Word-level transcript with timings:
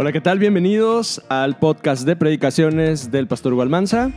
Hola, 0.00 0.12
¿qué 0.12 0.20
tal? 0.20 0.38
Bienvenidos 0.38 1.20
al 1.28 1.58
podcast 1.58 2.06
de 2.06 2.14
predicaciones 2.14 3.10
del 3.10 3.26
Pastor 3.26 3.52
Hugo 3.52 3.62
Almanza. 3.62 4.12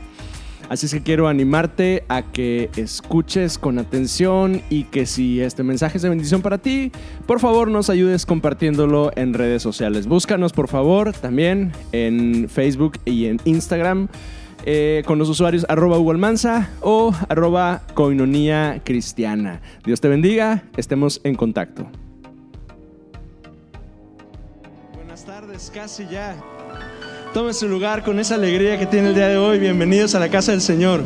Así 0.69 0.85
es 0.85 0.93
que 0.93 1.01
quiero 1.01 1.27
animarte 1.27 2.03
a 2.07 2.21
que 2.21 2.69
escuches 2.75 3.57
con 3.57 3.79
atención 3.79 4.61
y 4.69 4.83
que 4.83 5.07
si 5.07 5.41
este 5.41 5.63
mensaje 5.63 5.97
es 5.97 6.03
de 6.03 6.09
bendición 6.09 6.43
para 6.43 6.59
ti, 6.59 6.91
por 7.25 7.39
favor 7.39 7.67
nos 7.71 7.89
ayudes 7.89 8.27
compartiéndolo 8.27 9.11
en 9.15 9.33
redes 9.33 9.63
sociales. 9.63 10.05
Búscanos 10.05 10.53
por 10.53 10.67
favor 10.67 11.13
también 11.13 11.71
en 11.93 12.47
Facebook 12.47 12.99
y 13.03 13.25
en 13.25 13.39
Instagram. 13.45 14.07
eh, 14.65 15.01
con 15.07 15.17
los 15.17 15.29
usuarios 15.29 15.65
arroba 15.67 15.97
Hugo 15.97 16.11
Almanza 16.11 16.69
o 16.81 17.11
arroba 17.27 17.81
coinonía 17.95 18.81
cristiana. 18.85 19.61
Dios 19.83 19.99
te 19.99 20.09
bendiga, 20.09 20.61
estemos 20.77 21.21
en 21.23 21.33
contacto. 21.33 21.89
Tardes, 25.61 25.71
casi 25.71 26.07
ya. 26.07 26.35
Tome 27.33 27.53
su 27.53 27.67
lugar 27.67 28.03
con 28.03 28.19
esa 28.19 28.35
alegría 28.35 28.79
que 28.79 28.85
tiene 28.85 29.09
el 29.09 29.15
día 29.15 29.27
de 29.27 29.37
hoy. 29.37 29.59
Bienvenidos 29.59 30.15
a 30.15 30.19
la 30.19 30.29
casa 30.29 30.51
del 30.51 30.61
Señor. 30.61 31.03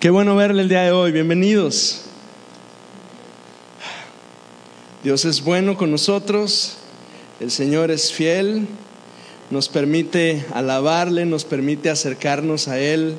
Qué 0.00 0.10
bueno 0.10 0.34
verle 0.34 0.62
el 0.62 0.68
día 0.68 0.82
de 0.82 0.92
hoy. 0.92 1.12
Bienvenidos. 1.12 2.02
Dios 5.02 5.24
es 5.24 5.42
bueno 5.42 5.76
con 5.76 5.90
nosotros. 5.90 6.78
El 7.38 7.50
Señor 7.50 7.90
es 7.90 8.12
fiel. 8.12 8.66
Nos 9.50 9.68
permite 9.68 10.44
alabarle, 10.52 11.26
nos 11.26 11.44
permite 11.44 11.90
acercarnos 11.90 12.66
a 12.66 12.78
Él 12.78 13.16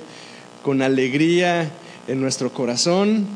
con 0.64 0.82
alegría 0.82 1.72
en 2.08 2.22
nuestro 2.22 2.52
corazón. 2.52 3.28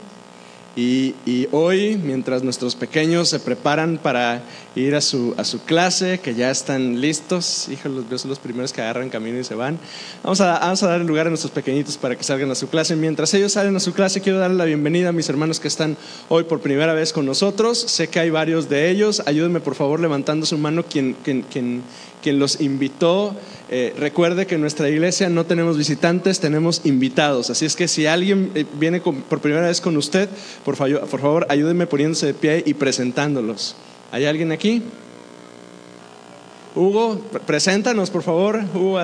Y, 0.76 1.16
y, 1.26 1.48
hoy, 1.52 1.98
mientras 1.98 2.44
nuestros 2.44 2.76
pequeños 2.76 3.28
se 3.28 3.40
preparan 3.40 3.98
para 3.98 4.44
ir 4.76 4.96
a 4.96 5.02
su, 5.02 5.34
a 5.36 5.44
su 5.44 5.62
clase, 5.64 6.20
que 6.20 6.36
ya 6.36 6.52
están 6.52 7.02
listos, 7.02 7.68
híjoles, 7.70 8.06
yo 8.10 8.18
son 8.18 8.30
los 8.30 8.40
primeros 8.40 8.72
que 8.72 8.82
agarran 8.82 9.10
camino 9.10 9.40
y 9.40 9.44
se 9.44 9.56
van, 9.56 9.78
vamos 10.24 10.40
a, 10.40 10.60
vamos 10.60 10.82
a 10.84 10.88
dar 10.88 11.02
lugar 11.02 11.26
a 11.26 11.30
nuestros 11.30 11.52
pequeñitos 11.52 11.98
para 11.98 12.16
que 12.16 12.24
salgan 12.24 12.50
a 12.52 12.56
su 12.56 12.70
clase. 12.70 12.96
Mientras 12.96 13.34
ellos 13.34 13.54
salen 13.54 13.76
a 13.76 13.80
su 13.80 13.94
clase, 13.94 14.22
quiero 14.22 14.38
darle 14.38 14.58
la 14.58 14.66
bienvenida 14.66 15.10
a 15.10 15.12
mis 15.12 15.28
hermanos 15.28 15.60
que 15.60 15.68
están 15.68 15.98
hoy 16.30 16.44
por 16.44 16.62
primera 16.62 16.94
vez 16.94 17.12
con 17.12 17.26
nosotros. 17.26 17.78
Sé 17.78 18.08
que 18.08 18.20
hay 18.20 18.30
varios 18.30 18.70
de 18.70 18.90
ellos. 18.90 19.24
Ayúdenme, 19.26 19.60
por 19.60 19.76
favor, 19.76 20.00
levantando 20.00 20.46
su 20.46 20.58
mano 20.58 20.84
quien, 20.84 21.16
quien, 21.26 21.42
quien, 21.42 21.82
quien 22.22 22.40
los 22.40 22.62
invitó. 22.62 23.36
Eh, 23.72 23.94
recuerde 24.00 24.48
que 24.48 24.56
en 24.56 24.62
nuestra 24.62 24.90
iglesia 24.90 25.30
no 25.30 25.46
tenemos 25.46 25.78
visitantes, 25.78 26.40
tenemos 26.40 26.82
invitados. 26.86 27.52
Así 27.52 27.66
es 27.66 27.76
que 27.76 27.88
si 27.88 28.08
alguien 28.08 28.52
eh, 28.56 28.66
viene 28.74 29.00
por 29.00 29.42
primera 29.42 29.68
vez 29.68 29.80
con 29.80 29.96
usted, 29.96 30.28
por, 30.66 30.76
favor, 30.76 31.46
ayúdenme 31.50 31.86
poniéndose 31.86 32.28
de 32.28 32.34
pie 32.34 32.64
y 32.66 32.74
presentándolos. 32.74 33.76
¿Hay 34.12 34.26
alguien 34.26 34.52
aquí? 34.52 34.82
Hugo, 36.76 37.22
preséntanos 37.46 38.10
por 38.10 38.24
favor. 38.24 38.60
Hugo. 38.74 39.00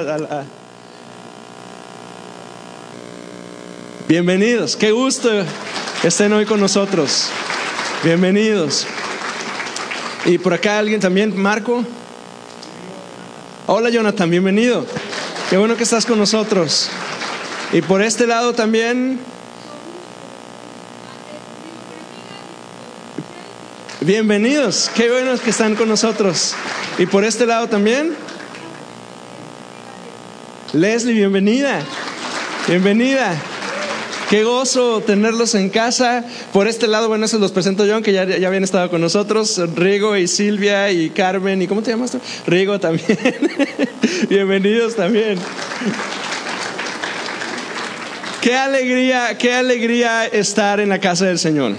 Bienvenidos, 4.07 4.75
qué 4.75 4.91
gusto 4.91 5.29
que 6.01 6.07
estén 6.07 6.33
hoy 6.33 6.45
con 6.45 6.59
nosotros. 6.59 7.29
Bienvenidos. 8.03 8.87
Y 10.25 10.39
por 10.39 10.55
acá 10.55 10.79
alguien 10.79 10.99
también, 10.99 11.35
Marco. 11.39 11.83
Hola 13.67 13.89
Jonathan, 13.89 14.29
bienvenido. 14.29 14.85
Qué 15.49 15.57
bueno 15.57 15.75
que 15.75 15.81
estás 15.81 16.05
con 16.05 16.19
nosotros. 16.19 16.87
Y 17.73 17.81
por 17.81 18.03
este 18.03 18.27
lado 18.27 18.53
también. 18.53 19.19
Bienvenidos, 24.01 24.91
qué 24.93 25.09
buenos 25.09 25.41
que 25.41 25.49
están 25.49 25.75
con 25.75 25.87
nosotros. 25.87 26.53
Y 26.99 27.07
por 27.07 27.23
este 27.23 27.47
lado 27.47 27.67
también. 27.67 28.15
Leslie, 30.73 31.15
bienvenida. 31.15 31.81
Bienvenida. 32.67 33.35
Qué 34.29 34.43
gozo 34.43 35.01
tenerlos 35.01 35.53
en 35.53 35.69
casa. 35.69 36.25
Por 36.51 36.67
este 36.67 36.87
lado, 36.87 37.07
bueno, 37.07 37.27
se 37.27 37.37
los 37.37 37.51
presento 37.51 37.85
yo, 37.85 38.01
que 38.01 38.11
ya, 38.11 38.25
ya 38.25 38.47
habían 38.47 38.63
estado 38.63 38.89
con 38.89 38.99
nosotros. 38.99 39.61
Rigo 39.75 40.17
y 40.17 40.27
Silvia 40.27 40.91
y 40.91 41.11
Carmen. 41.11 41.61
¿Y 41.61 41.67
cómo 41.67 41.83
te 41.83 41.91
llamas 41.91 42.11
tú? 42.11 42.19
Rigo 42.47 42.79
también. 42.79 43.19
Bienvenidos 44.29 44.95
también. 44.95 45.37
Qué 48.41 48.55
alegría, 48.55 49.37
qué 49.37 49.53
alegría 49.53 50.25
estar 50.25 50.79
en 50.79 50.89
la 50.89 50.99
casa 50.99 51.25
del 51.25 51.37
Señor. 51.37 51.73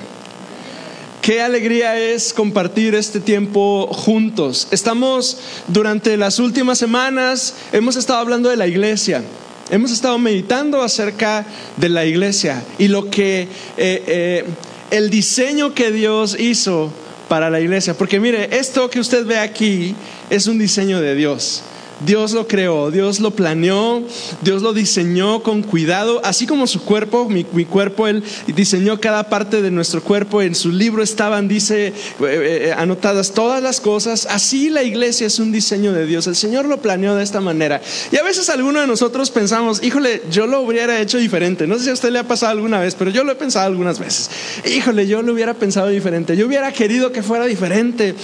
Qué 1.23 1.43
alegría 1.43 1.99
es 1.99 2.33
compartir 2.33 2.95
este 2.95 3.19
tiempo 3.19 3.89
juntos. 3.89 4.69
Estamos 4.71 5.39
durante 5.67 6.17
las 6.17 6.39
últimas 6.39 6.78
semanas, 6.78 7.55
hemos 7.73 7.97
estado 7.97 8.21
hablando 8.21 8.49
de 8.49 8.57
la 8.57 8.69
iglesia. 8.69 9.25
Hemos 9.69 9.91
estado 9.91 10.19
meditando 10.19 10.82
acerca 10.82 11.44
de 11.77 11.88
la 11.88 12.04
iglesia 12.04 12.62
y 12.78 12.88
lo 12.88 13.10
que 13.10 13.43
eh, 13.43 13.49
eh, 13.77 14.44
el 14.91 15.10
diseño 15.10 15.75
que 15.75 15.91
Dios 15.91 16.38
hizo 16.38 16.93
para 17.28 17.50
la 17.50 17.60
iglesia. 17.60 17.94
Porque 17.94 18.21
mire, 18.21 18.56
esto 18.56 18.88
que 18.88 19.00
usted 19.00 19.27
ve 19.27 19.38
aquí 19.38 19.94
es 20.31 20.47
un 20.47 20.59
diseño 20.59 21.00
de 21.00 21.15
Dios. 21.16 21.62
Dios 22.05 22.33
lo 22.33 22.47
creó, 22.47 22.91
Dios 22.91 23.21
lo 23.21 23.31
planeó, 23.31 24.03
Dios 24.43 24.61
lo 24.61 24.75
diseñó 24.75 25.43
con 25.43 25.62
cuidado, 25.62 26.21
así 26.25 26.47
como 26.47 26.67
su 26.67 26.83
cuerpo, 26.83 27.27
mi, 27.29 27.45
cuerpo, 27.45 28.07
Él 28.07 28.23
diseñó 28.47 29.01
cada 29.01 29.31
parte 29.31 29.62
de 29.62 29.71
nuestro 29.71 30.03
cuerpo, 30.03 30.43
en 30.43 30.55
su 30.55 30.73
libro 30.73 31.03
estaban, 31.03 31.49
dice, 31.49 31.87
eh, 31.87 31.93
eh, 32.21 32.75
anotadas 32.77 33.33
todas 33.33 33.62
las 33.62 33.81
cosas, 33.81 34.27
así 34.31 34.69
la 34.69 34.83
iglesia 34.83 35.27
es 35.27 35.39
un 35.39 35.53
diseño 35.53 35.95
de 35.95 36.05
Dios, 36.05 36.27
el 36.27 36.37
Señor 36.37 36.67
lo 36.67 36.83
planeó 36.83 37.15
de 37.15 37.25
esta 37.25 37.41
manera. 37.41 37.81
Y 38.13 38.17
a 38.19 38.23
veces 38.23 38.51
algunos 38.51 38.83
de 38.83 38.89
nosotros 38.89 39.31
pensamos, 39.31 39.83
híjole, 39.83 40.23
yo 40.31 40.47
lo 40.47 40.61
hubiera 40.61 41.01
hecho 41.01 41.17
diferente, 41.17 41.67
no 41.67 41.77
sé 41.78 41.84
si 41.84 41.91
a 41.91 41.95
usted 41.95 42.11
le 42.11 42.19
ha 42.19 42.28
pasado 42.28 42.53
alguna 42.53 42.78
vez, 42.78 42.95
pero 42.95 43.11
yo 43.11 43.25
lo 43.25 43.33
he 43.33 43.37
pensado 43.37 43.67
algunas 43.67 43.99
veces, 43.99 44.31
híjole, 44.67 45.07
yo 45.07 45.23
lo 45.23 45.33
hubiera 45.33 45.55
pensado 45.55 45.89
diferente, 45.89 46.37
yo 46.37 46.47
hubiera 46.47 46.71
querido 46.73 47.11
que 47.11 47.23
fuera 47.23 47.47
diferente, 47.47 48.15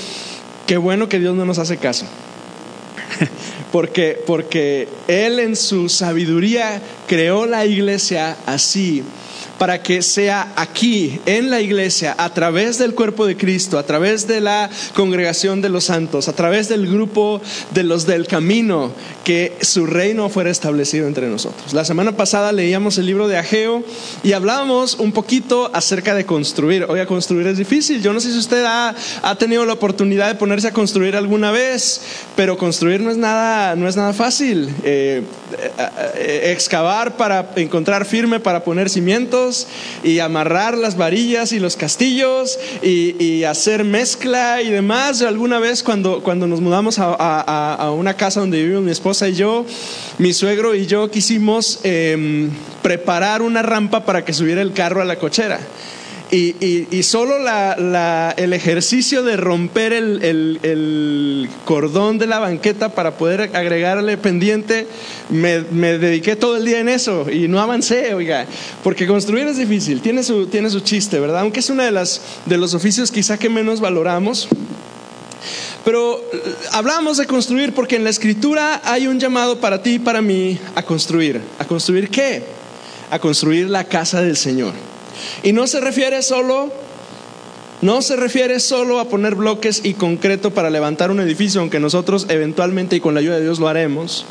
qué 0.67 0.77
bueno 0.77 1.09
que 1.09 1.19
Dios 1.19 1.35
no 1.35 1.47
nos 1.47 1.59
hace 1.59 1.79
caso. 1.79 2.05
Porque, 3.73 4.19
porque 4.27 4.87
Él 5.09 5.41
en 5.41 5.57
su 5.57 5.89
sabiduría 5.89 6.81
creó 7.09 7.47
la 7.47 7.65
iglesia 7.65 8.37
así 8.47 9.03
para 9.63 9.81
que 9.81 10.03
sea 10.03 10.53
aquí, 10.57 11.21
en 11.25 11.49
la 11.49 11.61
iglesia, 11.61 12.17
a 12.19 12.35
través 12.35 12.79
del 12.79 12.97
cuerpo 12.97 13.27
de 13.27 13.37
Cristo, 13.37 13.79
a 13.79 13.85
través 13.85 14.27
de 14.27 14.41
la 14.41 14.69
congregación 14.93 15.63
de 15.63 15.69
los 15.69 15.85
santos, 15.85 16.27
a 16.27 16.33
través 16.33 16.69
del 16.69 16.89
grupo 16.89 17.41
de 17.71 17.85
los 17.85 18.05
del 18.05 18.27
camino, 18.27 18.91
que 19.23 19.57
su 19.61 19.87
reino 19.87 20.29
fuera 20.31 20.51
establecido 20.51 21.07
entre 21.07 21.29
nosotros. 21.29 21.75
La 21.75 21.85
semana 21.85 22.17
pasada 22.17 22.51
leíamos 22.51 22.99
el 22.99 23.07
libro 23.07 23.29
de 23.29 23.39
Ageo 23.39 23.85
y 24.25 24.33
hablábamos 24.33 24.95
un 24.95 25.13
poquito 25.13 25.71
acerca 25.73 26.17
de 26.17 26.27
construir. 26.27 26.87
Oiga, 26.89 27.07
construir 27.07 27.47
es 27.47 27.57
difícil. 27.57 28.03
Yo 28.03 28.13
no 28.13 28.19
sé 28.19 28.33
si 28.33 28.39
usted 28.39 28.65
ha, 28.65 28.97
ha 29.23 29.35
tenido 29.37 29.65
la 29.65 29.75
oportunidad 29.75 30.27
de 30.27 30.35
ponerse 30.35 30.67
a 30.67 30.73
construir 30.73 31.15
alguna 31.15 31.53
vez, 31.53 32.01
pero 32.35 32.59
construir 32.59 33.01
no 33.01 33.13
es 33.13 33.17
nada, 33.17 33.77
no 33.77 33.87
es 33.87 33.95
nada 33.95 34.13
fácil. 34.13 34.75
Eh, 34.83 35.23
eh, 36.17 36.51
excavar 36.53 37.17
para 37.17 37.53
encontrar 37.55 38.05
firme, 38.05 38.41
para 38.41 38.65
poner 38.65 38.91
cimientos 38.91 39.52
y 40.03 40.19
amarrar 40.19 40.77
las 40.77 40.97
varillas 40.97 41.53
y 41.53 41.61
los 41.61 41.77
castillos 41.77 42.59
y, 42.83 43.43
hacer 43.45 43.85
mezcla 43.85 44.63
y 44.63 44.71
demás. 44.71 45.21
Alguna 45.23 45.59
vez 45.59 45.83
cuando, 45.83 46.23
cuando 46.23 46.47
nos 46.47 46.61
mudamos 46.61 46.97
a, 46.99 47.91
una 47.97 48.15
casa 48.15 48.41
donde 48.41 48.63
vivimos 48.63 48.83
mi 48.83 48.93
esposa 48.93 49.29
y 49.29 49.35
yo, 49.35 49.67
mi 50.19 50.33
suegro 50.33 50.75
y 50.75 50.87
yo 50.87 51.11
quisimos 51.11 51.81
eh, 51.83 52.49
preparar 52.83 53.43
una 53.43 53.63
rampa 53.63 54.05
para 54.05 54.25
que 54.25 54.33
subiera 54.33 54.63
el 54.63 54.73
carro 54.73 55.03
a 55.03 55.05
la 55.05 55.19
cochera. 55.19 55.61
Y, 56.35 57.03
solo 57.03 57.37
el 57.37 58.53
ejercicio 58.55 59.23
de 59.23 59.37
romper 59.37 59.93
el, 59.93 61.51
cordón 61.67 62.17
de 62.17 62.27
la 62.27 62.39
banqueta 62.39 62.95
para 62.95 63.19
poder 63.19 63.55
agregarle 63.55 64.17
pendiente, 64.17 64.87
me, 65.29 65.61
dediqué 65.99 66.35
todo 66.35 66.57
el 66.57 66.65
día 66.65 66.81
en 66.81 66.89
eso 66.89 67.31
y 67.31 67.49
no 67.49 67.61
avancé, 67.61 68.15
oiga, 68.15 68.47
porque 68.83 69.07
construir 69.07 69.47
es 69.47 69.59
difícil, 69.59 70.01
tiene 70.01 70.23
su, 70.23 70.47
tiene 70.47 70.71
su 70.71 70.81
chiste, 70.81 71.21
¿verdad? 71.21 71.43
Aunque 71.43 71.61
es 71.61 71.69
uno 71.69 71.83
de, 71.83 71.91
las, 71.91 72.23
de 72.47 72.57
los 72.57 72.73
oficios 72.73 73.11
quizá 73.11 73.37
que 73.37 73.51
menos 73.51 73.81
valoramos. 73.81 74.49
Pero 75.85 76.19
hablamos 76.71 77.19
de 77.19 77.27
construir 77.27 77.75
porque 77.75 77.97
en 77.97 78.05
la 78.05 78.11
escritura 78.11 78.81
hay 78.85 79.07
un 79.07 79.21
llamado 79.21 79.61
para 79.61 79.83
ti 79.83 79.95
y 79.95 79.99
para 79.99 80.23
mí 80.23 80.59
a 80.77 80.83
construir. 80.83 81.43
¿A 81.59 81.67
construir 81.67 82.09
qué? 82.09 82.43
A 83.11 83.19
construir 83.19 83.69
la 83.69 83.85
casa 83.85 84.23
del 84.23 84.39
Señor. 84.39 84.92
Y 85.43 85.53
no 85.53 85.67
se 85.67 85.81
refiere 85.81 86.23
solo, 86.23 86.73
no 87.81 88.01
se 88.01 88.17
refiere 88.17 88.61
solo 88.61 89.01
a 89.01 89.09
poner 89.09 89.35
bloques 89.35 89.81
y 89.85 89.95
concreto 89.95 90.53
para 90.53 90.71
levantar 90.71 91.11
un 91.11 91.21
edificio, 91.21 91.61
aunque 91.61 91.81
nosotros 91.81 92.27
eventualmente 92.29 92.97
y 92.97 93.01
con 93.01 93.15
la 93.15 93.21
ayuda 93.21 93.37
de 93.37 93.43
Dios 93.43 93.59
lo 93.59 93.69
haremos, 93.69 94.25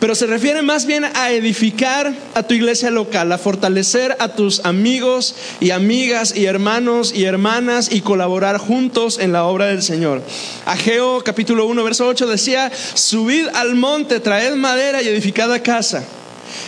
pero 0.00 0.14
se 0.14 0.26
refiere 0.26 0.62
más 0.62 0.86
bien 0.86 1.04
a 1.04 1.30
edificar 1.30 2.14
a 2.34 2.42
tu 2.42 2.54
iglesia 2.54 2.90
local, 2.90 3.30
a 3.32 3.38
fortalecer 3.38 4.16
a 4.18 4.28
tus 4.28 4.64
amigos 4.64 5.34
y 5.60 5.72
amigas 5.72 6.34
y 6.34 6.46
hermanos 6.46 7.12
y 7.14 7.24
hermanas 7.24 7.92
y 7.92 8.00
colaborar 8.00 8.56
juntos 8.56 9.18
en 9.18 9.32
la 9.32 9.44
obra 9.44 9.66
del 9.66 9.82
Señor. 9.82 10.22
Ageo 10.64 11.22
capítulo 11.22 11.66
1, 11.66 11.84
verso 11.84 12.08
8 12.08 12.26
decía, 12.26 12.72
subid 12.94 13.46
al 13.52 13.74
monte, 13.74 14.20
traed 14.20 14.54
madera 14.54 15.02
y 15.02 15.08
edificad 15.08 15.50
casa. 15.62 16.02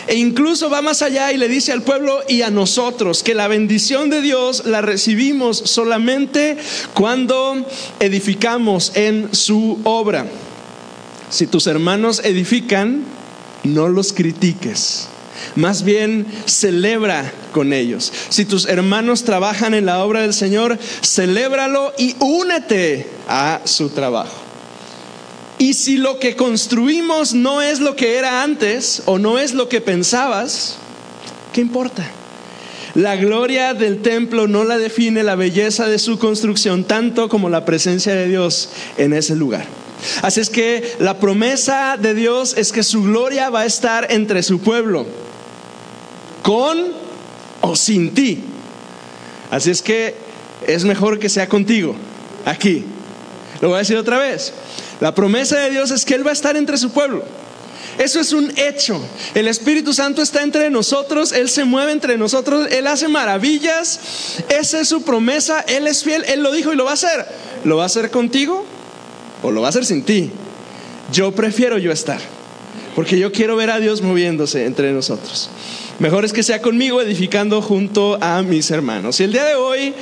E 0.07 0.15
incluso 0.15 0.69
va 0.69 0.81
más 0.81 1.01
allá 1.01 1.31
y 1.31 1.37
le 1.37 1.47
dice 1.47 1.71
al 1.71 1.83
pueblo 1.83 2.21
y 2.27 2.41
a 2.41 2.49
nosotros 2.49 3.23
que 3.23 3.33
la 3.33 3.47
bendición 3.47 4.09
de 4.09 4.21
Dios 4.21 4.65
la 4.65 4.81
recibimos 4.81 5.57
solamente 5.57 6.57
cuando 6.93 7.65
edificamos 7.99 8.91
en 8.95 9.33
su 9.33 9.79
obra. 9.83 10.25
Si 11.29 11.47
tus 11.47 11.67
hermanos 11.67 12.21
edifican, 12.23 13.03
no 13.63 13.87
los 13.87 14.13
critiques. 14.13 15.07
Más 15.55 15.83
bien 15.83 16.25
celebra 16.45 17.31
con 17.51 17.73
ellos. 17.73 18.11
Si 18.29 18.45
tus 18.45 18.67
hermanos 18.67 19.23
trabajan 19.23 19.73
en 19.73 19.85
la 19.85 20.03
obra 20.03 20.21
del 20.21 20.33
Señor, 20.33 20.77
celébralo 21.01 21.93
y 21.97 22.15
únete 22.19 23.07
a 23.27 23.61
su 23.65 23.89
trabajo. 23.89 24.42
Y 25.63 25.75
si 25.75 25.95
lo 25.95 26.19
que 26.19 26.35
construimos 26.35 27.33
no 27.33 27.61
es 27.61 27.79
lo 27.79 27.95
que 27.95 28.17
era 28.17 28.43
antes 28.43 29.01
o 29.05 29.17
no 29.17 29.39
es 29.39 29.53
lo 29.53 29.69
que 29.69 29.79
pensabas, 29.79 30.75
¿qué 31.53 31.61
importa? 31.61 32.05
La 32.95 33.15
gloria 33.15 33.73
del 33.73 34.01
templo 34.01 34.49
no 34.49 34.65
la 34.65 34.77
define 34.77 35.23
la 35.23 35.37
belleza 35.37 35.87
de 35.87 35.99
su 35.99 36.19
construcción 36.19 36.83
tanto 36.83 37.29
como 37.29 37.49
la 37.49 37.63
presencia 37.63 38.13
de 38.13 38.27
Dios 38.27 38.71
en 38.97 39.13
ese 39.13 39.37
lugar. 39.37 39.65
Así 40.21 40.41
es 40.41 40.49
que 40.49 40.97
la 40.99 41.17
promesa 41.17 41.95
de 41.95 42.13
Dios 42.13 42.55
es 42.57 42.73
que 42.73 42.83
su 42.83 43.01
gloria 43.01 43.49
va 43.49 43.61
a 43.61 43.65
estar 43.65 44.11
entre 44.11 44.43
su 44.43 44.59
pueblo, 44.59 45.05
con 46.41 46.91
o 47.61 47.77
sin 47.77 48.13
ti. 48.13 48.43
Así 49.49 49.71
es 49.71 49.81
que 49.81 50.13
es 50.67 50.83
mejor 50.83 51.19
que 51.19 51.29
sea 51.29 51.47
contigo, 51.47 51.95
aquí. 52.43 52.83
Lo 53.61 53.69
voy 53.69 53.75
a 53.77 53.79
decir 53.79 53.95
otra 53.95 54.17
vez. 54.17 54.51
La 55.03 55.13
promesa 55.13 55.59
de 55.59 55.69
Dios 55.69 55.91
es 55.91 56.05
que 56.05 56.15
Él 56.15 56.25
va 56.25 56.29
a 56.29 56.33
estar 56.33 56.55
entre 56.55 56.77
su 56.77 56.89
pueblo. 56.91 57.25
Eso 57.97 58.21
es 58.21 58.31
un 58.31 58.53
hecho. 58.55 59.05
El 59.35 59.49
Espíritu 59.49 59.91
Santo 59.91 60.21
está 60.21 60.43
entre 60.43 60.69
nosotros, 60.69 61.33
Él 61.33 61.49
se 61.49 61.65
mueve 61.65 61.91
entre 61.91 62.17
nosotros, 62.17 62.69
Él 62.71 62.87
hace 62.87 63.09
maravillas. 63.09 63.99
Esa 64.47 64.79
es 64.79 64.87
su 64.87 65.01
promesa, 65.01 65.59
Él 65.67 65.87
es 65.87 66.05
fiel, 66.05 66.23
Él 66.29 66.41
lo 66.41 66.53
dijo 66.53 66.71
y 66.71 66.77
lo 66.77 66.85
va 66.85 66.91
a 66.91 66.93
hacer. 66.93 67.25
¿Lo 67.65 67.75
va 67.75 67.83
a 67.83 67.87
hacer 67.87 68.11
contigo 68.11 68.65
o 69.41 69.51
lo 69.51 69.59
va 69.59 69.67
a 69.67 69.69
hacer 69.71 69.83
sin 69.83 70.03
ti? 70.03 70.31
Yo 71.11 71.33
prefiero 71.33 71.77
yo 71.77 71.91
estar, 71.91 72.21
porque 72.95 73.19
yo 73.19 73.33
quiero 73.33 73.57
ver 73.57 73.71
a 73.71 73.81
Dios 73.81 74.01
moviéndose 74.01 74.63
entre 74.63 74.93
nosotros. 74.93 75.49
Mejor 75.99 76.23
es 76.23 76.31
que 76.31 76.43
sea 76.43 76.61
conmigo 76.61 77.01
edificando 77.01 77.61
junto 77.61 78.17
a 78.21 78.41
mis 78.41 78.71
hermanos. 78.71 79.19
Y 79.19 79.25
el 79.25 79.33
día 79.33 79.43
de 79.43 79.55
hoy 79.55 79.93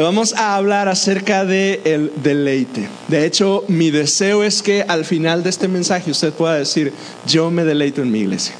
vamos 0.00 0.34
a 0.34 0.56
hablar 0.56 0.88
acerca 0.88 1.44
del 1.44 1.80
el 1.84 2.12
deleite. 2.22 2.88
De 3.08 3.26
hecho, 3.26 3.64
mi 3.68 3.90
deseo 3.90 4.42
es 4.42 4.62
que 4.62 4.82
al 4.82 5.04
final 5.04 5.42
de 5.42 5.50
este 5.50 5.68
mensaje 5.68 6.10
usted 6.10 6.32
pueda 6.32 6.54
decir, 6.54 6.92
yo 7.26 7.50
me 7.50 7.64
deleito 7.64 8.00
en 8.00 8.10
mi 8.10 8.20
iglesia. 8.20 8.54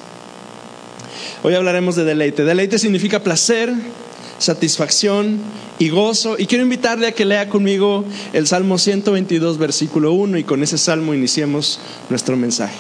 Hoy 1.43 1.55
hablaremos 1.55 1.96
de 1.96 2.05
deleite. 2.05 2.44
Deleite 2.44 2.79
significa 2.79 3.23
placer, 3.23 3.73
satisfacción 4.38 5.40
y 5.79 5.88
gozo. 5.88 6.37
Y 6.38 6.46
quiero 6.46 6.64
invitarle 6.64 7.06
a 7.06 7.12
que 7.12 7.25
lea 7.25 7.49
conmigo 7.49 8.05
el 8.32 8.46
Salmo 8.46 8.78
122, 8.78 9.58
versículo 9.58 10.12
1, 10.12 10.38
y 10.38 10.44
con 10.44 10.62
ese 10.62 10.78
salmo 10.78 11.14
iniciemos 11.14 11.81
nuestro 12.11 12.37
mensaje. 12.37 12.76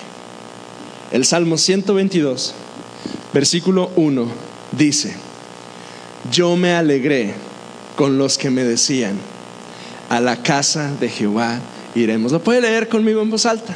El 1.10 1.24
Salmo 1.24 1.58
122, 1.58 2.54
versículo 3.32 3.90
1, 3.96 4.28
dice, 4.72 5.14
yo 6.30 6.56
me 6.56 6.72
alegré 6.72 7.34
con 7.96 8.18
los 8.18 8.38
que 8.38 8.50
me 8.50 8.64
decían, 8.64 9.18
a 10.08 10.20
la 10.20 10.42
casa 10.42 10.92
de 11.00 11.08
Jehová 11.08 11.58
iremos. 11.94 12.32
¿Lo 12.32 12.42
puede 12.42 12.60
leer 12.60 12.88
conmigo 12.88 13.22
en 13.22 13.30
voz 13.30 13.46
alta? 13.46 13.74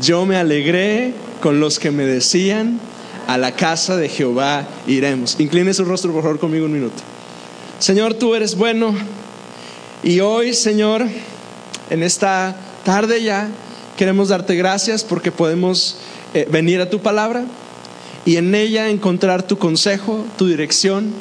Yo 0.00 0.24
me 0.26 0.36
alegré 0.36 1.14
con 1.40 1.60
los 1.60 1.78
que 1.78 1.90
me 1.90 2.04
decían, 2.04 2.80
a 3.26 3.38
la 3.38 3.52
casa 3.52 3.96
de 3.96 4.08
Jehová 4.08 4.66
iremos. 4.86 5.36
Incline 5.38 5.74
su 5.74 5.84
rostro, 5.84 6.12
por 6.12 6.22
favor, 6.22 6.38
conmigo 6.38 6.66
un 6.66 6.72
minuto. 6.72 7.02
Señor, 7.78 8.14
tú 8.14 8.34
eres 8.34 8.56
bueno. 8.56 8.94
Y 10.02 10.20
hoy, 10.20 10.54
Señor, 10.54 11.04
en 11.90 12.02
esta 12.02 12.56
tarde 12.84 13.22
ya, 13.22 13.48
queremos 13.96 14.28
darte 14.28 14.54
gracias 14.54 15.02
porque 15.02 15.32
podemos 15.32 15.98
eh, 16.34 16.46
venir 16.50 16.80
a 16.80 16.90
tu 16.90 17.00
palabra 17.00 17.44
y 18.24 18.36
en 18.36 18.54
ella 18.54 18.88
encontrar 18.88 19.42
tu 19.42 19.58
consejo, 19.58 20.24
tu 20.36 20.46
dirección 20.46 21.12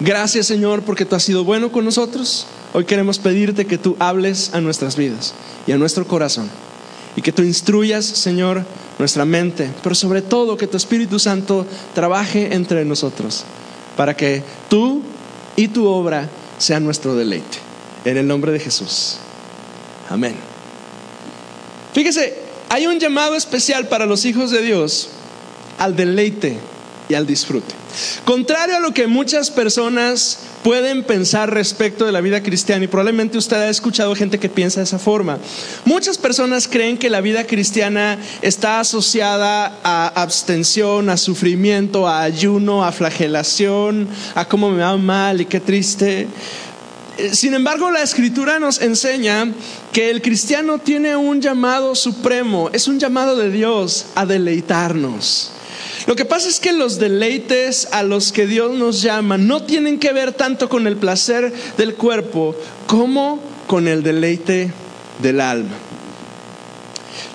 Gracias 0.00 0.46
Señor 0.46 0.82
porque 0.82 1.04
tú 1.04 1.16
has 1.16 1.22
sido 1.22 1.44
bueno 1.44 1.72
con 1.72 1.84
nosotros. 1.84 2.46
Hoy 2.72 2.84
queremos 2.84 3.18
pedirte 3.18 3.66
que 3.66 3.78
tú 3.78 3.96
hables 3.98 4.52
a 4.52 4.60
nuestras 4.60 4.96
vidas 4.96 5.34
y 5.66 5.72
a 5.72 5.78
nuestro 5.78 6.06
corazón. 6.06 6.50
Y 7.16 7.22
que 7.22 7.32
tú 7.32 7.42
instruyas, 7.42 8.04
Señor, 8.04 8.64
nuestra 8.98 9.24
mente, 9.24 9.70
pero 9.82 9.94
sobre 9.94 10.22
todo 10.22 10.56
que 10.56 10.66
tu 10.66 10.76
Espíritu 10.76 11.18
Santo 11.18 11.66
trabaje 11.94 12.54
entre 12.54 12.84
nosotros 12.84 13.44
para 13.96 14.16
que 14.16 14.42
tú 14.68 15.02
y 15.56 15.68
tu 15.68 15.86
obra 15.86 16.28
sean 16.58 16.84
nuestro 16.84 17.14
deleite. 17.14 17.58
En 18.04 18.16
el 18.16 18.26
nombre 18.26 18.52
de 18.52 18.58
Jesús. 18.58 19.16
Amén. 20.10 20.34
Fíjese, 21.94 22.36
hay 22.68 22.86
un 22.86 22.98
llamado 22.98 23.36
especial 23.36 23.88
para 23.88 24.06
los 24.06 24.24
hijos 24.24 24.50
de 24.50 24.62
Dios 24.62 25.08
al 25.78 25.96
deleite 25.96 26.58
y 27.08 27.14
al 27.14 27.26
disfrute. 27.26 27.74
Contrario 28.24 28.76
a 28.76 28.80
lo 28.80 28.92
que 28.92 29.06
muchas 29.06 29.50
personas 29.50 30.38
pueden 30.62 31.04
pensar 31.04 31.52
respecto 31.52 32.06
de 32.06 32.12
la 32.12 32.22
vida 32.22 32.42
cristiana, 32.42 32.84
y 32.84 32.88
probablemente 32.88 33.36
usted 33.36 33.58
ha 33.58 33.68
escuchado 33.68 34.14
gente 34.14 34.38
que 34.38 34.48
piensa 34.48 34.80
de 34.80 34.84
esa 34.84 34.98
forma, 34.98 35.38
muchas 35.84 36.16
personas 36.16 36.66
creen 36.66 36.96
que 36.96 37.10
la 37.10 37.20
vida 37.20 37.46
cristiana 37.46 38.18
está 38.40 38.80
asociada 38.80 39.78
a 39.84 40.22
abstención, 40.22 41.10
a 41.10 41.16
sufrimiento, 41.16 42.08
a 42.08 42.22
ayuno, 42.22 42.84
a 42.84 42.92
flagelación, 42.92 44.08
a 44.34 44.46
cómo 44.46 44.70
me 44.70 44.82
va 44.82 44.96
mal 44.96 45.40
y 45.40 45.46
qué 45.46 45.60
triste. 45.60 46.28
Sin 47.32 47.54
embargo, 47.54 47.90
la 47.92 48.02
escritura 48.02 48.58
nos 48.58 48.80
enseña 48.80 49.52
que 49.92 50.10
el 50.10 50.20
cristiano 50.20 50.78
tiene 50.78 51.14
un 51.14 51.40
llamado 51.40 51.94
supremo, 51.94 52.70
es 52.72 52.88
un 52.88 52.98
llamado 52.98 53.36
de 53.36 53.50
Dios 53.50 54.06
a 54.16 54.26
deleitarnos. 54.26 55.53
Lo 56.06 56.16
que 56.16 56.24
pasa 56.24 56.48
es 56.48 56.60
que 56.60 56.72
los 56.72 56.98
deleites 56.98 57.88
a 57.92 58.02
los 58.02 58.32
que 58.32 58.46
Dios 58.46 58.76
nos 58.76 59.00
llama 59.00 59.38
no 59.38 59.62
tienen 59.62 59.98
que 59.98 60.12
ver 60.12 60.32
tanto 60.32 60.68
con 60.68 60.86
el 60.86 60.96
placer 60.96 61.52
del 61.78 61.94
cuerpo 61.94 62.54
como 62.86 63.40
con 63.66 63.88
el 63.88 64.02
deleite 64.02 64.70
del 65.22 65.40
alma. 65.40 65.74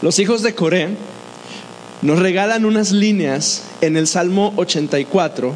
Los 0.02 0.20
hijos 0.20 0.44
de 0.44 0.54
Coré 0.54 0.90
nos 2.02 2.20
regalan 2.20 2.64
unas 2.66 2.92
líneas 2.92 3.64
en 3.82 3.98
el 3.98 4.08
Salmo 4.08 4.54
84 4.56 5.54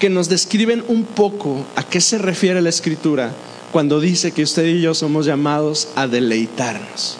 que 0.00 0.10
nos 0.10 0.28
describen 0.28 0.82
un 0.88 1.04
poco 1.04 1.64
a 1.76 1.82
qué 1.82 2.00
se 2.00 2.18
refiere 2.18 2.62
la 2.62 2.70
escritura 2.70 3.32
cuando 3.70 4.00
dice 4.00 4.32
que 4.32 4.42
usted 4.42 4.64
y 4.66 4.80
yo 4.80 4.94
somos 4.94 5.26
llamados 5.26 5.88
a 5.94 6.06
deleitarnos. 6.06 7.18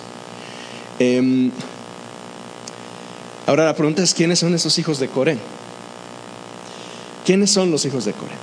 Em, 0.99 1.51
Ahora 3.47 3.65
la 3.65 3.75
pregunta 3.75 4.03
es, 4.03 4.13
¿quiénes 4.13 4.41
son 4.41 4.55
esos 4.55 4.77
hijos 4.79 4.99
de 4.99 5.09
Coré? 5.09 5.39
¿Quiénes 7.25 7.51
son 7.51 7.71
los 7.71 7.85
hijos 7.85 8.05
de 8.05 8.13
Coré? 8.13 8.35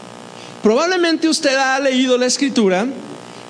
Probablemente 0.62 1.28
usted 1.28 1.56
ha 1.56 1.80
leído 1.80 2.18
la 2.18 2.26
escritura 2.26 2.88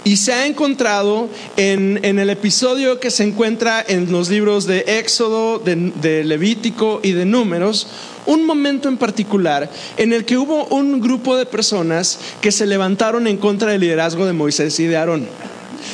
y 0.03 0.17
se 0.17 0.33
ha 0.33 0.47
encontrado 0.47 1.29
en, 1.55 2.03
el 2.03 2.29
episodio 2.29 2.99
que 2.99 3.11
se 3.11 3.23
encuentra 3.23 3.85
en 3.87 4.11
los 4.11 4.29
libros 4.29 4.65
de 4.65 4.79
Éxodo, 4.99 5.59
de 5.59 6.23
Levítico 6.23 6.99
y 7.03 7.11
de 7.11 7.25
Números, 7.25 7.87
un 8.25 8.45
momento 8.45 8.89
en 8.89 8.97
particular 8.97 9.69
en 9.97 10.13
el 10.13 10.25
que 10.25 10.37
hubo 10.37 10.65
un 10.65 10.99
grupo 10.99 11.35
de 11.35 11.45
personas 11.45 12.19
que 12.41 12.51
se 12.51 12.65
levantaron 12.65 13.27
en 13.27 13.37
contra 13.37 13.71
del 13.71 13.81
liderazgo 13.81 14.25
de 14.25 14.33
Moisés 14.33 14.79
y 14.79 14.85
de 14.85 14.97
Aarón. 14.97 15.27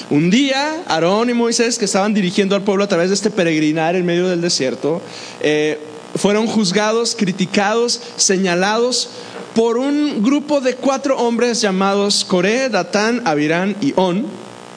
Un 0.10 0.30
día, 0.30 0.84
Aarón 0.88 1.30
y 1.30 1.34
Moisés, 1.34 1.78
que 1.78 1.86
estaban 1.86 2.14
dirigiendo 2.14 2.56
al 2.56 2.64
pueblo 2.64 2.84
a 2.84 2.88
través 2.88 3.10
de 3.10 3.16
este 3.16 3.30
peregrinar 3.30 3.96
en 3.96 4.06
medio 4.06 4.28
del 4.28 4.42
desierto, 4.42 5.02
eh, 5.42 5.80
fueron 6.16 6.48
juzgados, 6.48 7.16
criticados, 7.16 8.02
señalados 8.16 9.10
por 9.56 9.78
un 9.78 10.24
grupo 10.24 10.62
de 10.62 10.76
cuatro 10.76 11.18
hombres 11.18 11.62
llamados 11.62 12.26
Coré, 12.26 12.70
Datán, 12.70 13.22
Abirán 13.26 13.76
y 13.82 13.94
On. 13.96 14.26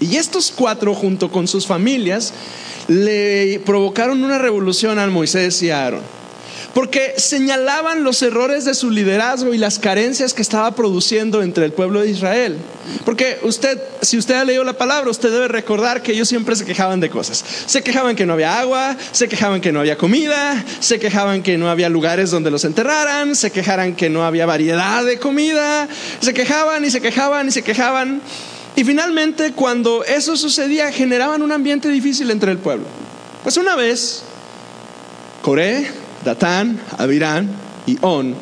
Y 0.00 0.16
estos 0.16 0.52
cuatro, 0.54 0.94
junto 0.94 1.30
con 1.30 1.46
sus 1.46 1.66
familias, 1.66 2.32
le 2.88 3.60
provocaron 3.64 4.22
una 4.24 4.38
revolución 4.38 4.98
a 4.98 5.06
Moisés 5.06 5.62
y 5.62 5.70
a 5.70 5.84
Aarón. 5.84 6.21
Porque 6.74 7.14
señalaban 7.18 8.02
los 8.02 8.22
errores 8.22 8.64
de 8.64 8.74
su 8.74 8.90
liderazgo 8.90 9.52
y 9.52 9.58
las 9.58 9.78
carencias 9.78 10.32
que 10.32 10.42
estaba 10.42 10.74
produciendo 10.74 11.42
entre 11.42 11.66
el 11.66 11.72
pueblo 11.72 12.00
de 12.00 12.10
Israel. 12.10 12.56
Porque 13.04 13.38
usted, 13.42 13.78
si 14.00 14.16
usted 14.16 14.34
ha 14.34 14.44
leído 14.44 14.64
la 14.64 14.72
palabra, 14.72 15.10
usted 15.10 15.30
debe 15.30 15.48
recordar 15.48 16.02
que 16.02 16.12
ellos 16.12 16.28
siempre 16.28 16.56
se 16.56 16.64
quejaban 16.64 17.00
de 17.00 17.10
cosas. 17.10 17.44
Se 17.66 17.82
quejaban 17.82 18.16
que 18.16 18.24
no 18.24 18.32
había 18.32 18.58
agua, 18.58 18.96
se 19.12 19.28
quejaban 19.28 19.60
que 19.60 19.70
no 19.70 19.80
había 19.80 19.98
comida, 19.98 20.64
se 20.80 20.98
quejaban 20.98 21.42
que 21.42 21.58
no 21.58 21.68
había 21.68 21.90
lugares 21.90 22.30
donde 22.30 22.50
los 22.50 22.64
enterraran, 22.64 23.36
se 23.36 23.50
quejaban 23.50 23.94
que 23.94 24.08
no 24.08 24.24
había 24.24 24.46
variedad 24.46 25.04
de 25.04 25.18
comida, 25.18 25.88
se 26.20 26.32
quejaban 26.32 26.84
y 26.84 26.90
se 26.90 27.00
quejaban 27.00 27.48
y 27.48 27.50
se 27.50 27.62
quejaban. 27.62 28.22
Y 28.76 28.84
finalmente, 28.84 29.52
cuando 29.52 30.04
eso 30.04 30.36
sucedía, 30.36 30.90
generaban 30.90 31.42
un 31.42 31.52
ambiente 31.52 31.90
difícil 31.90 32.30
entre 32.30 32.50
el 32.50 32.58
pueblo. 32.58 32.86
Pues 33.42 33.58
una 33.58 33.76
vez, 33.76 34.22
Coré, 35.42 35.86
Datán, 36.24 36.80
Abirán 36.98 37.50
y 37.86 37.98
On 38.00 38.34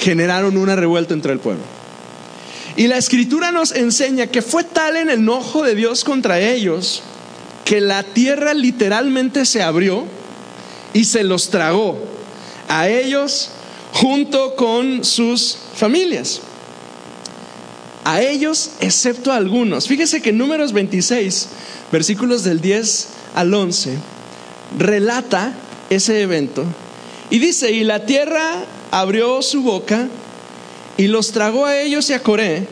generaron 0.00 0.56
una 0.56 0.76
revuelta 0.76 1.14
entre 1.14 1.32
el 1.32 1.38
pueblo. 1.38 1.62
Y 2.76 2.86
la 2.86 2.96
escritura 2.96 3.52
nos 3.52 3.72
enseña 3.72 4.28
que 4.28 4.42
fue 4.42 4.64
tal 4.64 4.96
en 4.96 5.10
el 5.10 5.18
enojo 5.20 5.62
de 5.62 5.74
Dios 5.74 6.04
contra 6.04 6.40
ellos 6.40 7.02
que 7.64 7.80
la 7.80 8.02
tierra 8.02 8.54
literalmente 8.54 9.44
se 9.44 9.62
abrió 9.62 10.04
y 10.94 11.04
se 11.04 11.22
los 11.22 11.50
tragó 11.50 11.98
a 12.68 12.88
ellos 12.88 13.50
junto 13.92 14.56
con 14.56 15.04
sus 15.04 15.56
familias. 15.74 16.40
A 18.04 18.22
ellos 18.22 18.72
excepto 18.80 19.30
a 19.30 19.36
algunos. 19.36 19.86
Fíjese 19.86 20.22
que 20.22 20.32
números 20.32 20.72
26, 20.72 21.48
versículos 21.92 22.44
del 22.44 22.60
10 22.60 23.08
al 23.34 23.52
11, 23.52 23.98
relata 24.78 25.52
ese 25.90 26.22
evento 26.22 26.64
y 27.30 27.38
dice, 27.38 27.70
y 27.70 27.84
la 27.84 28.04
tierra 28.04 28.64
abrió 28.90 29.40
su 29.42 29.62
boca 29.62 30.08
y 30.96 31.06
los 31.06 31.30
tragó 31.30 31.64
a 31.64 31.78
ellos 31.78 32.10
y 32.10 32.12
a 32.12 32.22
Coré. 32.22 32.66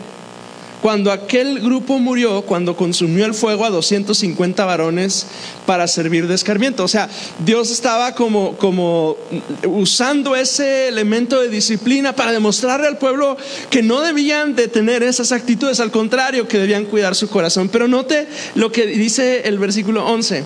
Cuando 0.82 1.10
aquel 1.10 1.58
grupo 1.58 1.98
murió, 1.98 2.42
cuando 2.42 2.76
consumió 2.76 3.24
el 3.24 3.34
fuego 3.34 3.64
a 3.64 3.70
250 3.70 4.64
varones 4.64 5.26
para 5.66 5.88
servir 5.88 6.28
de 6.28 6.36
escarmiento. 6.36 6.84
O 6.84 6.88
sea, 6.88 7.08
Dios 7.44 7.72
estaba 7.72 8.14
como, 8.14 8.56
como 8.58 9.16
usando 9.64 10.36
ese 10.36 10.86
elemento 10.86 11.40
de 11.40 11.48
disciplina 11.48 12.14
para 12.14 12.30
demostrarle 12.30 12.86
al 12.86 12.98
pueblo 12.98 13.36
que 13.70 13.82
no 13.82 14.02
debían 14.02 14.54
de 14.54 14.68
tener 14.68 15.02
esas 15.02 15.32
actitudes, 15.32 15.80
al 15.80 15.90
contrario, 15.90 16.46
que 16.46 16.58
debían 16.58 16.84
cuidar 16.84 17.16
su 17.16 17.28
corazón. 17.28 17.68
Pero 17.70 17.88
note 17.88 18.28
lo 18.54 18.70
que 18.70 18.86
dice 18.86 19.48
el 19.48 19.58
versículo 19.58 20.06
11. 20.06 20.44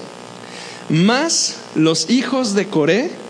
Más 0.88 1.57
los 1.75 2.09
hijos 2.09 2.54
de 2.54 2.69
Coré 2.69 3.22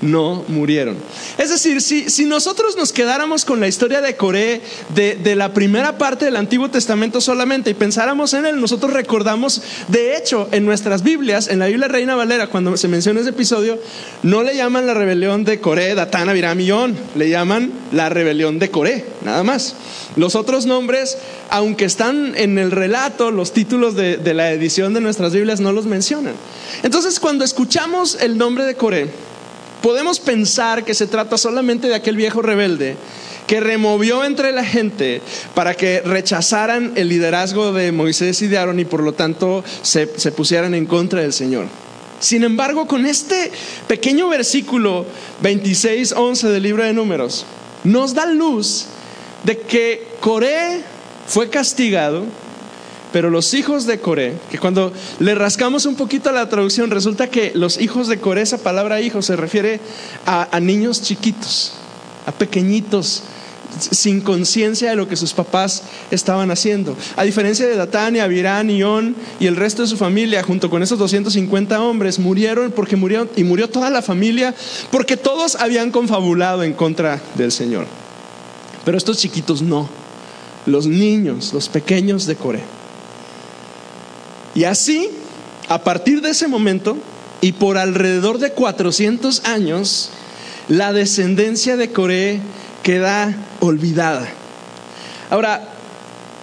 no 0.00 0.44
murieron. 0.48 0.96
Es 1.38 1.50
decir, 1.50 1.80
si, 1.80 2.24
nosotros 2.26 2.76
nos 2.76 2.92
quedáramos 2.92 3.44
con 3.44 3.60
la 3.60 3.68
historia 3.68 4.00
de 4.00 4.16
Coré, 4.16 4.60
de, 4.94 5.34
la 5.34 5.52
primera 5.54 5.98
parte 5.98 6.24
del 6.24 6.36
Antiguo 6.36 6.70
Testamento 6.70 7.20
solamente, 7.20 7.70
y 7.70 7.74
pensáramos 7.74 8.34
en 8.34 8.46
él, 8.46 8.60
nosotros 8.60 8.92
recordamos, 8.92 9.62
de 9.88 10.16
hecho, 10.16 10.48
en 10.52 10.64
nuestras 10.64 11.02
Biblias, 11.02 11.48
en 11.48 11.58
la 11.58 11.66
Biblia 11.66 11.88
Reina 11.88 12.16
Valera, 12.16 12.48
cuando 12.48 12.76
se 12.76 12.88
menciona 12.88 13.20
ese 13.20 13.30
episodio, 13.30 13.78
no 14.22 14.42
le 14.42 14.56
llaman 14.56 14.86
la 14.86 14.94
rebelión 14.94 15.44
de 15.44 15.60
Coré, 15.60 15.94
Datán, 15.94 16.28
Abiram 16.28 16.60
y 16.60 16.68
le 17.14 17.28
llaman 17.30 17.72
la 17.92 18.08
rebelión 18.08 18.58
de 18.58 18.70
Coré, 18.70 19.04
nada 19.22 19.42
más. 19.42 19.74
Los 20.16 20.34
otros 20.34 20.66
nombres, 20.66 21.18
aunque 21.50 21.84
están 21.84 22.34
en 22.36 22.58
el 22.58 22.70
relato, 22.70 23.30
los 23.30 23.52
títulos 23.52 23.94
de, 23.94 24.16
de 24.16 24.34
la 24.34 24.50
edición 24.52 24.94
de 24.94 25.00
nuestras 25.00 25.32
Biblias 25.32 25.60
no 25.60 25.72
los 25.72 25.86
mencionan. 25.86 26.34
Entonces, 26.82 27.20
cuando 27.20 27.44
escuchamos 27.44 28.18
el 28.20 28.36
nombre 28.36 28.64
de 28.64 28.74
Coré, 28.74 29.08
podemos 29.82 30.20
pensar 30.20 30.84
que 30.84 30.94
se 30.94 31.06
trata 31.06 31.38
solamente 31.38 31.88
de 31.88 31.94
aquel 31.94 32.16
viejo 32.16 32.42
rebelde 32.42 32.96
que 33.48 33.60
removió 33.60 34.24
entre 34.24 34.52
la 34.52 34.62
gente 34.62 35.22
para 35.54 35.74
que 35.74 36.02
rechazaran 36.02 36.92
el 36.96 37.08
liderazgo 37.08 37.72
de 37.72 37.92
Moisés 37.92 38.42
y 38.42 38.46
de 38.46 38.58
Aarón 38.58 38.78
y 38.78 38.84
por 38.84 39.02
lo 39.02 39.14
tanto 39.14 39.64
se, 39.82 40.06
pusieran 40.06 40.74
en 40.74 40.84
contra 40.84 41.22
del 41.22 41.32
Señor. 41.32 41.66
Sin 42.20 42.44
embargo, 42.44 42.86
con 42.86 43.06
este 43.06 43.50
pequeño 43.86 44.28
versículo 44.28 45.06
26, 45.40 46.12
11 46.12 46.48
del 46.48 46.62
libro 46.62 46.84
de 46.84 46.92
números, 46.92 47.46
nos 47.84 48.12
da 48.12 48.26
luz 48.26 48.84
de 49.44 49.58
que 49.58 50.06
Coré 50.20 50.82
fue 51.26 51.48
castigado 51.48 52.24
pero 53.12 53.30
los 53.30 53.54
hijos 53.54 53.86
de 53.86 53.98
Coré, 54.00 54.34
que 54.50 54.58
cuando 54.58 54.92
le 55.18 55.34
rascamos 55.34 55.86
un 55.86 55.94
poquito 55.94 56.28
a 56.28 56.32
la 56.32 56.48
traducción, 56.48 56.90
resulta 56.90 57.28
que 57.28 57.52
los 57.54 57.80
hijos 57.80 58.08
de 58.08 58.18
Coré, 58.18 58.42
esa 58.42 58.58
palabra 58.58 59.00
hijo 59.00 59.22
se 59.22 59.36
refiere 59.36 59.80
a, 60.26 60.60
niños 60.60 61.00
chiquitos, 61.02 61.72
a 62.26 62.32
pequeñitos, 62.32 63.22
sin 63.90 64.20
conciencia 64.20 64.90
de 64.90 64.96
lo 64.96 65.08
que 65.08 65.16
sus 65.16 65.32
papás 65.32 65.82
estaban 66.10 66.50
haciendo. 66.50 66.96
A 67.16 67.24
diferencia 67.24 67.66
de 67.66 67.76
Datán 67.76 68.16
y 68.16 68.18
Abirán 68.18 68.70
y 68.70 68.82
On 68.82 69.14
y 69.40 69.46
el 69.46 69.56
resto 69.56 69.82
de 69.82 69.88
su 69.88 69.96
familia, 69.96 70.42
junto 70.42 70.68
con 70.68 70.82
esos 70.82 70.98
250 70.98 71.80
hombres, 71.80 72.18
murieron 72.18 72.72
porque 72.72 72.96
murieron 72.96 73.30
y 73.36 73.44
murió 73.44 73.68
toda 73.68 73.90
la 73.90 74.02
familia 74.02 74.54
porque 74.90 75.16
todos 75.16 75.56
habían 75.56 75.90
confabulado 75.90 76.62
en 76.62 76.72
contra 76.72 77.20
del 77.36 77.52
Señor. 77.52 77.86
Pero 78.84 78.98
estos 78.98 79.18
chiquitos 79.18 79.62
no, 79.62 79.88
los 80.66 80.86
niños, 80.86 81.52
los 81.52 81.68
pequeños 81.68 82.26
de 82.26 82.36
Coré. 82.36 82.77
Y 84.58 84.64
así, 84.64 85.08
a 85.68 85.84
partir 85.84 86.20
de 86.20 86.30
ese 86.30 86.48
momento, 86.48 86.96
y 87.40 87.52
por 87.52 87.78
alrededor 87.78 88.38
de 88.40 88.50
400 88.50 89.44
años, 89.44 90.10
la 90.66 90.92
descendencia 90.92 91.76
de 91.76 91.92
Coré 91.92 92.40
queda 92.82 93.36
olvidada. 93.60 94.28
Ahora, 95.30 95.68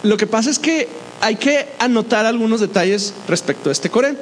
lo 0.04 0.16
que 0.16 0.28
pasa 0.28 0.50
es 0.50 0.60
que 0.60 0.88
hay 1.20 1.36
que 1.36 1.68
anotar 1.78 2.26
algunos 2.26 2.62
detalles 2.62 3.14
respecto 3.28 3.68
a 3.68 3.74
este 3.74 3.90
Coré. 3.90 4.16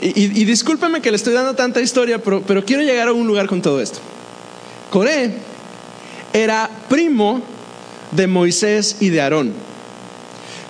Y, 0.00 0.44
discúlpeme 0.46 1.02
que 1.02 1.10
le 1.10 1.18
estoy 1.18 1.34
dando 1.34 1.54
tanta 1.54 1.82
historia, 1.82 2.22
pero, 2.22 2.40
pero 2.40 2.64
quiero 2.64 2.82
llegar 2.82 3.08
a 3.08 3.12
un 3.12 3.26
lugar 3.26 3.46
con 3.46 3.60
todo 3.60 3.82
esto. 3.82 3.98
Coré 4.90 5.34
era 6.32 6.70
primo 6.88 7.42
de 8.10 8.26
Moisés 8.26 8.96
y 9.00 9.10
de 9.10 9.20
Aarón. 9.20 9.52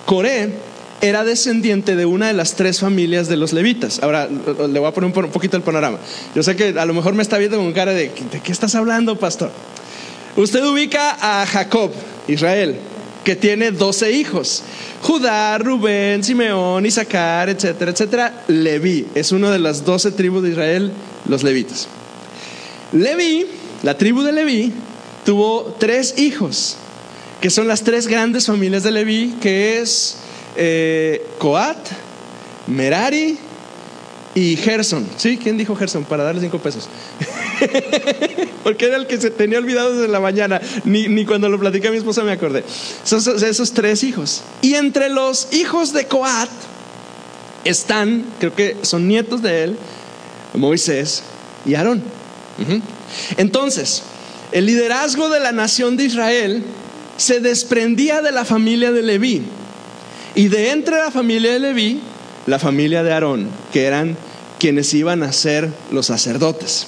Coré 0.07 0.68
era 1.01 1.25
descendiente 1.25 1.97
de 1.97 2.07
una 2.07 2.27
de 2.27 2.33
las 2.33 2.55
tres 2.55 2.81
familias 2.81 3.29
de 3.29 3.37
los 3.37 3.53
levitas. 3.53 4.01
Ahora 4.03 4.29
le 4.29 4.79
voy 4.79 4.89
a 4.89 4.93
poner 4.93 5.13
un 5.15 5.31
poquito 5.31 5.57
el 5.57 5.63
panorama. 5.63 5.99
Yo 6.35 6.43
sé 6.43 6.57
que 6.57 6.75
a 6.79 6.85
lo 6.87 6.95
mejor 6.95 7.15
me 7.15 7.23
está 7.23 7.39
viendo 7.39 7.59
con 7.59 7.73
cara 7.73 7.93
de, 7.93 8.11
¿de 8.33 8.41
qué 8.43 8.53
estás 8.53 8.75
hablando, 8.75 9.17
pastor? 9.17 9.51
Usted 10.37 10.65
ubica 10.65 11.17
a 11.21 11.47
Jacob, 11.47 11.93
Israel, 12.27 12.77
que 13.25 13.37
tiene 13.37 13.71
12 13.71 14.13
hijos. 14.13 14.63
Judá, 15.03 15.59
Rubén, 15.59 16.25
Simeón, 16.25 16.87
Isaacar, 16.87 17.49
etcétera, 17.49 17.91
etcétera. 17.91 18.45
Leví 18.49 19.07
es 19.15 19.33
una 19.33 19.51
de 19.51 19.59
las 19.59 19.85
12 19.85 20.13
tribus 20.13 20.43
de 20.43 20.51
Israel, 20.51 20.93
los 21.27 21.43
levitas. 21.43 21.89
Leví, 22.93 23.47
la 23.83 23.99
tribu 23.99 24.23
de 24.23 24.33
Leví, 24.33 24.73
tuvo 25.25 25.77
tres 25.79 26.19
hijos, 26.19 26.77
que 27.41 27.51
son 27.51 27.69
las 27.69 27.83
tres 27.83 28.07
grandes 28.07 28.47
familias 28.47 28.83
de 28.83 28.93
Leví, 28.93 29.35
que 29.41 29.81
es 29.81 30.17
eh, 30.57 31.27
Coat, 31.39 31.79
Merari 32.67 33.39
y 34.35 34.57
Gerson. 34.57 35.07
¿Sí? 35.17 35.39
¿Quién 35.39 35.59
dijo 35.59 35.75
Gerson? 35.75 36.05
Para 36.05 36.25
darle 36.25 36.41
cinco 36.41 36.59
pesos. 36.59 36.89
Porque 38.63 38.87
era 38.87 38.97
el 38.97 39.07
que 39.07 39.21
se 39.21 39.31
tenía 39.31 39.59
olvidado 39.59 39.95
desde 39.95 40.09
la 40.09 40.21
mañana. 40.21 40.61
Ni, 40.85 41.25
cuando 41.25 41.49
lo 41.49 41.59
platicé 41.59 41.89
a 41.89 41.91
mi 41.91 41.99
esposa 41.99 42.23
me 42.23 42.33
acordé. 42.33 42.65
Esos, 43.05 43.27
esos 43.43 43.73
tres 43.73 44.05
hijos. 44.05 44.43
Y 44.63 44.75
entre 44.75 45.09
los 45.09 45.53
hijos 45.53 45.93
de 45.93 46.07
Coat 46.07 46.51
están, 47.65 48.25
creo 48.39 48.55
que 48.55 48.77
son 48.83 49.09
nietos 49.09 49.43
de 49.43 49.65
él, 49.65 49.79
Moisés 50.55 51.23
y 51.67 51.75
Aarón. 51.75 52.03
Entonces, 53.37 54.03
el 54.53 54.67
liderazgo 54.67 55.29
de 55.29 55.41
la 55.41 55.53
nación 55.53 55.97
de 55.97 56.05
Israel 56.05 56.65
se 57.17 57.41
desprendía 57.41 58.23
de 58.23 58.33
la 58.33 58.45
familia 58.45 58.93
de 58.93 59.03
Leví. 59.03 59.43
Y 60.35 60.49
de 60.49 60.71
entre 60.71 60.97
la 60.97 61.11
familia 61.11 61.53
de 61.53 61.59
Leví, 61.59 62.01
la 62.47 62.59
familia 62.59 63.03
de 63.03 63.13
Aarón, 63.13 63.49
que 63.73 63.85
eran 63.85 64.17
quienes 64.59 64.93
iban 64.95 65.23
a 65.23 65.33
ser 65.33 65.71
los 65.91 66.07
sacerdotes. 66.07 66.87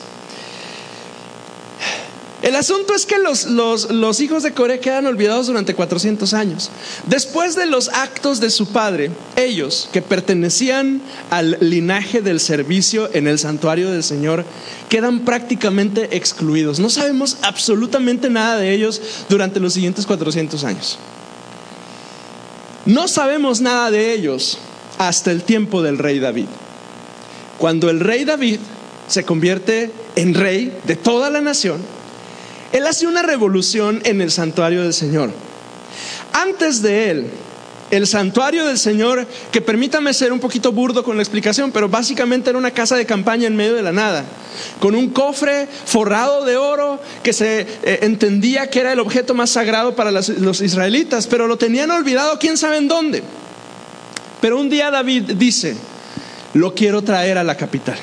El 2.43 2.57
asunto 2.57 2.95
es 2.95 3.05
que 3.05 3.17
los, 3.19 4.21
hijos 4.21 4.43
de 4.43 4.55
Coré 4.55 4.81
quedan 4.81 5.07
olvidados 5.07 5.47
durante 5.47 5.75
400 5.75 6.33
años. 6.33 6.71
Después 7.07 7.55
de 7.55 7.67
los 7.67 7.91
actos 7.91 8.41
de 8.41 8.49
su 8.49 8.69
padre, 8.69 9.11
ellos, 9.37 9.91
que 9.93 10.01
pertenecían 10.01 11.03
al 11.29 11.59
linaje 11.61 12.23
del 12.23 12.41
servicio 12.41 13.11
en 13.13 13.27
el 13.27 13.39
santuario 13.39 13.91
del 13.91 14.03
Señor, 14.03 14.47
quedan 14.89 15.21
prácticamente 15.21 16.17
excluidos. 16.17 16.81
No 16.81 16.89
sabemos 16.89 17.37
absolutamente 17.43 18.31
nada 18.31 18.57
de 18.57 18.73
ellos 18.73 19.03
durante 19.29 19.61
los 19.61 19.75
siguientes 19.75 20.07
400 20.07 20.65
años. 20.65 20.99
No 22.87 23.09
sabemos 23.09 23.61
nada 23.61 23.91
de 23.91 24.13
ellos 24.13 24.59
hasta 24.99 25.31
el 25.31 25.43
tiempo 25.43 25.83
del 25.83 25.99
rey 25.99 26.19
David. 26.19 26.47
Cuando 27.59 27.91
el 27.91 28.01
rey 28.01 28.25
David 28.25 28.59
se 29.07 29.25
convierte 29.25 29.91
en 30.17 30.35
rey 30.35 30.77
de 30.85 30.97
toda 30.97 31.31
la 31.31 31.41
nación, 31.41 31.83
él 32.73 32.87
hace 32.87 33.07
una 33.07 33.23
revolución 33.23 34.01
en 34.05 34.21
el 34.21 34.31
santuario 34.31 34.83
del 34.83 34.95
Señor. 34.95 35.31
Antes 36.33 36.83
de 36.83 37.11
él, 37.11 37.27
el 37.91 38.07
santuario 38.07 38.67
del 38.67 38.79
Señor, 38.79 39.27
que 39.51 39.61
permítame 39.61 40.15
ser 40.15 40.33
un 40.33 40.41
poquito 40.41 40.73
burdo 40.73 41.03
con 41.03 41.17
la 41.17 41.23
explicación, 41.23 41.73
pero 41.73 41.89
básicamente 41.89 42.51
era 42.51 42.59
una 42.59 42.71
casa 42.71 42.97
de 42.97 43.07
campaña 43.07 43.47
en 43.47 43.57
medio 43.57 43.75
de 43.75 43.83
la 43.83 43.93
nada, 43.93 44.25
con 44.81 44.95
un 44.95 45.11
cofre 45.11 45.67
forrado 45.85 46.45
de 46.45 46.57
oro 46.57 47.01
que 47.23 47.33
se 47.33 47.61
eh, 47.61 47.99
entendía 48.03 48.71
que 48.71 48.81
era 48.81 48.93
el 48.93 49.01
objeto 49.01 49.35
más 49.35 49.51
sagrado 49.51 49.95
para 49.97 50.11
los 50.11 50.61
israelitas, 50.61 51.27
pero 51.27 51.47
lo 51.47 51.59
tenían 51.59 51.91
olvidado 51.91 52.39
quién 52.39 52.57
sabe 52.57 52.79
en 52.79 52.89
dónde. 52.89 53.23
Pero 54.41 54.59
un 54.59 54.71
día 54.71 54.91
David 54.91 55.33
dice, 55.37 55.77
lo 56.55 56.75
quiero 56.75 57.03
traer 57.03 57.39
a 57.39 57.45
la 57.45 57.57
capital. 57.57 57.99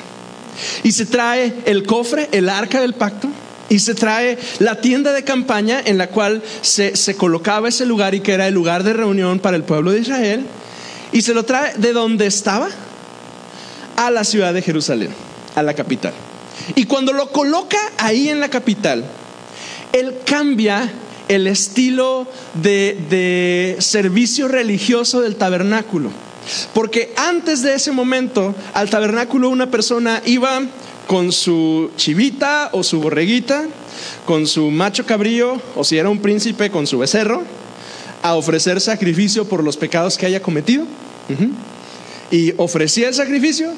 Y 0.82 0.92
se 0.92 1.06
trae 1.06 1.54
el 1.66 1.84
cofre, 1.84 2.28
el 2.32 2.48
arca 2.48 2.80
del 2.80 2.94
pacto, 2.94 3.28
y 3.68 3.78
se 3.78 3.94
trae 3.94 4.38
la 4.58 4.80
tienda 4.80 5.12
de 5.12 5.24
campaña 5.24 5.80
en 5.84 5.98
la 5.98 6.08
cual 6.08 6.42
se, 6.62 6.92
colocaba 7.16 7.68
ese 7.68 7.86
lugar 7.86 8.14
y 8.14 8.20
que 8.20 8.32
era 8.32 8.46
el 8.46 8.54
lugar 8.54 8.82
de 8.82 8.92
reunión 8.92 9.38
para 9.38 9.56
el 9.56 9.62
pueblo 9.62 9.92
de 9.92 10.00
Israel. 10.00 10.46
Y 11.12 11.22
se 11.22 11.34
lo 11.34 11.44
trae 11.44 11.74
de 11.76 11.92
donde 11.92 12.26
estaba 12.26 12.68
a 13.96 14.10
la 14.10 14.24
ciudad 14.24 14.54
de 14.54 14.62
Jerusalén, 14.62 15.10
a 15.54 15.62
la 15.62 15.74
capital. 15.74 16.12
Y 16.74 16.84
cuando 16.84 17.12
lo 17.12 17.30
coloca 17.30 17.78
ahí 17.98 18.28
en 18.28 18.40
la 18.40 18.48
capital, 18.48 19.04
él 19.92 20.14
cambia 20.24 20.90
el 21.28 21.46
estilo 21.46 22.26
de, 22.54 22.98
de 23.10 23.76
servicio 23.80 24.48
religioso 24.48 25.20
del 25.20 25.36
tabernáculo. 25.36 26.10
Porque 26.72 27.12
antes 27.16 27.62
de 27.62 27.74
ese 27.74 27.92
momento, 27.92 28.54
al 28.72 28.88
tabernáculo 28.88 29.50
una 29.50 29.70
persona 29.70 30.22
iba 30.24 30.62
con 31.08 31.32
su 31.32 31.90
chivita 31.96 32.68
o 32.72 32.82
su 32.82 33.00
borreguita, 33.00 33.64
con 34.26 34.46
su 34.46 34.70
macho 34.70 35.06
cabrío, 35.06 35.58
o 35.74 35.82
si 35.82 35.96
era 35.96 36.10
un 36.10 36.20
príncipe, 36.20 36.70
con 36.70 36.86
su 36.86 36.98
becerro, 36.98 37.42
a 38.22 38.34
ofrecer 38.34 38.78
sacrificio 38.78 39.48
por 39.48 39.64
los 39.64 39.78
pecados 39.78 40.18
que 40.18 40.26
haya 40.26 40.42
cometido. 40.42 40.84
Y 42.30 42.52
ofrecía 42.58 43.08
el 43.08 43.14
sacrificio 43.14 43.72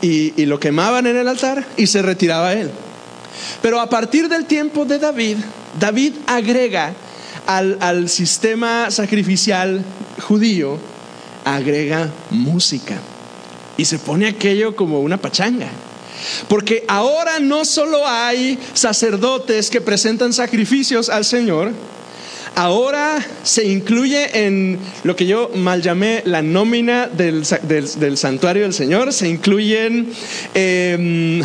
y, 0.00 0.46
lo 0.46 0.58
quemaban 0.58 1.06
en 1.06 1.18
el 1.18 1.28
altar 1.28 1.66
y 1.76 1.86
se 1.86 2.00
retiraba 2.00 2.54
él. 2.54 2.70
Pero 3.60 3.78
a 3.78 3.90
partir 3.90 4.30
del 4.30 4.46
tiempo 4.46 4.86
de 4.86 4.98
David, 4.98 5.36
David 5.78 6.14
agrega 6.26 6.94
al 7.46 8.08
sistema 8.08 8.90
sacrificial 8.90 9.84
judío, 10.18 10.78
agrega 11.44 12.10
música. 12.30 12.96
Y 13.76 13.84
se 13.84 13.98
pone 13.98 14.28
aquello 14.28 14.74
como 14.74 15.00
una 15.00 15.18
pachanga. 15.18 15.68
Porque 16.48 16.84
ahora 16.88 17.38
no 17.40 17.64
solo 17.64 18.06
hay 18.06 18.58
sacerdotes 18.74 19.70
que 19.70 19.80
presentan 19.80 20.32
sacrificios 20.32 21.08
al 21.08 21.24
Señor, 21.24 21.72
ahora 22.54 23.24
se 23.42 23.64
incluye 23.64 24.46
en 24.46 24.78
lo 25.04 25.16
que 25.16 25.26
yo 25.26 25.50
mal 25.54 25.82
llamé 25.82 26.22
la 26.24 26.42
nómina 26.42 27.06
del, 27.06 27.44
santuario 28.16 28.62
del 28.62 28.74
Señor, 28.74 29.12
se 29.12 29.28
incluyen... 29.28 30.12
Em, 30.54 31.42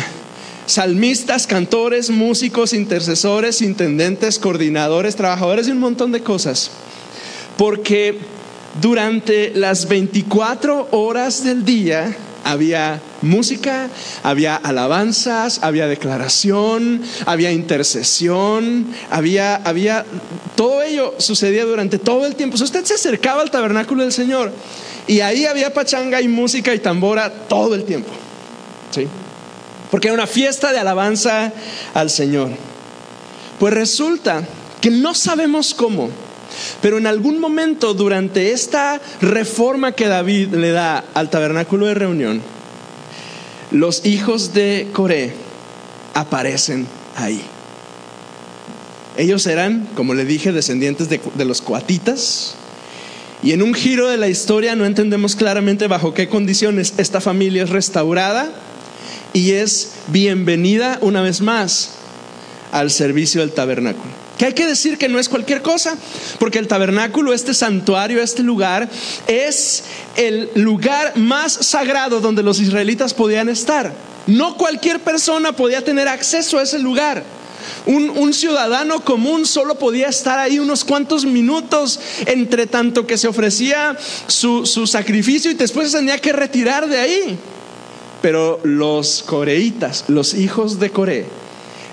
salmistas, 0.68 1.46
cantores, 1.46 2.10
músicos, 2.10 2.74
intercesores, 2.74 3.62
intendentes, 3.62 4.38
coordinadores, 4.38 5.16
trabajadores 5.16 5.66
y 5.66 5.70
un 5.70 5.78
montón 5.78 6.12
de 6.12 6.22
cosas. 6.22 6.70
Porque 7.56 8.18
durante 8.80 9.50
las 9.54 9.88
24 9.88 10.88
horas 10.90 11.42
del 11.42 11.64
día 11.64 12.14
había 12.48 13.00
música, 13.20 13.90
había 14.22 14.56
alabanzas, 14.56 15.60
había 15.62 15.86
declaración, 15.86 17.02
había 17.26 17.52
intercesión, 17.52 18.86
había, 19.10 19.56
había, 19.56 20.06
todo 20.56 20.82
ello 20.82 21.14
sucedía 21.18 21.66
durante 21.66 21.98
todo 21.98 22.24
el 22.24 22.36
tiempo. 22.36 22.56
usted 22.56 22.84
se 22.84 22.94
acercaba 22.94 23.42
al 23.42 23.50
tabernáculo 23.50 24.02
del 24.02 24.12
Señor 24.12 24.50
y 25.06 25.20
ahí 25.20 25.44
había 25.44 25.74
pachanga 25.74 26.22
y 26.22 26.28
música 26.28 26.74
y 26.74 26.78
tambora 26.78 27.30
todo 27.30 27.74
el 27.74 27.84
tiempo. 27.84 28.10
¿Sí? 28.92 29.06
Porque 29.90 30.08
era 30.08 30.14
una 30.14 30.26
fiesta 30.26 30.72
de 30.72 30.78
alabanza 30.78 31.52
al 31.92 32.08
Señor. 32.08 32.50
Pues 33.58 33.74
resulta 33.74 34.42
que 34.80 34.90
no 34.90 35.14
sabemos 35.14 35.74
cómo, 35.74 36.08
pero 36.80 36.98
en 36.98 37.06
algún 37.06 37.40
momento 37.40 37.94
durante 37.94 38.52
esta 38.52 39.00
reforma 39.20 39.92
que 39.92 40.08
David 40.08 40.54
le 40.54 40.70
da 40.70 41.04
al 41.14 41.30
tabernáculo 41.30 41.86
de 41.86 41.94
reunión, 41.94 42.42
los 43.70 44.06
hijos 44.06 44.54
de 44.54 44.88
Coré 44.92 45.32
aparecen 46.14 46.86
ahí. 47.16 47.42
Ellos 49.16 49.46
eran, 49.46 49.88
como 49.94 50.14
le 50.14 50.24
dije, 50.24 50.52
descendientes 50.52 51.08
de, 51.08 51.44
los 51.44 51.60
coatitas. 51.60 52.54
Y 53.42 53.52
en 53.52 53.62
un 53.62 53.74
giro 53.74 54.08
de 54.08 54.16
la 54.16 54.28
historia 54.28 54.76
no 54.76 54.84
entendemos 54.84 55.34
claramente 55.34 55.88
bajo 55.88 56.14
qué 56.14 56.28
condiciones 56.28 56.94
esta 56.98 57.20
familia 57.20 57.64
es 57.64 57.70
restaurada 57.70 58.48
y 59.32 59.52
es 59.52 59.92
bienvenida 60.08 60.98
una 61.02 61.20
vez 61.20 61.40
más 61.40 61.94
al 62.70 62.90
servicio 62.90 63.40
del 63.40 63.52
tabernáculo. 63.52 64.27
Que 64.38 64.46
hay 64.46 64.52
que 64.54 64.66
decir 64.66 64.98
que 64.98 65.08
no 65.08 65.18
es 65.18 65.28
cualquier 65.28 65.62
cosa, 65.62 65.96
porque 66.38 66.58
el 66.58 66.68
tabernáculo, 66.68 67.32
este 67.32 67.54
santuario, 67.54 68.22
este 68.22 68.44
lugar, 68.44 68.88
es 69.26 69.82
el 70.16 70.48
lugar 70.54 71.16
más 71.16 71.52
sagrado 71.52 72.20
donde 72.20 72.44
los 72.44 72.60
israelitas 72.60 73.14
podían 73.14 73.48
estar. 73.48 73.92
No 74.28 74.56
cualquier 74.56 75.00
persona 75.00 75.52
podía 75.52 75.82
tener 75.82 76.06
acceso 76.06 76.58
a 76.58 76.62
ese 76.62 76.78
lugar. 76.78 77.24
Un, 77.86 78.34
ciudadano 78.34 79.00
común 79.02 79.46
solo 79.46 79.78
podía 79.78 80.08
estar 80.08 80.38
ahí 80.38 80.58
unos 80.58 80.84
cuantos 80.84 81.24
minutos 81.24 81.98
entre 82.26 82.66
tanto 82.66 83.06
que 83.06 83.16
se 83.16 83.26
ofrecía 83.28 83.96
su, 84.26 84.66
sacrificio 84.86 85.50
y 85.50 85.54
después 85.54 85.90
se 85.90 85.98
tenía 85.98 86.18
que 86.18 86.32
retirar 86.32 86.86
de 86.86 86.98
ahí. 86.98 87.38
Pero 88.20 88.60
los 88.64 89.22
coreitas, 89.22 90.04
los 90.08 90.34
hijos 90.34 90.78
de 90.78 90.90
Coré, 90.90 91.26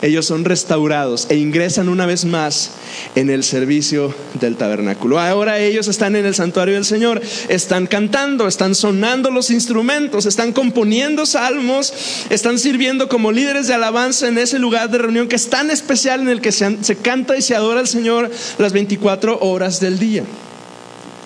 ellos 0.01 0.25
son 0.25 0.45
restaurados 0.45 1.27
e 1.29 1.37
ingresan 1.37 1.89
una 1.89 2.05
vez 2.05 2.25
más 2.25 2.71
en 3.15 3.29
el 3.29 3.43
servicio 3.43 4.13
del 4.39 4.55
tabernáculo. 4.55 5.19
Ahora 5.19 5.59
ellos 5.59 5.87
están 5.87 6.15
en 6.15 6.25
el 6.25 6.35
santuario 6.35 6.75
del 6.75 6.85
Señor, 6.85 7.21
están 7.49 7.87
cantando, 7.87 8.47
están 8.47 8.75
sonando 8.75 9.31
los 9.31 9.49
instrumentos, 9.49 10.25
están 10.25 10.51
componiendo 10.51 11.25
salmos, 11.25 11.93
están 12.29 12.59
sirviendo 12.59 13.07
como 13.07 13.31
líderes 13.31 13.67
de 13.67 13.73
alabanza 13.73 14.27
en 14.27 14.37
ese 14.37 14.59
lugar 14.59 14.89
de 14.89 14.97
reunión 14.97 15.27
que 15.27 15.35
es 15.35 15.49
tan 15.49 15.71
especial 15.71 16.21
en 16.21 16.29
el 16.29 16.41
que 16.41 16.51
se, 16.51 16.97
canta 17.01 17.37
y 17.37 17.41
se 17.41 17.55
adora 17.55 17.79
al 17.79 17.87
Señor 17.87 18.29
las 18.57 18.73
24 18.73 19.39
horas 19.39 19.79
del 19.79 19.99
día. 19.99 20.23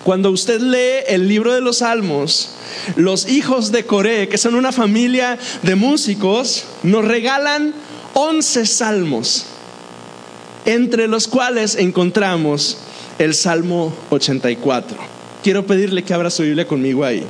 Cuando 0.04 0.30
usted 0.30 0.60
lee 0.60 1.04
el 1.08 1.28
libro 1.28 1.52
de 1.52 1.60
los 1.60 1.78
salmos, 1.78 2.52
los 2.96 3.28
hijos 3.28 3.70
de 3.70 3.84
Coré, 3.84 4.28
que 4.28 4.38
son 4.38 4.54
una 4.54 4.72
familia 4.72 5.38
de 5.62 5.74
músicos, 5.74 6.64
nos 6.82 7.04
regalan 7.04 7.74
11 8.14 8.66
salmos, 8.66 9.46
entre 10.64 11.08
los 11.08 11.28
cuales 11.28 11.76
encontramos 11.76 12.78
el 13.18 13.34
Salmo 13.34 13.92
84. 14.10 14.96
Quiero 15.42 15.66
pedirle 15.66 16.02
que 16.02 16.14
abra 16.14 16.30
su 16.30 16.42
Biblia 16.42 16.66
conmigo 16.66 17.04
ahí. 17.04 17.24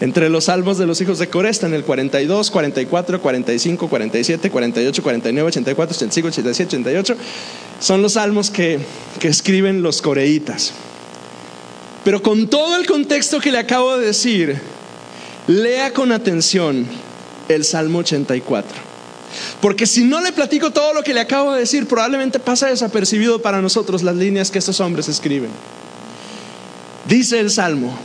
Entre 0.00 0.28
los 0.28 0.44
salmos 0.44 0.78
de 0.78 0.86
los 0.86 1.00
hijos 1.00 1.18
de 1.18 1.28
Coré 1.28 1.48
están 1.48 1.72
el 1.74 1.84
42, 1.84 2.50
44, 2.50 3.20
45, 3.20 3.88
47, 3.88 4.50
48, 4.50 5.02
49, 5.02 5.48
84, 5.48 5.96
85, 5.96 6.28
87, 6.28 6.76
88. 6.76 7.16
Son 7.80 8.02
los 8.02 8.14
salmos 8.14 8.50
que, 8.50 8.80
que 9.18 9.28
escriben 9.28 9.82
los 9.82 10.02
coreitas. 10.02 10.72
Pero 12.04 12.22
con 12.22 12.48
todo 12.48 12.76
el 12.76 12.86
contexto 12.86 13.40
que 13.40 13.52
le 13.52 13.58
acabo 13.58 13.96
de 13.96 14.06
decir, 14.06 14.60
lea 15.46 15.92
con 15.92 16.12
atención 16.12 16.86
el 17.48 17.64
Salmo 17.64 18.00
84. 18.00 18.91
Porque 19.60 19.86
si 19.86 20.04
no 20.04 20.20
le 20.20 20.32
platico 20.32 20.70
todo 20.70 20.92
lo 20.94 21.02
que 21.02 21.14
le 21.14 21.20
acabo 21.20 21.52
de 21.52 21.60
decir, 21.60 21.86
probablemente 21.86 22.38
pasa 22.38 22.68
desapercibido 22.68 23.40
para 23.40 23.62
nosotros 23.62 24.02
las 24.02 24.16
líneas 24.16 24.50
que 24.50 24.58
estos 24.58 24.80
hombres 24.80 25.08
escriben. 25.08 25.50
Dice 27.06 27.40
el 27.40 27.50
Salmo, 27.50 27.96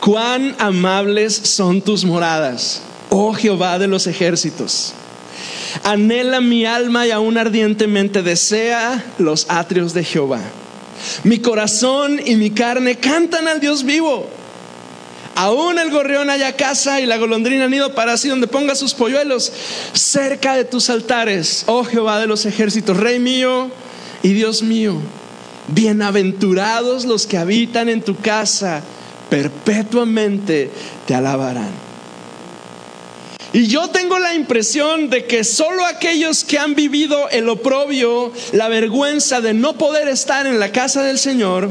cuán 0.00 0.54
amables 0.58 1.34
son 1.34 1.82
tus 1.82 2.04
moradas, 2.04 2.82
oh 3.10 3.34
Jehová 3.34 3.78
de 3.78 3.88
los 3.88 4.06
ejércitos. 4.06 4.94
Anhela 5.84 6.40
mi 6.40 6.64
alma 6.64 7.06
y 7.06 7.10
aún 7.10 7.36
ardientemente 7.36 8.22
desea 8.22 9.04
los 9.18 9.46
atrios 9.50 9.92
de 9.92 10.04
Jehová. 10.04 10.40
Mi 11.24 11.38
corazón 11.38 12.20
y 12.24 12.36
mi 12.36 12.50
carne 12.50 12.96
cantan 12.96 13.48
al 13.48 13.60
Dios 13.60 13.84
vivo. 13.84 14.28
Aún 15.36 15.78
el 15.78 15.90
gorrión 15.90 16.30
haya 16.30 16.56
casa 16.56 16.98
y 16.98 17.04
la 17.04 17.18
golondrina 17.18 17.68
nido 17.68 17.94
para 17.94 18.14
así 18.14 18.26
donde 18.26 18.46
ponga 18.46 18.74
sus 18.74 18.94
polluelos 18.94 19.52
cerca 19.92 20.56
de 20.56 20.64
tus 20.64 20.88
altares, 20.88 21.64
oh 21.66 21.84
Jehová 21.84 22.18
de 22.18 22.26
los 22.26 22.46
ejércitos, 22.46 22.96
Rey 22.96 23.18
mío 23.18 23.70
y 24.22 24.32
Dios 24.32 24.62
mío. 24.62 24.96
Bienaventurados 25.68 27.04
los 27.04 27.26
que 27.26 27.36
habitan 27.36 27.90
en 27.90 28.00
tu 28.00 28.16
casa, 28.16 28.82
perpetuamente 29.28 30.70
te 31.06 31.14
alabarán. 31.14 31.70
Y 33.52 33.66
yo 33.66 33.88
tengo 33.88 34.18
la 34.18 34.34
impresión 34.34 35.10
de 35.10 35.26
que 35.26 35.44
solo 35.44 35.84
aquellos 35.84 36.44
que 36.44 36.58
han 36.58 36.74
vivido 36.74 37.28
el 37.28 37.50
oprobio, 37.50 38.32
la 38.52 38.68
vergüenza 38.68 39.42
de 39.42 39.52
no 39.52 39.76
poder 39.76 40.08
estar 40.08 40.46
en 40.46 40.58
la 40.58 40.72
casa 40.72 41.02
del 41.02 41.18
Señor, 41.18 41.70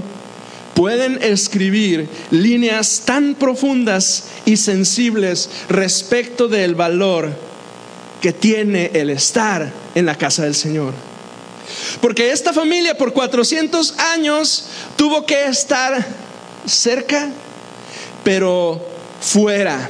pueden 0.75 1.23
escribir 1.23 2.07
líneas 2.29 3.03
tan 3.05 3.33
profundas 3.33 4.25
y 4.45 4.57
sensibles 4.57 5.49
respecto 5.69 6.47
del 6.47 6.75
valor 6.75 7.33
que 8.21 8.33
tiene 8.33 8.91
el 8.93 9.09
estar 9.09 9.71
en 9.95 10.05
la 10.05 10.15
casa 10.15 10.43
del 10.43 10.53
Señor. 10.53 10.93
Porque 12.01 12.31
esta 12.31 12.53
familia 12.53 12.97
por 12.97 13.13
400 13.13 13.97
años 13.99 14.65
tuvo 14.97 15.25
que 15.25 15.45
estar 15.45 16.05
cerca, 16.65 17.29
pero 18.23 18.85
fuera 19.21 19.89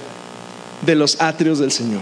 de 0.85 0.95
los 0.95 1.19
atrios 1.19 1.59
del 1.59 1.71
Señor. 1.71 2.01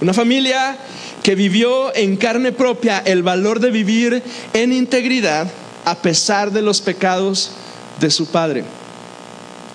Una 0.00 0.14
familia 0.14 0.78
que 1.22 1.34
vivió 1.34 1.94
en 1.96 2.16
carne 2.16 2.52
propia 2.52 3.02
el 3.04 3.22
valor 3.22 3.58
de 3.58 3.70
vivir 3.70 4.22
en 4.52 4.72
integridad 4.72 5.48
a 5.84 5.96
pesar 5.96 6.52
de 6.52 6.62
los 6.62 6.80
pecados 6.80 7.50
de 8.00 8.10
su 8.10 8.26
padre. 8.26 8.64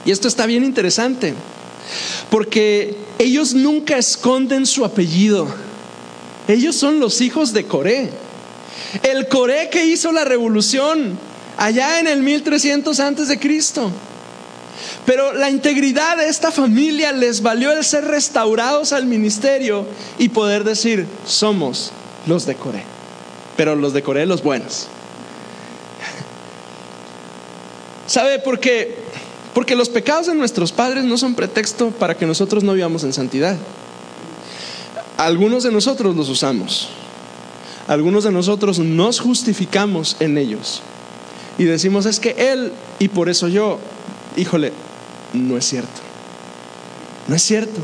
Y 0.05 0.11
esto 0.11 0.27
está 0.27 0.45
bien 0.45 0.63
interesante, 0.63 1.33
porque 2.29 2.95
ellos 3.17 3.53
nunca 3.53 3.97
esconden 3.97 4.65
su 4.65 4.85
apellido. 4.85 5.47
Ellos 6.47 6.75
son 6.75 6.99
los 6.99 7.21
hijos 7.21 7.53
de 7.53 7.65
Coré. 7.65 8.09
El 9.03 9.27
Coré 9.27 9.69
que 9.69 9.85
hizo 9.85 10.11
la 10.11 10.25
revolución 10.25 11.17
allá 11.57 11.99
en 11.99 12.07
el 12.07 12.23
1300 12.23 12.99
antes 12.99 13.27
de 13.27 13.39
Cristo. 13.39 13.91
Pero 15.05 15.33
la 15.33 15.49
integridad 15.49 16.17
de 16.17 16.27
esta 16.27 16.51
familia 16.51 17.11
les 17.11 17.41
valió 17.41 17.71
el 17.71 17.83
ser 17.83 18.05
restaurados 18.05 18.93
al 18.93 19.05
ministerio 19.05 19.85
y 20.17 20.29
poder 20.29 20.63
decir, 20.63 21.05
somos 21.25 21.91
los 22.25 22.45
de 22.45 22.55
Coré. 22.55 22.83
Pero 23.57 23.75
los 23.75 23.93
de 23.93 24.01
Coré 24.01 24.25
los 24.25 24.41
buenos. 24.41 24.87
¿Sabe 28.09 28.39
por 28.39 28.59
qué? 28.59 28.95
Porque 29.53 29.75
los 29.75 29.87
pecados 29.87 30.25
de 30.25 30.33
nuestros 30.33 30.71
padres 30.71 31.03
no 31.03 31.15
son 31.15 31.35
pretexto 31.35 31.91
para 31.91 32.17
que 32.17 32.25
nosotros 32.25 32.63
no 32.63 32.73
vivamos 32.73 33.03
en 33.03 33.13
santidad. 33.13 33.55
Algunos 35.15 35.61
de 35.61 35.71
nosotros 35.71 36.15
los 36.15 36.27
usamos. 36.27 36.89
Algunos 37.87 38.23
de 38.23 38.31
nosotros 38.31 38.79
nos 38.79 39.19
justificamos 39.19 40.17
en 40.19 40.39
ellos. 40.39 40.81
Y 41.59 41.65
decimos, 41.65 42.07
es 42.07 42.19
que 42.19 42.31
Él 42.51 42.71
y 42.97 43.09
por 43.09 43.29
eso 43.29 43.47
yo, 43.47 43.77
híjole, 44.37 44.73
no 45.33 45.55
es 45.55 45.65
cierto. 45.65 46.01
No 47.27 47.35
es 47.35 47.43
cierto. 47.43 47.79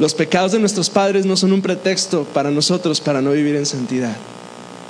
Los 0.00 0.14
pecados 0.14 0.50
de 0.50 0.58
nuestros 0.58 0.90
padres 0.90 1.24
no 1.24 1.36
son 1.36 1.52
un 1.52 1.62
pretexto 1.62 2.24
para 2.24 2.50
nosotros 2.50 3.00
para 3.00 3.22
no 3.22 3.30
vivir 3.30 3.54
en 3.54 3.66
santidad. 3.66 4.16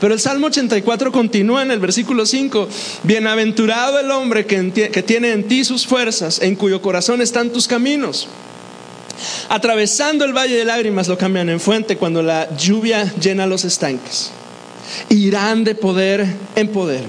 Pero 0.01 0.15
el 0.15 0.21
Salmo 0.21 0.47
84 0.47 1.13
continúa 1.13 1.63
en 1.63 1.71
el 1.71 1.79
versículo 1.79 2.25
5. 2.25 2.69
Bienaventurado 3.03 4.01
el 4.01 4.11
hombre 4.11 4.47
que, 4.47 5.03
tiene 5.03 5.33
en 5.33 5.47
ti 5.47 5.63
sus 5.63 5.87
fuerzas, 5.87 6.41
en 6.41 6.57
cuyo 6.57 6.81
corazón 6.81 7.21
están 7.21 7.51
tus 7.51 7.69
caminos. 7.69 8.27
Atravesando 9.51 10.25
el 10.25 10.33
valle 10.33 10.57
de 10.57 10.65
lágrimas 10.65 11.07
lo 11.07 11.19
cambian 11.19 11.51
en 11.51 11.61
fuente 11.61 11.99
cuando 11.99 12.23
la 12.23 12.57
lluvia 12.57 13.13
llena 13.21 13.47
los 13.47 13.65
estanques. 13.67 14.31
Irán 15.11 15.65
de 15.65 15.75
poder 15.75 16.27
en 16.57 16.69
poder. 16.69 17.05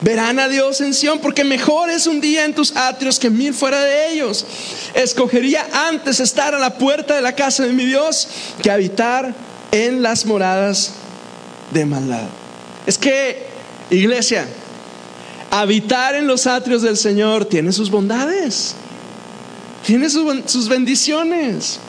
Verán 0.00 0.38
a 0.38 0.48
Dios 0.48 0.80
en 0.82 0.94
Sión 0.94 1.18
porque 1.18 1.42
mejor 1.42 1.90
es 1.90 2.06
un 2.06 2.20
día 2.20 2.44
en 2.44 2.54
tus 2.54 2.76
atrios 2.76 3.18
que 3.18 3.28
mil 3.28 3.54
fuera 3.54 3.82
de 3.82 4.12
ellos. 4.12 4.46
Escogería 4.94 5.66
antes 5.88 6.20
estar 6.20 6.54
a 6.54 6.60
la 6.60 6.78
puerta 6.78 7.16
de 7.16 7.22
la 7.22 7.34
casa 7.34 7.64
de 7.64 7.72
mi 7.72 7.86
Dios 7.86 8.28
que 8.62 8.70
habitar 8.70 9.34
en 9.72 10.02
las 10.02 10.26
moradas 10.26 10.92
de 11.70 11.86
maldad. 11.86 12.28
Es 12.86 12.98
que, 12.98 13.46
iglesia, 13.90 14.46
habitar 15.50 16.14
en 16.14 16.26
los 16.26 16.46
atrios 16.46 16.82
del 16.82 16.96
Señor 16.96 17.44
tiene 17.44 17.72
sus 17.72 17.90
bondades, 17.90 18.74
tiene 19.84 20.08
sus 20.10 20.68
bendiciones. 20.68 21.80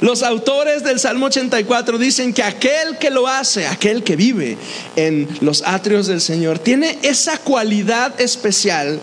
Los 0.00 0.22
autores 0.22 0.84
del 0.84 1.00
Salmo 1.00 1.26
84 1.26 1.98
dicen 1.98 2.32
que 2.32 2.42
aquel 2.42 2.98
que 2.98 3.10
lo 3.10 3.26
hace, 3.26 3.66
aquel 3.66 4.04
que 4.04 4.14
vive 4.14 4.56
en 4.94 5.28
los 5.40 5.62
atrios 5.62 6.06
del 6.06 6.20
Señor, 6.20 6.58
tiene 6.60 6.98
esa 7.02 7.38
cualidad 7.38 8.20
especial 8.20 9.00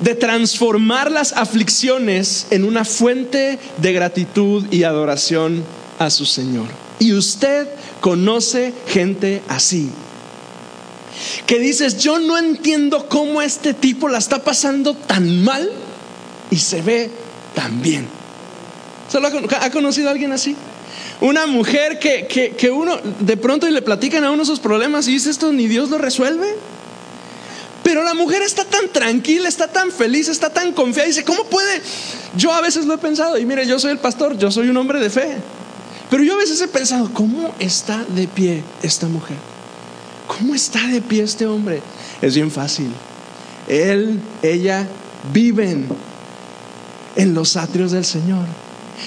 de 0.00 0.14
transformar 0.14 1.10
las 1.10 1.32
aflicciones 1.32 2.46
en 2.50 2.64
una 2.64 2.84
fuente 2.84 3.58
de 3.76 3.92
gratitud 3.92 4.64
y 4.70 4.84
adoración 4.84 5.64
a 5.98 6.10
su 6.10 6.26
Señor. 6.26 6.66
Y 6.98 7.12
usted 7.12 7.68
conoce 8.04 8.74
gente 8.86 9.42
así. 9.48 9.88
Que 11.46 11.58
dices, 11.58 11.96
yo 11.96 12.18
no 12.18 12.36
entiendo 12.36 13.08
cómo 13.08 13.40
este 13.40 13.72
tipo 13.72 14.10
la 14.10 14.18
está 14.18 14.44
pasando 14.44 14.92
tan 14.92 15.42
mal 15.42 15.72
y 16.50 16.56
se 16.56 16.82
ve 16.82 17.10
tan 17.54 17.80
bien. 17.80 18.06
¿Solo 19.10 19.28
ha 19.58 19.70
conocido 19.70 20.08
a 20.08 20.12
alguien 20.12 20.32
así? 20.32 20.54
Una 21.22 21.46
mujer 21.46 21.98
que, 21.98 22.26
que, 22.26 22.70
uno 22.70 22.98
de 23.20 23.38
pronto 23.38 23.66
le 23.70 23.80
platican 23.80 24.22
a 24.24 24.32
uno 24.32 24.44
sus 24.44 24.60
problemas 24.60 25.08
y 25.08 25.12
dice 25.12 25.30
esto 25.30 25.50
ni 25.50 25.66
Dios 25.66 25.88
lo 25.88 25.96
resuelve. 25.96 26.54
Pero 27.82 28.02
la 28.04 28.12
mujer 28.12 28.42
está 28.42 28.66
tan 28.66 28.90
tranquila, 28.90 29.48
está 29.48 29.68
tan 29.68 29.90
feliz, 29.90 30.28
está 30.28 30.50
tan 30.50 30.72
confiada. 30.72 31.08
Dice, 31.08 31.24
¿cómo 31.24 31.44
puede? 31.44 31.80
Yo 32.36 32.52
a 32.52 32.60
veces 32.60 32.84
lo 32.84 32.92
he 32.92 32.98
pensado. 32.98 33.38
Y 33.38 33.46
mire, 33.46 33.66
yo 33.66 33.78
soy 33.78 33.92
el 33.92 33.98
pastor, 33.98 34.36
yo 34.36 34.50
soy 34.50 34.68
un 34.68 34.76
hombre 34.76 35.00
de 35.00 35.08
fe. 35.08 35.38
Pero 36.14 36.22
yo 36.22 36.34
a 36.34 36.36
veces 36.36 36.60
he 36.60 36.68
pensado, 36.68 37.10
¿cómo 37.12 37.52
está 37.58 38.04
de 38.04 38.28
pie 38.28 38.62
esta 38.84 39.08
mujer? 39.08 39.36
¿Cómo 40.28 40.54
está 40.54 40.86
de 40.86 41.00
pie 41.00 41.24
este 41.24 41.44
hombre? 41.44 41.82
Es 42.22 42.36
bien 42.36 42.52
fácil. 42.52 42.86
Él, 43.66 44.20
ella 44.40 44.86
viven 45.32 45.88
en 47.16 47.34
los 47.34 47.56
atrios 47.56 47.90
del 47.90 48.04
Señor. 48.04 48.46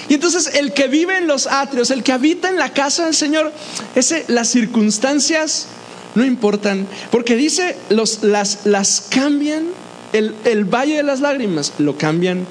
Y 0.10 0.15
entonces 0.15 0.52
el 0.56 0.74
que 0.74 0.89
vive 0.89 1.17
en 1.17 1.28
los 1.28 1.48
atrios, 1.48 1.91
el 1.91 2.04
que 2.04 2.12
habita 2.12 2.50
en 2.50 2.58
la 2.58 2.74
casa 2.74 3.06
del 3.06 3.15
Señor, 3.15 3.54
ese, 3.96 4.26
las 4.28 4.50
circunstancias 4.50 5.67
no 6.13 6.26
importan, 6.26 6.88
porque 7.10 7.38
dice, 7.38 7.78
las, 7.88 9.08
cambian, 9.10 9.67
el 10.12 10.65
valle 10.65 10.98
de 10.98 11.04
las 11.04 11.22
lágrimas 11.22 11.72
lo 11.78 11.98
cambian 11.98 12.46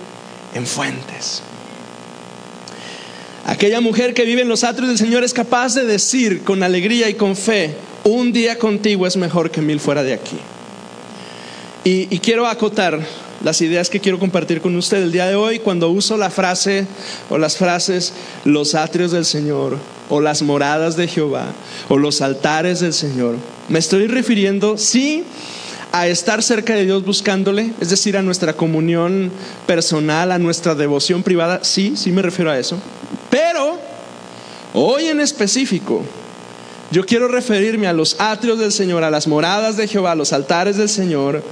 en 0.54 0.66
fuentes. 0.66 1.42
Aquella 3.48 3.80
mujer 3.80 4.12
que 4.12 4.24
vive 4.24 4.42
en 4.42 4.48
los 4.48 4.64
atrios 4.64 4.88
del 4.88 4.98
Señor 4.98 5.22
es 5.22 5.32
capaz 5.32 5.72
de 5.74 5.84
decir 5.84 6.42
con 6.42 6.64
alegría 6.64 7.08
y 7.08 7.14
con 7.14 7.36
fe, 7.36 7.76
un 8.02 8.32
día 8.32 8.58
contigo 8.58 9.06
es 9.06 9.16
mejor 9.16 9.52
que 9.52 9.62
mil 9.62 9.78
fuera 9.78 10.02
de 10.02 10.14
aquí. 10.14 10.36
Y, 11.84 12.06
quiero 12.18 12.48
acotar 12.48 12.98
las 13.44 13.60
ideas 13.60 13.88
que 13.88 14.00
quiero 14.00 14.18
compartir 14.18 14.60
con 14.60 14.74
usted 14.74 15.00
el 15.00 15.12
día 15.12 15.28
de 15.28 15.36
hoy 15.36 15.60
cuando 15.60 15.88
uso 15.90 16.16
la 16.16 16.30
frase 16.30 16.88
o 17.30 17.38
las 17.38 17.56
frases 17.56 18.12
los 18.44 18.74
atrios 18.74 19.12
del 19.12 19.24
Señor 19.24 19.78
o 20.08 20.20
las 20.20 20.42
moradas 20.42 20.96
de 20.96 21.06
Jehová 21.06 21.46
o 21.88 21.98
los 21.98 22.22
altares 22.22 22.80
del 22.80 22.92
Señor. 22.92 23.36
Me 23.68 23.78
estoy 23.78 24.08
refiriendo, 24.08 24.76
sí, 24.76 25.22
a 25.92 26.06
estar 26.08 26.42
cerca 26.42 26.74
de 26.74 26.84
Dios 26.84 27.04
buscándole, 27.04 27.72
es 27.80 27.90
decir, 27.90 28.16
a 28.16 28.22
nuestra 28.22 28.52
comunión 28.52 29.30
personal, 29.66 30.32
a 30.32 30.38
nuestra 30.38 30.74
devoción 30.74 31.22
privada, 31.22 31.60
sí, 31.62 31.94
sí 31.96 32.12
me 32.12 32.22
refiero 32.22 32.50
a 32.50 32.58
eso. 32.58 32.78
Pero 33.30 33.78
hoy 34.74 35.06
en 35.06 35.20
específico, 35.20 36.02
yo 36.90 37.04
quiero 37.04 37.28
referirme 37.28 37.86
a 37.86 37.92
los 37.92 38.20
atrios 38.20 38.58
del 38.58 38.72
Señor, 38.72 39.04
a 39.04 39.10
las 39.10 39.26
moradas 39.26 39.76
de 39.76 39.88
Jehová, 39.88 40.12
a 40.12 40.16
los 40.16 40.32
altares 40.32 40.76
del 40.76 40.88
Señor, 40.88 41.42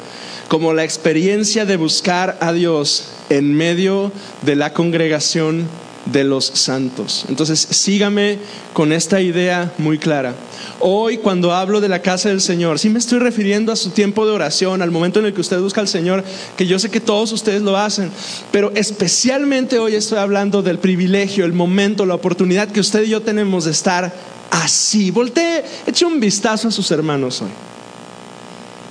como 0.49 0.73
la 0.73 0.85
experiencia 0.85 1.65
de 1.65 1.77
buscar 1.77 2.37
a 2.41 2.53
Dios 2.53 3.09
en 3.31 3.55
medio 3.55 4.13
de 4.43 4.57
la 4.57 4.73
congregación 4.73 5.67
de 6.07 6.25
los 6.25 6.45
santos. 6.45 7.25
Entonces, 7.29 7.61
sígame 7.71 8.39
con 8.73 8.93
esta 8.93 9.21
idea 9.21 9.73
muy 9.79 9.99
clara. 9.99 10.35
Hoy 10.81 11.19
cuando 11.19 11.53
hablo 11.53 11.81
de 11.81 11.89
la 11.89 12.03
casa 12.03 12.29
del 12.29 12.41
Señor, 12.41 12.79
sí 12.79 12.91
me 12.91 12.99
estoy 12.99 13.19
refiriendo 13.19 13.73
a 13.73 13.77
su 13.77 13.91
tiempo 13.91 14.27
de 14.27 14.33
oración, 14.33 14.83
al 14.83 14.91
momento 14.91 15.21
en 15.21 15.27
el 15.27 15.35
que 15.35 15.41
usted 15.41 15.61
busca 15.61 15.81
al 15.81 15.89
Señor, 15.89 16.23
que 16.57 16.67
yo 16.67 16.79
sé 16.79 16.91
que 16.91 17.01
todos 17.01 17.33
ustedes 17.33 17.63
lo 17.63 17.77
hacen, 17.77 18.11
pero 18.51 18.71
especialmente 18.75 19.79
hoy 19.79 19.95
estoy 19.95 20.19
hablando 20.19 20.63
del 20.63 20.79
privilegio, 20.79 21.45
el 21.45 21.53
momento, 21.53 22.05
la 22.05 22.15
oportunidad 22.15 22.69
que 22.69 22.81
usted 22.81 23.05
y 23.05 23.11
yo 23.11 23.23
tenemos 23.23 23.65
de 23.65 23.71
estar 23.71 24.13
así. 24.51 25.11
Voltee, 25.11 25.65
eche 25.87 26.05
un 26.05 26.21
vistazo 26.21 26.69
a 26.69 26.71
sus 26.71 26.91
hermanos 26.91 27.41
hoy. 27.41 27.51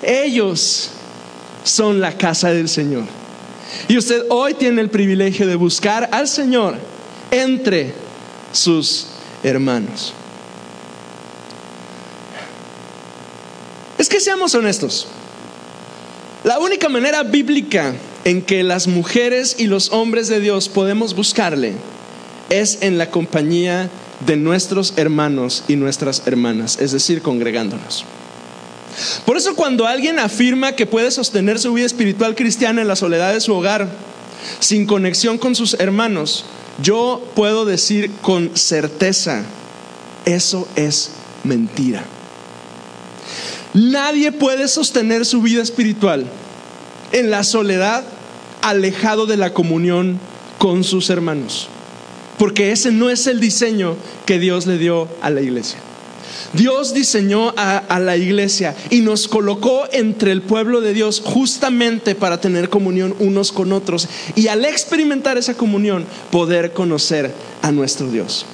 Ellos 0.02 0.90
son 1.64 2.02
la 2.02 2.18
casa 2.18 2.52
del 2.52 2.68
Señor. 2.68 3.04
Y 3.88 3.98
usted 3.98 4.24
hoy 4.30 4.54
tiene 4.54 4.82
el 4.82 4.90
privilegio 4.90 5.48
de 5.48 5.56
buscar 5.56 6.10
al 6.12 6.28
Señor 6.28 6.93
entre 7.34 7.94
sus 8.52 9.08
hermanos. 9.44 10.14
Es 13.98 14.08
que 14.08 14.20
seamos 14.20 14.54
honestos. 14.54 15.08
La 16.44 16.60
única 16.60 16.90
manera 16.90 17.24
bíblica 17.24 17.96
en 18.24 18.42
que 18.42 18.64
las 18.64 18.88
mujeres 18.88 19.56
y 19.58 19.66
los 19.66 19.92
hombres 19.92 20.28
de 20.28 20.40
Dios 20.40 20.70
podemos 20.70 21.16
buscarle 21.16 21.74
es 22.50 22.80
en 22.82 22.98
la 22.98 23.10
compañía 23.10 23.90
de 24.26 24.38
nuestros 24.38 24.94
hermanos 24.98 25.64
y 25.68 25.76
nuestras 25.76 26.28
hermanas, 26.28 26.78
es 26.80 26.92
decir, 26.92 27.22
congregándonos. 27.22 28.06
Por 29.26 29.38
eso 29.38 29.56
cuando 29.56 29.88
alguien 29.88 30.20
afirma 30.20 30.74
que 30.74 30.86
puede 30.86 31.10
sostener 31.10 31.58
su 31.58 31.74
vida 31.74 31.88
espiritual 31.88 32.36
cristiana 32.36 32.82
en 32.82 32.88
la 32.88 32.96
soledad 32.96 33.34
de 33.34 33.42
su 33.42 33.54
hogar, 33.56 33.88
sin 34.60 34.86
conexión 34.86 35.38
con 35.40 35.56
sus 35.56 35.74
hermanos, 35.80 36.46
yo 36.82 37.24
puedo 37.36 37.66
decir 37.66 38.12
con 38.22 38.56
certeza, 38.56 39.44
eso 40.26 40.68
es 40.76 41.12
mentira. 41.44 42.04
Nadie 43.74 44.32
puede 44.32 44.68
sostener 44.68 45.26
su 45.26 45.42
vida 45.42 45.62
espiritual 45.62 46.26
en 47.12 47.32
la 47.32 47.44
soledad, 47.44 48.04
alejado 48.62 49.26
de 49.26 49.38
la 49.38 49.54
comunión 49.54 50.20
con 50.58 50.84
sus 50.84 51.10
hermanos, 51.10 51.68
porque 52.38 52.72
ese 52.72 52.92
no 52.92 53.10
es 53.10 53.28
el 53.28 53.40
diseño 53.40 53.96
que 54.26 54.40
Dios 54.40 54.68
le 54.68 54.78
dio 54.78 55.08
a 55.22 55.30
la 55.30 55.42
iglesia. 55.42 55.80
Dios 56.54 56.94
diseñó 56.94 57.54
a, 57.58 58.00
la 58.00 58.18
iglesia 58.18 58.76
y 58.90 59.02
nos 59.02 59.28
colocó 59.28 59.84
entre 59.92 60.32
el 60.32 60.42
pueblo 60.42 60.82
de 60.82 60.94
Dios 60.94 61.22
justamente 61.24 62.16
para 62.16 62.42
tener 62.42 62.70
comunión 62.70 63.16
unos 63.20 63.52
con 63.52 63.72
otros 63.72 64.08
y 64.36 64.48
al 64.48 64.66
experimentar 64.66 65.38
esa 65.38 65.56
comunión 65.56 66.06
poder 66.32 66.74
conocer 66.74 67.32
a 67.62 67.72
nuestro 67.72 68.10
Dios. 68.10 68.46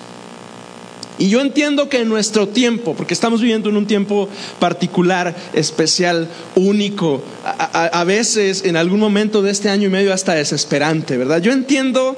Y 1.20 1.28
yo 1.28 1.42
entiendo 1.42 1.90
que 1.90 2.00
en 2.00 2.10
nuestro 2.10 2.48
tiempo, 2.48 2.96
porque 2.96 3.14
estamos 3.14 3.42
viviendo 3.42 3.70
en 3.70 3.76
un 3.76 3.86
tiempo 3.86 4.30
particular, 4.58 5.36
especial, 5.54 6.30
único, 6.56 7.22
a, 7.44 8.04
veces 8.06 8.64
en 8.64 8.78
algún 8.78 9.02
momento 9.02 9.42
de 9.42 9.52
este 9.52 9.70
año 9.70 9.88
y 9.88 9.92
medio 9.92 10.14
hasta 10.14 10.34
desesperante, 10.34 11.18
¿verdad? 11.18 11.42
Yo 11.42 11.52
entiendo 11.52 12.16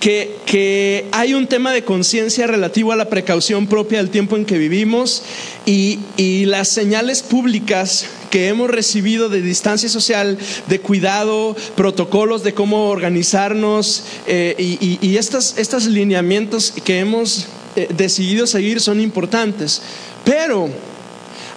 que, 0.00 0.36
que 0.46 1.06
hay 1.12 1.34
un 1.34 1.46
tema 1.46 1.72
de 1.72 1.84
conciencia 1.84 2.48
relativo 2.48 2.90
a 2.90 2.96
la 2.96 3.08
precaución 3.08 3.68
propia 3.68 3.98
del 3.98 4.10
tiempo 4.10 4.36
en 4.36 4.44
que 4.44 4.58
vivimos 4.58 5.22
y, 5.64 6.00
y 6.16 6.46
las 6.46 6.68
señales 6.68 7.22
públicas 7.22 8.06
que 8.30 8.48
hemos 8.48 8.70
recibido 8.70 9.28
de 9.28 9.42
distancia 9.42 9.88
social, 9.88 10.38
de 10.68 10.80
cuidado, 10.80 11.56
protocolos 11.76 12.42
de 12.42 12.54
cómo 12.54 12.88
organizarnos 12.88 14.04
eh, 14.26 14.54
y, 14.58 14.78
y, 14.80 14.98
y 15.00 15.16
estos, 15.18 15.86
lineamientos 15.86 16.72
que 16.84 17.00
hemos 17.00 17.46
eh, 17.76 17.88
decidido 17.94 18.46
seguir 18.46 18.80
son 18.80 19.00
importantes. 19.00 19.82
Pero 20.24 20.70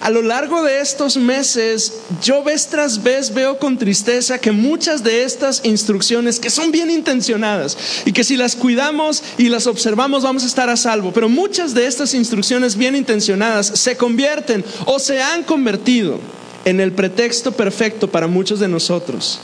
a 0.04 0.10
lo 0.10 0.20
largo 0.20 0.62
de 0.62 0.80
estos 0.80 1.16
meses, 1.16 2.00
yo 2.22 2.44
vez 2.44 2.66
tras 2.66 3.02
vez 3.02 3.32
veo 3.32 3.58
con 3.58 3.78
tristeza 3.78 4.38
que 4.38 4.52
muchas 4.52 5.02
de 5.02 5.24
estas 5.24 5.62
instrucciones, 5.64 6.38
que 6.38 6.50
son 6.50 6.70
bien 6.70 6.90
intencionadas 6.90 7.78
y 8.04 8.12
que 8.12 8.22
si 8.22 8.36
las 8.36 8.54
cuidamos 8.54 9.22
y 9.38 9.48
las 9.48 9.66
observamos 9.66 10.22
vamos 10.22 10.42
a 10.44 10.46
estar 10.46 10.68
a 10.68 10.76
salvo, 10.76 11.10
pero 11.12 11.30
muchas 11.30 11.72
de 11.72 11.86
estas 11.86 12.12
instrucciones 12.12 12.76
bien 12.76 12.94
intencionadas 12.94 13.66
se 13.66 13.96
convierten 13.96 14.62
o 14.84 14.98
se 14.98 15.22
han 15.22 15.42
convertido 15.42 16.18
en 16.66 16.80
el 16.80 16.92
pretexto 16.92 17.52
perfecto 17.52 18.06
para 18.06 18.26
muchos 18.26 18.60
de 18.60 18.68
nosotros, 18.68 19.40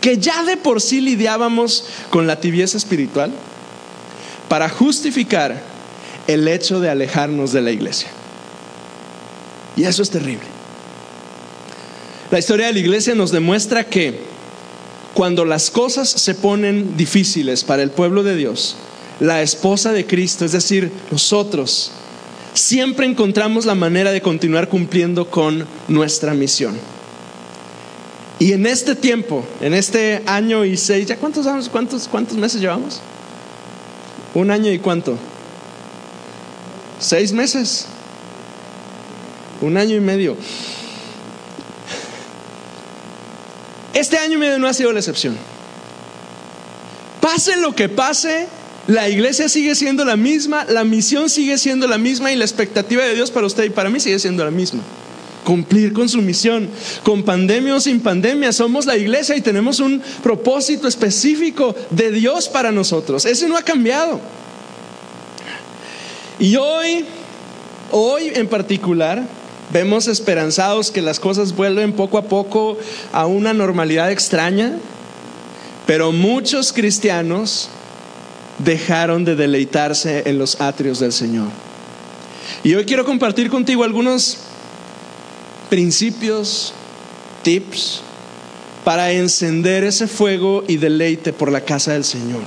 que 0.00 0.18
ya 0.18 0.44
de 0.44 0.56
por 0.56 0.80
sí 0.80 1.00
lidiábamos 1.00 1.86
con 2.10 2.28
la 2.28 2.38
tibieza 2.38 2.76
espiritual, 2.76 3.32
para 4.48 4.68
justificar 4.68 5.73
el 6.26 6.48
hecho 6.48 6.80
de 6.80 6.90
alejarnos 6.90 7.52
de 7.52 7.62
la 7.62 7.70
iglesia. 7.70 8.08
Y 9.76 9.84
eso 9.84 10.02
es 10.02 10.10
terrible. 10.10 10.46
La 12.30 12.38
historia 12.38 12.66
de 12.66 12.72
la 12.72 12.78
iglesia 12.78 13.14
nos 13.14 13.30
demuestra 13.30 13.84
que 13.84 14.20
cuando 15.14 15.44
las 15.44 15.70
cosas 15.70 16.08
se 16.08 16.34
ponen 16.34 16.96
difíciles 16.96 17.64
para 17.64 17.82
el 17.82 17.90
pueblo 17.90 18.22
de 18.22 18.36
Dios, 18.36 18.76
la 19.20 19.42
esposa 19.42 19.92
de 19.92 20.06
Cristo, 20.06 20.44
es 20.44 20.52
decir, 20.52 20.90
nosotros, 21.10 21.92
siempre 22.52 23.06
encontramos 23.06 23.64
la 23.64 23.74
manera 23.74 24.10
de 24.10 24.20
continuar 24.20 24.68
cumpliendo 24.68 25.30
con 25.30 25.66
nuestra 25.88 26.34
misión. 26.34 26.76
Y 28.38 28.52
en 28.52 28.66
este 28.66 28.96
tiempo, 28.96 29.44
en 29.60 29.74
este 29.74 30.22
año 30.26 30.64
y 30.64 30.76
seis, 30.76 31.06
¿ya 31.06 31.16
cuántos 31.16 31.46
años, 31.46 31.68
cuántos, 31.68 32.08
cuántos 32.08 32.36
meses 32.36 32.60
llevamos? 32.60 33.00
Un 34.34 34.50
año 34.50 34.72
y 34.72 34.78
cuánto? 34.80 35.16
Seis 36.98 37.32
meses. 37.32 37.86
Un 39.60 39.76
año 39.76 39.96
y 39.96 40.00
medio. 40.00 40.36
Este 43.94 44.18
año 44.18 44.34
y 44.34 44.38
medio 44.38 44.58
no 44.58 44.66
ha 44.66 44.74
sido 44.74 44.92
la 44.92 44.98
excepción. 44.98 45.36
Pase 47.20 47.56
lo 47.56 47.74
que 47.74 47.88
pase, 47.88 48.48
la 48.86 49.08
iglesia 49.08 49.48
sigue 49.48 49.74
siendo 49.74 50.04
la 50.04 50.16
misma, 50.16 50.64
la 50.64 50.84
misión 50.84 51.30
sigue 51.30 51.56
siendo 51.56 51.86
la 51.86 51.96
misma 51.96 52.32
y 52.32 52.36
la 52.36 52.44
expectativa 52.44 53.02
de 53.02 53.14
Dios 53.14 53.30
para 53.30 53.46
usted 53.46 53.64
y 53.64 53.70
para 53.70 53.88
mí 53.88 54.00
sigue 54.00 54.18
siendo 54.18 54.44
la 54.44 54.50
misma. 54.50 54.82
Cumplir 55.44 55.92
con 55.92 56.08
su 56.08 56.20
misión, 56.20 56.68
con 57.02 57.22
pandemia 57.22 57.76
o 57.76 57.80
sin 57.80 58.00
pandemia, 58.00 58.52
somos 58.52 58.84
la 58.84 58.96
iglesia 58.96 59.36
y 59.36 59.40
tenemos 59.40 59.78
un 59.78 60.02
propósito 60.22 60.88
específico 60.88 61.74
de 61.90 62.10
Dios 62.10 62.48
para 62.48 62.72
nosotros. 62.72 63.24
Ese 63.24 63.48
no 63.48 63.56
ha 63.56 63.62
cambiado. 63.62 64.20
Y 66.44 66.56
hoy, 66.56 67.06
hoy 67.90 68.30
en 68.34 68.48
particular, 68.48 69.26
vemos 69.72 70.08
esperanzados 70.08 70.90
que 70.90 71.00
las 71.00 71.18
cosas 71.18 71.56
vuelven 71.56 71.94
poco 71.94 72.18
a 72.18 72.24
poco 72.24 72.76
a 73.14 73.24
una 73.24 73.54
normalidad 73.54 74.10
extraña, 74.10 74.76
pero 75.86 76.12
muchos 76.12 76.74
cristianos 76.74 77.70
dejaron 78.58 79.24
de 79.24 79.36
deleitarse 79.36 80.24
en 80.26 80.38
los 80.38 80.60
atrios 80.60 81.00
del 81.00 81.14
Señor. 81.14 81.48
Y 82.62 82.74
hoy 82.74 82.84
quiero 82.84 83.06
compartir 83.06 83.48
contigo 83.48 83.82
algunos 83.82 84.36
principios, 85.70 86.74
tips 87.42 88.02
para 88.84 89.12
encender 89.12 89.82
ese 89.82 90.06
fuego 90.08 90.62
y 90.68 90.76
deleite 90.76 91.32
por 91.32 91.50
la 91.50 91.62
casa 91.62 91.94
del 91.94 92.04
Señor. 92.04 92.42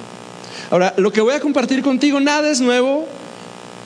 Ahora, 0.69 0.93
lo 0.97 1.11
que 1.11 1.21
voy 1.21 1.33
a 1.33 1.39
compartir 1.39 1.81
contigo, 1.81 2.19
nada 2.19 2.51
es 2.51 2.61
nuevo, 2.61 3.07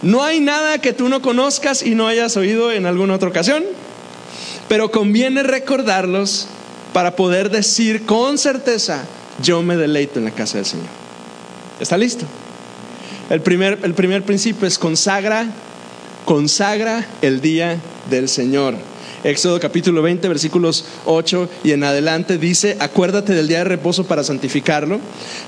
no 0.02 0.24
hay 0.24 0.40
nada 0.40 0.80
que 0.80 0.94
tú 0.94 1.10
no 1.10 1.22
conozcas 1.22 1.84
y 1.84 1.96
no 1.96 2.08
hayas 2.08 2.36
oído 2.38 2.72
en 2.72 2.86
alguna 2.86 3.16
otra 3.16 3.30
ocasión, 3.30 3.64
pero 4.68 4.92
conviene 4.92 5.44
recordarlos 5.44 6.48
para 6.94 7.16
poder 7.16 7.50
decir 7.50 8.06
con 8.06 8.38
certeza, 8.38 9.04
yo 9.42 9.62
me 9.62 9.78
deleito 9.78 10.20
en 10.20 10.26
la 10.26 10.32
casa 10.32 10.58
del 10.58 10.66
Señor. 10.66 10.88
¿Está 11.80 11.98
listo? 11.98 12.26
El 13.30 13.42
primer, 13.42 13.80
el 13.84 13.94
primer 13.94 14.24
principio 14.24 14.68
es 14.68 14.78
consagra, 14.78 15.48
consagra 16.26 17.06
el 17.22 17.42
día 17.42 17.80
del 18.10 18.28
Señor. 18.28 18.76
Éxodo 19.24 19.60
capítulo 19.60 20.02
20, 20.02 20.28
versículos 20.28 20.84
8 21.06 21.48
y 21.64 21.72
en 21.72 21.84
adelante 21.84 22.40
dice, 22.40 22.76
acuérdate 22.80 23.34
del 23.34 23.48
día 23.48 23.60
de 23.60 23.66
reposo 23.66 24.06
para 24.06 24.24
santificarlo. 24.24 25.00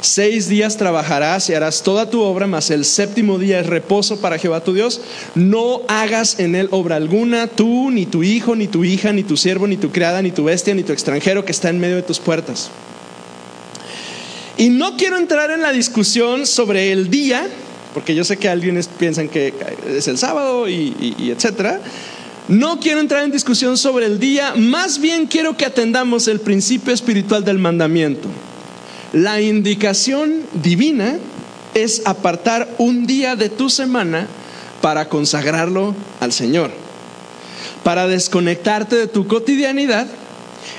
Seis 0.01 0.47
días 0.47 0.77
trabajarás 0.77 1.49
y 1.49 1.55
harás 1.55 1.81
toda 1.81 2.09
tu 2.09 2.21
obra, 2.21 2.45
mas 2.45 2.69
el 2.69 2.85
séptimo 2.85 3.39
día 3.39 3.59
es 3.59 3.65
reposo 3.65 4.21
para 4.21 4.37
Jehová 4.37 4.63
tu 4.63 4.73
Dios. 4.73 5.01
No 5.33 5.81
hagas 5.87 6.39
en 6.39 6.53
él 6.53 6.67
obra 6.69 6.97
alguna, 6.97 7.47
tú, 7.47 7.89
ni 7.89 8.05
tu 8.05 8.21
hijo, 8.21 8.55
ni 8.55 8.67
tu 8.67 8.83
hija, 8.83 9.11
ni 9.11 9.23
tu 9.23 9.37
siervo, 9.37 9.65
ni 9.65 9.77
tu 9.77 9.91
criada, 9.91 10.21
ni 10.21 10.31
tu 10.31 10.43
bestia, 10.43 10.75
ni 10.75 10.83
tu 10.83 10.93
extranjero 10.93 11.43
que 11.43 11.51
está 11.51 11.69
en 11.69 11.79
medio 11.79 11.95
de 11.95 12.03
tus 12.03 12.19
puertas. 12.19 12.69
Y 14.55 14.69
no 14.69 14.97
quiero 14.97 15.17
entrar 15.17 15.49
en 15.49 15.63
la 15.63 15.71
discusión 15.71 16.45
sobre 16.45 16.91
el 16.91 17.09
día, 17.09 17.47
porque 17.95 18.13
yo 18.13 18.23
sé 18.23 18.37
que 18.37 18.49
algunos 18.49 18.87
piensan 18.87 19.29
que 19.29 19.51
es 19.87 20.07
el 20.07 20.19
sábado 20.19 20.69
y, 20.69 21.15
y 21.17 21.31
etcétera. 21.31 21.81
No 22.49 22.79
quiero 22.81 22.99
entrar 22.99 23.23
en 23.23 23.31
discusión 23.31 23.77
sobre 23.77 24.05
el 24.05 24.19
día, 24.19 24.53
más 24.55 24.99
bien 24.99 25.27
quiero 25.27 25.55
que 25.55 25.65
atendamos 25.65 26.27
el 26.27 26.41
principio 26.41 26.93
espiritual 26.93 27.45
del 27.45 27.57
mandamiento. 27.57 28.27
La 29.13 29.39
indicación 29.39 30.41
divina 30.51 31.17
es 31.73 32.01
apartar 32.05 32.67
un 32.79 33.07
día 33.07 33.37
de 33.37 33.49
tu 33.49 33.69
semana 33.69 34.27
para 34.81 35.07
consagrarlo 35.07 35.95
al 36.19 36.33
Señor, 36.33 36.71
para 37.83 38.07
desconectarte 38.07 38.97
de 38.97 39.07
tu 39.07 39.25
cotidianidad 39.25 40.07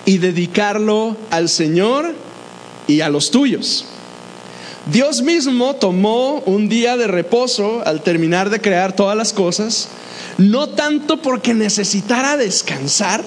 y 0.05 0.19
dedicarlo 0.19 1.17
al 1.31 1.49
Señor 1.49 2.15
y 2.87 3.01
a 3.01 3.09
los 3.09 3.31
tuyos. 3.31 3.87
Dios 4.93 5.23
mismo 5.23 5.77
tomó 5.77 6.43
un 6.45 6.69
día 6.69 6.99
de 6.99 7.07
reposo 7.07 7.83
al 7.87 8.03
terminar 8.03 8.51
de 8.51 8.61
crear 8.61 8.95
todas 8.95 9.17
las 9.17 9.33
cosas 9.33 9.89
no 10.39 10.69
tanto 10.69 11.19
porque 11.23 11.55
necesitara 11.55 12.37
descansar 12.37 13.25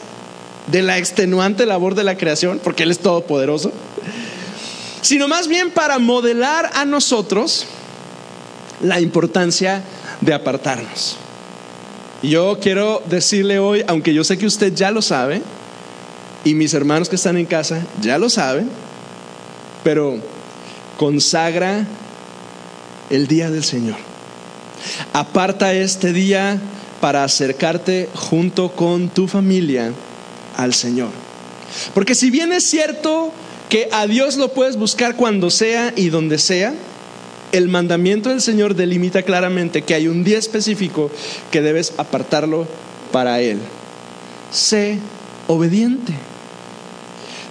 de 0.67 0.81
la 0.81 0.97
extenuante 0.97 1.65
labor 1.65 1.95
de 1.95 2.03
la 2.03 2.17
creación, 2.17 2.59
porque 2.63 2.83
Él 2.83 2.91
es 2.91 2.99
todopoderoso, 2.99 3.71
sino 5.01 5.27
más 5.27 5.47
bien 5.47 5.71
para 5.71 5.99
modelar 5.99 6.69
a 6.73 6.85
nosotros 6.85 7.65
la 8.81 8.99
importancia 8.99 9.83
de 10.21 10.33
apartarnos. 10.33 11.17
Yo 12.21 12.57
quiero 12.61 13.01
decirle 13.05 13.59
hoy, 13.59 13.83
aunque 13.87 14.13
yo 14.13 14.23
sé 14.23 14.37
que 14.37 14.45
usted 14.45 14.73
ya 14.73 14.91
lo 14.91 15.01
sabe, 15.01 15.41
y 16.43 16.53
mis 16.53 16.73
hermanos 16.73 17.09
que 17.09 17.15
están 17.15 17.37
en 17.37 17.45
casa 17.45 17.81
ya 18.01 18.17
lo 18.17 18.29
saben, 18.29 18.69
pero 19.83 20.17
consagra 20.97 21.85
el 23.09 23.27
día 23.27 23.49
del 23.49 23.63
Señor. 23.63 23.97
Aparta 25.13 25.73
este 25.73 26.13
día 26.13 26.59
para 27.01 27.23
acercarte 27.23 28.09
junto 28.13 28.71
con 28.71 29.09
tu 29.09 29.27
familia 29.27 29.91
al 30.55 30.73
Señor. 30.73 31.09
Porque 31.93 32.15
si 32.15 32.29
bien 32.29 32.51
es 32.53 32.63
cierto 32.63 33.31
que 33.69 33.89
a 33.91 34.07
Dios 34.07 34.37
lo 34.37 34.53
puedes 34.53 34.77
buscar 34.77 35.15
cuando 35.15 35.49
sea 35.49 35.93
y 35.95 36.09
donde 36.09 36.37
sea, 36.37 36.73
el 37.51 37.67
mandamiento 37.67 38.29
del 38.29 38.41
Señor 38.41 38.75
delimita 38.75 39.23
claramente 39.23 39.81
que 39.81 39.93
hay 39.93 40.07
un 40.07 40.23
día 40.23 40.37
específico 40.37 41.11
que 41.51 41.61
debes 41.61 41.93
apartarlo 41.97 42.67
para 43.11 43.41
Él. 43.41 43.59
Sé 44.51 44.99
obediente. 45.47 46.13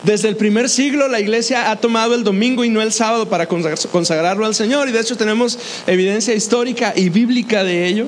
Desde 0.03 0.29
el 0.29 0.37
primer 0.37 0.69
siglo 0.69 1.09
la 1.09 1.21
iglesia 1.21 1.71
ha 1.71 1.77
tomado 1.77 2.15
el 2.15 2.23
domingo 2.23 2.65
y 2.65 2.69
no 2.69 2.81
el 2.81 2.93
sábado 2.93 3.29
para 3.29 3.49
consagrarlo 3.49 4.47
al 4.47 4.55
Señor 4.55 4.89
y 4.89 4.93
de 4.93 5.01
hecho 5.01 5.17
tenemos 5.17 5.59
evidencia 5.87 6.35
histórica 6.35 6.93
y 6.95 7.09
bíblica 7.09 7.65
de 7.65 7.87
ello. 7.87 8.07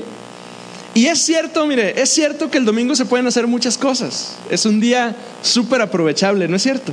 Y 0.99 1.07
es 1.07 1.21
cierto, 1.21 1.65
mire, 1.65 2.03
es 2.03 2.11
cierto 2.11 2.51
que 2.51 2.59
el 2.59 2.65
domingo 2.65 2.97
se 2.97 3.05
pueden 3.05 3.25
hacer 3.29 3.47
muchas 3.47 3.79
cosas. 3.79 4.35
Es 4.51 4.67
un 4.67 4.81
día 4.81 5.15
súper 5.43 5.81
aprovechable, 5.81 6.49
¿no 6.49 6.57
es 6.57 6.63
cierto? 6.65 6.93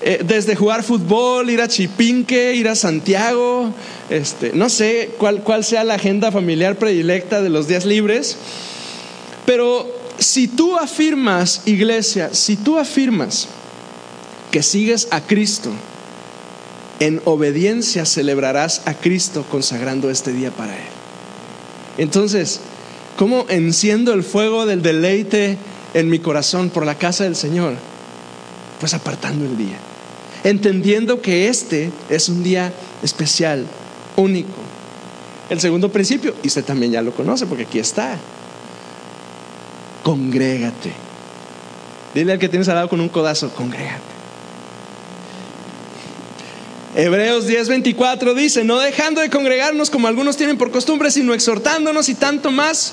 Eh, 0.00 0.22
desde 0.24 0.56
jugar 0.56 0.82
fútbol, 0.82 1.50
ir 1.50 1.60
a 1.60 1.68
Chipinque, 1.68 2.54
ir 2.54 2.68
a 2.68 2.74
Santiago, 2.74 3.70
este, 4.08 4.52
no 4.54 4.70
sé 4.70 5.10
cuál, 5.18 5.42
cuál 5.42 5.62
sea 5.62 5.84
la 5.84 5.96
agenda 5.96 6.32
familiar 6.32 6.76
predilecta 6.76 7.42
de 7.42 7.50
los 7.50 7.68
días 7.68 7.84
libres, 7.84 8.38
pero 9.44 9.94
si 10.18 10.48
tú 10.48 10.78
afirmas, 10.78 11.60
iglesia, 11.66 12.30
si 12.32 12.56
tú 12.56 12.78
afirmas 12.78 13.48
que 14.50 14.62
sigues 14.62 15.06
a 15.10 15.20
Cristo, 15.20 15.70
en 16.98 17.20
obediencia 17.26 18.06
celebrarás 18.06 18.80
a 18.86 18.94
Cristo 18.94 19.44
consagrando 19.50 20.08
este 20.08 20.32
día 20.32 20.50
para 20.50 20.74
Él. 20.74 20.88
Entonces, 21.98 22.60
¿cómo 23.18 23.46
enciendo 23.48 24.14
el 24.14 24.22
fuego 24.22 24.64
del 24.64 24.80
deleite 24.80 25.58
en 25.92 26.08
mi 26.08 26.20
corazón 26.20 26.70
por 26.70 26.86
la 26.86 26.94
casa 26.94 27.24
del 27.24 27.34
Señor? 27.34 27.74
Pues 28.78 28.94
apartando 28.94 29.44
el 29.44 29.58
día, 29.58 29.76
entendiendo 30.44 31.20
que 31.20 31.48
este 31.48 31.90
es 32.08 32.28
un 32.28 32.44
día 32.44 32.72
especial, 33.02 33.66
único. 34.14 34.60
El 35.50 35.58
segundo 35.58 35.90
principio, 35.90 36.32
y 36.44 36.46
usted 36.46 36.64
también 36.64 36.92
ya 36.92 37.02
lo 37.02 37.10
conoce 37.10 37.46
porque 37.46 37.64
aquí 37.64 37.80
está, 37.80 38.16
congrégate. 40.04 40.92
Dile 42.14 42.34
al 42.34 42.38
que 42.38 42.48
tienes 42.48 42.68
al 42.68 42.76
lado 42.76 42.88
con 42.88 43.00
un 43.00 43.08
codazo, 43.08 43.50
congrégate. 43.50 44.18
Hebreos 46.94 47.48
10:24 47.48 48.34
dice, 48.34 48.62
no 48.62 48.78
dejando 48.78 49.20
de 49.20 49.28
congregarnos 49.28 49.90
como 49.90 50.06
algunos 50.06 50.36
tienen 50.36 50.56
por 50.56 50.70
costumbre, 50.70 51.10
sino 51.10 51.34
exhortándonos 51.34 52.08
y 52.08 52.14
tanto 52.14 52.52
más 52.52 52.92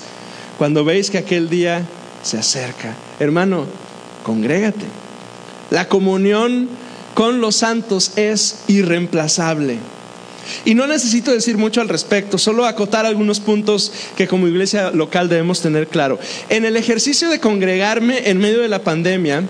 cuando 0.57 0.83
veis 0.83 1.09
que 1.09 1.17
aquel 1.17 1.49
día 1.49 1.83
se 2.23 2.37
acerca. 2.37 2.95
Hermano, 3.19 3.65
congrégate. 4.23 4.85
La 5.69 5.87
comunión 5.87 6.69
con 7.13 7.41
los 7.41 7.57
santos 7.57 8.17
es 8.17 8.63
irreemplazable. 8.67 9.77
Y 10.63 10.75
no 10.75 10.85
necesito 10.85 11.31
decir 11.31 11.57
mucho 11.57 11.81
al 11.81 11.89
respecto, 11.89 12.37
solo 12.37 12.65
acotar 12.65 13.05
algunos 13.05 13.39
puntos 13.39 13.91
que 14.15 14.27
como 14.27 14.47
iglesia 14.47 14.91
local 14.91 15.27
debemos 15.27 15.61
tener 15.61 15.87
claro. 15.87 16.19
En 16.49 16.65
el 16.65 16.77
ejercicio 16.77 17.29
de 17.29 17.39
congregarme 17.39 18.29
en 18.29 18.37
medio 18.37 18.61
de 18.61 18.67
la 18.67 18.83
pandemia, 18.83 19.43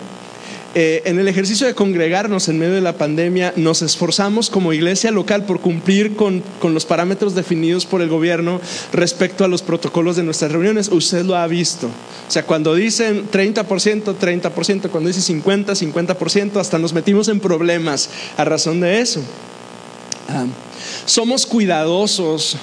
eh, 0.77 1.03
en 1.05 1.17
el 1.19 1.29
ejercicio 1.29 1.65
de 1.65 1.73
congregarnos 1.73 2.49
en 2.49 2.59
medio 2.59 2.73
de 2.73 2.81
la 2.81 2.97
pandemia, 2.97 3.53
nos 3.55 3.81
esforzamos 3.81 4.49
como 4.49 4.73
iglesia 4.73 5.09
local 5.09 5.45
por 5.45 5.61
cumplir 5.61 6.17
con, 6.17 6.43
los 6.61 6.85
parámetros 6.85 7.33
definidos 7.33 7.85
por 7.85 8.01
el 8.01 8.09
gobierno 8.09 8.59
respecto 8.91 9.45
a 9.45 9.47
los 9.47 9.61
protocolos 9.61 10.17
de 10.17 10.23
nuestras 10.23 10.51
reuniones. 10.51 10.89
Usted 10.89 11.23
lo 11.23 11.37
ha 11.37 11.47
visto. 11.47 11.87
O 11.87 12.31
sea, 12.31 12.43
cuando 12.43 12.75
dicen 12.75 13.31
30%, 13.31 14.17
30%, 14.19 14.89
cuando 14.89 15.07
dicen 15.07 15.23
50, 15.23 15.71
50%, 15.71 16.57
hasta 16.57 16.77
nos 16.77 16.91
metimos 16.91 17.29
en 17.29 17.39
problemas 17.39 18.09
a 18.35 18.43
razón 18.43 18.81
de 18.81 18.99
eso. 18.99 19.21
Ah, 20.27 20.45
somos 21.05 21.45
cuidadosos 21.45 22.57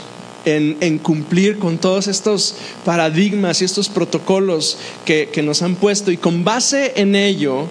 en, 0.45 0.99
cumplir 0.99 1.59
con 1.59 1.79
todos 1.79 2.09
estos 2.09 2.57
paradigmas 2.85 3.63
y 3.63 3.65
estos 3.65 3.89
protocolos 3.89 4.77
que, 5.07 5.31
que, 5.33 5.43
nos 5.43 5.63
han 5.63 5.77
puesto 5.77 6.11
y 6.11 6.19
con 6.19 6.45
base 6.45 6.93
en 6.97 7.15
ello 7.15 7.69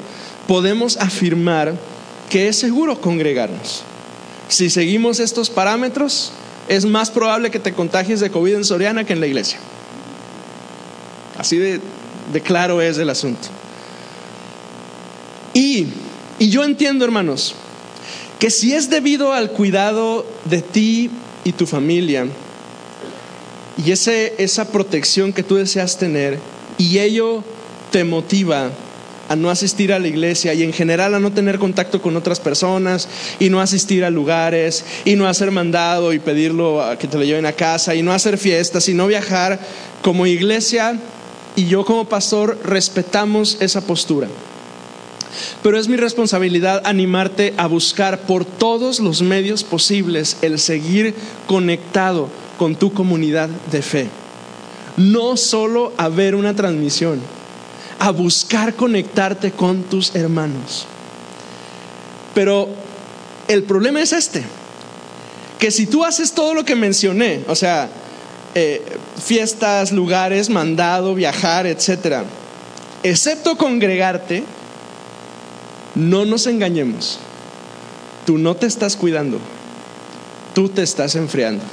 podemos 0.52 0.98
afirmar 0.98 1.76
que 2.30 2.50
es 2.50 2.60
seguro 2.60 3.00
congregarnos. 3.00 3.84
Si 4.50 4.70
seguimos 4.70 5.22
estos 5.22 5.50
parámetros, 5.50 6.34
es 6.68 6.84
más 6.84 7.10
probable 7.10 7.50
que 7.52 7.60
te 7.60 7.72
contagies 7.72 8.20
de 8.20 8.32
COVID 8.32 8.56
en 8.56 8.66
Soriana 8.66 9.06
que 9.06 9.14
en 9.14 9.22
la 9.22 9.28
iglesia. 9.28 9.60
Así 11.38 11.56
de, 11.56 11.80
claro 12.44 12.82
es 12.82 12.98
el 12.98 13.10
asunto. 13.10 13.48
Y, 15.54 15.88
yo 16.38 16.66
entiendo, 16.66 17.06
hermanos, 17.06 17.56
que 18.38 18.50
si 18.50 18.74
es 18.74 18.90
debido 18.90 19.32
al 19.32 19.52
cuidado 19.52 20.26
de 20.44 20.62
ti 20.62 21.10
y 21.46 21.54
tu 21.54 21.66
familia, 21.66 22.28
y 23.78 23.92
esa 23.92 24.70
protección 24.70 25.32
que 25.32 25.44
tú 25.44 25.56
deseas 25.56 25.98
tener, 25.98 26.40
y 26.78 27.00
ello 27.00 27.42
te 27.94 28.04
motiva 28.04 28.70
a 29.32 29.36
no 29.38 29.50
asistir 29.50 29.94
a 29.94 30.00
la 30.00 30.10
iglesia 30.10 30.54
y 30.54 30.62
en 30.62 30.74
general 30.74 31.16
a 31.16 31.20
no 31.20 31.32
tener 31.32 31.58
contacto 31.58 32.02
con 32.02 32.18
otras 32.18 32.42
personas 32.42 33.08
y 33.40 33.50
no 33.50 33.62
asistir 33.62 34.04
a 34.04 34.10
lugares 34.10 34.84
y 35.06 35.16
no 35.16 35.26
hacer 35.26 35.52
mandado 35.52 36.12
y 36.12 36.20
pedirlo 36.20 36.84
a 36.84 36.98
que 36.98 37.08
te 37.08 37.18
lo 37.18 37.24
lleven 37.24 37.46
a 37.46 37.54
casa 37.54 37.96
y 37.96 38.02
no 38.02 38.12
hacer 38.12 38.38
fiestas 38.38 38.90
y 38.90 38.94
no 38.94 39.08
viajar, 39.08 39.58
como 40.02 40.28
iglesia 40.28 41.00
y 41.56 41.68
yo 41.68 41.86
como 41.86 42.10
pastor 42.10 42.60
respetamos 42.66 43.56
esa 43.62 43.80
postura. 43.80 44.28
Pero 45.64 45.80
es 45.80 45.88
mi 45.88 45.96
responsabilidad 45.96 46.82
animarte 46.84 47.54
a 47.56 47.68
buscar 47.68 48.24
por 48.24 48.44
todos 48.44 49.00
los 49.00 49.22
medios 49.22 49.64
posibles 49.64 50.40
el 50.42 50.60
seguir 50.60 51.16
conectado 51.48 52.28
con 52.60 52.76
tu 52.76 52.92
comunidad 52.92 53.48
de 53.72 53.82
fe. 53.82 54.10
No 54.98 55.38
solo 55.38 55.94
a 55.96 56.10
ver 56.10 56.36
una 56.36 56.54
transmisión 56.54 57.22
a 58.02 58.10
buscar 58.10 58.74
conectarte 58.74 59.52
con 59.52 59.84
tus 59.84 60.16
hermanos. 60.16 60.88
Pero 62.34 62.68
el 63.48 63.62
problema 63.62 64.02
es 64.02 64.12
este, 64.12 64.44
que 65.60 65.70
si 65.70 65.86
tú 65.86 66.04
haces 66.04 66.34
todo 66.34 66.56
lo 66.56 66.66
que 66.66 66.76
mencioné, 66.76 67.42
o 67.48 67.56
sea, 67.56 67.92
eh, 68.56 68.82
fiestas, 69.24 69.92
lugares, 69.92 70.50
mandado, 70.50 71.14
viajar, 71.14 71.68
etcétera, 71.68 72.26
excepto 73.04 73.56
congregarte, 73.56 74.46
no 75.94 76.26
nos 76.26 76.48
engañemos. 76.48 77.20
Tú 78.26 78.40
no 78.40 78.56
te 78.56 78.66
estás 78.66 78.96
cuidando, 78.96 79.38
tú 80.56 80.70
te 80.70 80.82
estás 80.82 81.14
enfriando. 81.14 81.64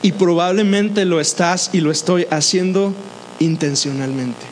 Y 0.00 0.12
probablemente 0.12 1.04
lo 1.04 1.20
estás 1.20 1.68
y 1.74 1.82
lo 1.82 1.90
estoy 1.90 2.26
haciendo 2.30 2.94
intencionalmente. 3.38 4.47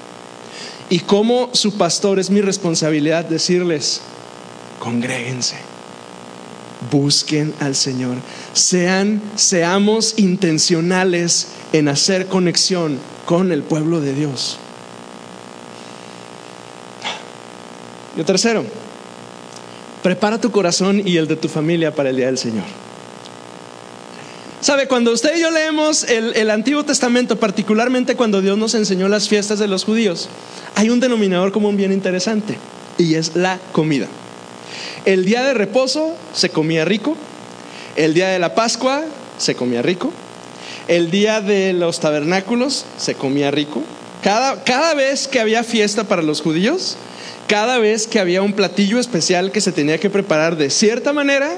Y 0.88 1.01
como 1.01 1.51
su 1.53 1.77
pastor 1.77 2.18
es 2.18 2.31
mi 2.31 2.40
responsabilidad 2.40 3.25
decirles, 3.25 4.03
congréguense, 4.79 5.57
busquen 6.90 7.53
al 7.61 7.75
Señor, 7.75 8.18
sean, 8.53 9.20
seamos 9.35 10.14
intencionales 10.16 11.49
en 11.72 11.88
hacer 11.88 12.27
conexión 12.27 12.99
con 13.25 13.51
el 13.51 13.62
pueblo 13.62 14.01
de 14.01 14.14
Dios. 14.14 14.59
Y 18.16 18.22
tercero, 18.22 18.64
prepara 20.03 20.40
tu 20.40 20.51
corazón 20.53 21.03
y 21.05 21.16
el 21.16 21.27
de 21.27 21.37
tu 21.37 21.49
familia 21.49 21.94
para 21.94 22.11
el 22.11 22.16
día 22.16 22.27
del 22.27 22.38
Señor. 22.38 22.86
Sabe, 24.66 24.88
cuando 24.88 25.12
usted 25.12 25.37
y 25.37 25.42
yo 25.42 25.52
leemos 25.52 26.02
el, 26.02 26.35
el, 26.35 26.50
Antiguo 26.50 26.85
Testamento, 26.85 27.38
particularmente 27.38 28.16
cuando 28.16 28.42
Dios 28.42 28.59
nos 28.59 28.74
enseñó 28.74 29.07
las 29.07 29.29
fiestas 29.29 29.61
de 29.61 29.68
los 29.68 29.85
judíos, 29.85 30.29
hay 30.74 30.90
un 30.90 30.98
denominador 30.98 31.52
común 31.52 31.76
bien 31.76 31.92
interesante 31.92 32.59
y 32.98 33.14
es 33.14 33.37
la 33.37 33.61
comida. 33.70 34.09
El 35.05 35.24
día 35.24 35.44
de 35.44 35.55
reposo 35.55 36.16
se 36.33 36.49
comía 36.49 36.84
rico, 36.84 37.16
el 37.95 38.12
día 38.12 38.26
de 38.26 38.41
la 38.41 38.57
Pascua 38.57 39.05
se 39.38 39.55
comía 39.55 39.82
rico, 39.82 40.12
el 40.88 41.12
día 41.12 41.41
de 41.41 41.72
los 41.72 42.01
tabernáculos 42.01 42.86
se 42.97 43.14
comía 43.14 43.53
rico. 43.53 43.84
Cada, 44.20 44.64
cada 44.64 44.95
vez 44.95 45.28
que 45.28 45.38
había 45.38 45.62
fiesta 45.62 46.03
para 46.09 46.22
los 46.22 46.41
judíos, 46.41 46.97
cada 47.47 47.78
vez 47.78 48.09
que 48.09 48.18
había 48.18 48.43
un 48.43 48.53
platillo 48.53 48.99
especial 48.99 49.53
que 49.53 49.61
se 49.61 49.70
tenía 49.70 49.99
que 49.99 50.11
preparar 50.11 50.57
de 50.57 50.70
cierta 50.70 51.12
manera 51.12 51.57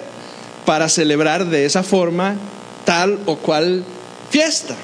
para 0.66 0.90
celebrar 0.90 1.46
de 1.46 1.64
esa 1.64 1.82
forma 1.82 2.36
tal 2.88 3.18
o 3.26 3.36
cual 3.36 3.84
fiesta. 4.30 4.74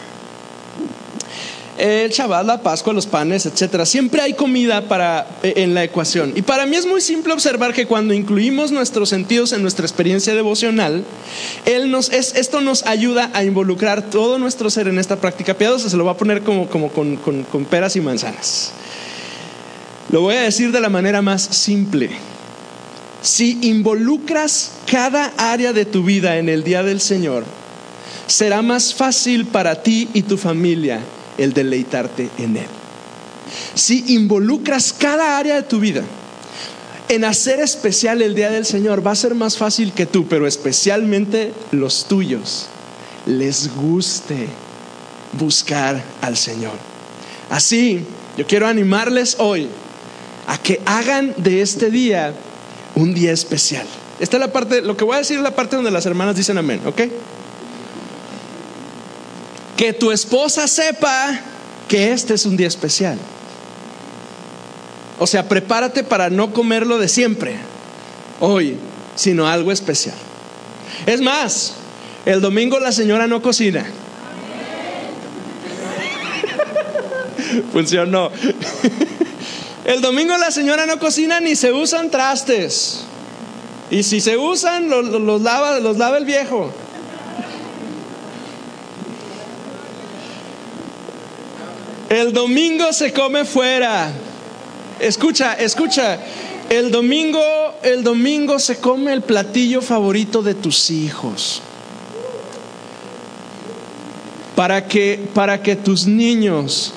el 1.79 2.11
Shabbat, 2.11 2.45
la 2.45 2.61
Pascua, 2.61 2.93
los 2.93 3.07
panes, 3.07 3.47
etcétera. 3.47 3.87
Siempre 3.87 4.21
hay 4.21 4.35
comida 4.35 4.89
para, 4.89 5.27
eh, 5.43 5.55
en 5.57 5.73
la 5.73 5.85
ecuación. 5.85 6.35
Y 6.37 6.43
para 6.43 6.67
mí 6.67 6.77
es 6.77 6.85
muy 6.85 7.01
simple 7.01 7.33
observar 7.33 7.73
que 7.73 7.87
cuando 7.87 8.13
incluimos 8.13 8.73
nuestros 8.73 9.09
sentidos 9.09 9.55
en 9.55 9.63
nuestra 9.63 9.87
experiencia 9.87 10.35
devocional, 10.35 11.03
esto 11.65 12.61
nos 12.61 12.85
ayuda 12.85 13.31
a 13.33 13.43
involucrar 13.43 14.03
todo 14.03 14.39
nuestro 14.39 14.69
ser 14.69 14.87
en 14.89 14.99
esta 14.99 15.17
práctica 15.17 15.55
piadosa. 15.55 15.89
Se 15.89 15.97
lo 15.97 16.05
va 16.05 16.13
a 16.13 16.17
poner 16.19 16.43
como, 16.43 16.69
con 16.69 17.65
peras 17.71 17.97
y 17.97 18.03
manzanas. 18.03 18.73
Lo 20.11 20.21
voy 20.21 20.37
a 20.37 20.43
decir 20.43 20.73
de 20.73 20.81
la 20.83 20.91
manera 20.91 21.23
más 21.23 21.41
simple. 21.41 22.11
Si 23.23 23.59
involucras 23.63 24.73
cada 24.85 25.33
área 25.39 25.73
de 25.73 25.87
tu 25.87 26.05
vida 26.05 26.37
en 26.37 26.51
el 26.51 26.65
día 26.65 26.83
del 26.83 27.01
Señor, 27.01 27.45
será 28.27 28.63
más 28.63 28.95
fácil 28.95 29.47
para 29.47 29.83
ti 29.83 30.09
y 30.15 30.23
tu 30.23 30.37
familia 30.37 31.01
el 31.39 31.53
deleitarte 31.53 32.31
en 32.39 32.57
Él. 32.57 32.67
Si 33.75 34.15
involucras 34.15 34.93
cada 34.93 35.39
área 35.39 35.57
de 35.57 35.63
tu 35.63 35.81
vida 35.81 36.03
en 37.09 37.25
hacer 37.25 37.61
especial 37.61 38.23
el 38.23 38.35
día 38.35 38.51
del 38.51 38.65
Señor, 38.65 39.07
va 39.07 39.13
a 39.13 39.17
ser 39.17 39.35
más 39.35 39.59
fácil 39.59 39.93
que 39.93 40.07
tú, 40.07 40.27
pero 40.27 40.47
especialmente 40.47 41.53
los 41.71 42.07
tuyos, 42.07 42.67
les 43.27 43.75
guste 43.75 44.49
buscar 45.33 46.03
al 46.23 46.37
Señor. 46.37 46.73
Así, 47.51 48.05
yo 48.37 48.47
quiero 48.47 48.67
animarles 48.67 49.37
hoy 49.39 49.69
a 50.47 50.59
que 50.59 50.81
hagan 50.87 51.35
de 51.37 51.63
este 51.63 51.91
día 51.91 52.35
un 52.95 53.15
día 53.15 53.33
especial. 53.33 53.87
Esta 54.21 54.37
es 54.37 54.41
la 54.41 54.53
parte, 54.53 54.83
lo 54.83 54.97
que 54.97 55.05
voy 55.05 55.17
a 55.17 55.19
decir 55.19 55.37
es 55.37 55.43
la 55.43 55.55
parte 55.55 55.77
donde 55.77 55.91
las 55.91 56.07
hermanas 56.07 56.37
dicen 56.37 56.57
amén, 56.59 56.81
¿ok? 56.87 57.03
Que 59.77 59.93
tu 59.93 60.13
esposa 60.13 60.69
sepa 60.69 61.41
que 61.89 62.13
este 62.13 62.35
es 62.35 62.47
un 62.47 62.57
día 62.57 62.69
especial. 62.69 63.19
O 65.19 65.27
sea, 65.27 65.49
prepárate 65.49 66.03
para 66.03 66.31
no 66.31 66.53
comerlo 66.53 66.99
de 66.99 67.09
siempre, 67.09 67.57
hoy, 68.41 68.77
sino 69.15 69.47
algo 69.47 69.73
especial. 69.73 70.17
Es 71.07 71.21
más, 71.21 71.75
el 72.27 72.41
domingo 72.41 72.81
la 72.81 72.93
señora 72.93 73.27
no 73.27 73.43
cocina. 73.43 73.85
Funcionó. 77.73 78.31
El 79.85 80.01
domingo 80.01 80.35
la 80.39 80.51
señora 80.51 80.87
no 80.87 80.99
cocina 80.99 81.41
ni 81.41 81.57
se 81.57 81.71
usan 81.71 82.11
trastes. 82.11 83.05
Y 83.91 84.03
si 84.03 84.23
se 84.23 84.39
usan, 84.39 84.89
los, 84.89 85.43
lava, 85.43 85.79
los 85.79 85.99
lava 85.99 86.17
el 86.17 86.25
viejo. 86.25 86.73
El 92.15 92.33
domingo 92.33 92.93
se 92.93 93.13
come 93.13 93.45
fuera. 93.45 94.13
Escucha, 95.01 95.55
escucha. 95.55 96.21
El 96.71 96.93
domingo, 96.93 97.43
el 97.83 98.05
domingo 98.05 98.61
se 98.61 98.77
come 98.77 99.13
el 99.13 99.23
platillo 99.23 99.83
favorito 99.83 100.41
de 100.41 100.55
tus 100.55 100.93
hijos. 100.93 101.61
Para 104.55 104.87
que, 104.87 105.29
para 105.35 105.61
que 105.61 105.75
tus 105.75 106.07
niños, 106.07 106.93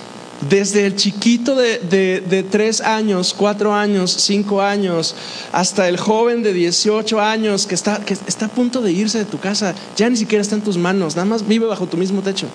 desde 0.48 0.86
el 0.86 0.96
chiquito 0.96 1.56
de, 1.56 1.80
de, 1.80 2.44
tres 2.44 2.80
años, 2.80 3.34
cuatro 3.36 3.74
años, 3.74 4.12
cinco 4.12 4.62
años, 4.62 5.16
hasta 5.52 5.90
el 5.90 5.98
joven 5.98 6.44
de 6.44 6.54
18 6.54 7.20
años 7.20 7.66
que 7.66 7.74
está, 7.74 8.06
que 8.06 8.14
está 8.14 8.46
a 8.46 8.50
punto 8.50 8.82
de 8.82 8.92
irse 8.92 9.18
de 9.18 9.26
tu 9.26 9.40
casa, 9.40 9.74
ya 9.96 10.12
ni 10.12 10.18
siquiera 10.18 10.44
está 10.44 10.54
en 10.54 10.62
tus 10.62 10.78
manos, 10.78 11.16
nada 11.16 11.26
más 11.26 11.48
vive 11.48 11.66
bajo 11.66 11.88
tu 11.88 11.98
mismo 11.98 12.22
techo 12.22 12.48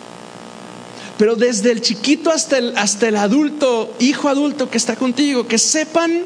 pero 1.23 1.37
desde 1.37 1.71
el 1.71 1.81
chiquito 1.83 2.33
hasta 2.33 2.59
el, 2.59 2.77
hasta 2.77 3.07
el 3.07 3.15
adulto, 3.15 3.95
hijo 4.01 4.29
adulto 4.29 4.69
que 4.69 4.77
está 4.77 4.97
contigo, 4.97 5.47
que 5.47 5.57
sepan 5.57 6.25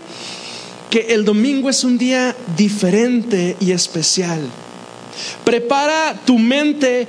que 0.89 1.09
el 1.11 1.27
domingo 1.27 1.69
es 1.69 1.85
un 1.85 1.99
día 1.99 2.35
diferente 2.57 3.59
y 3.61 3.73
especial. 3.73 4.41
Prepara 5.45 6.19
tu 6.25 6.39
mente 6.39 7.07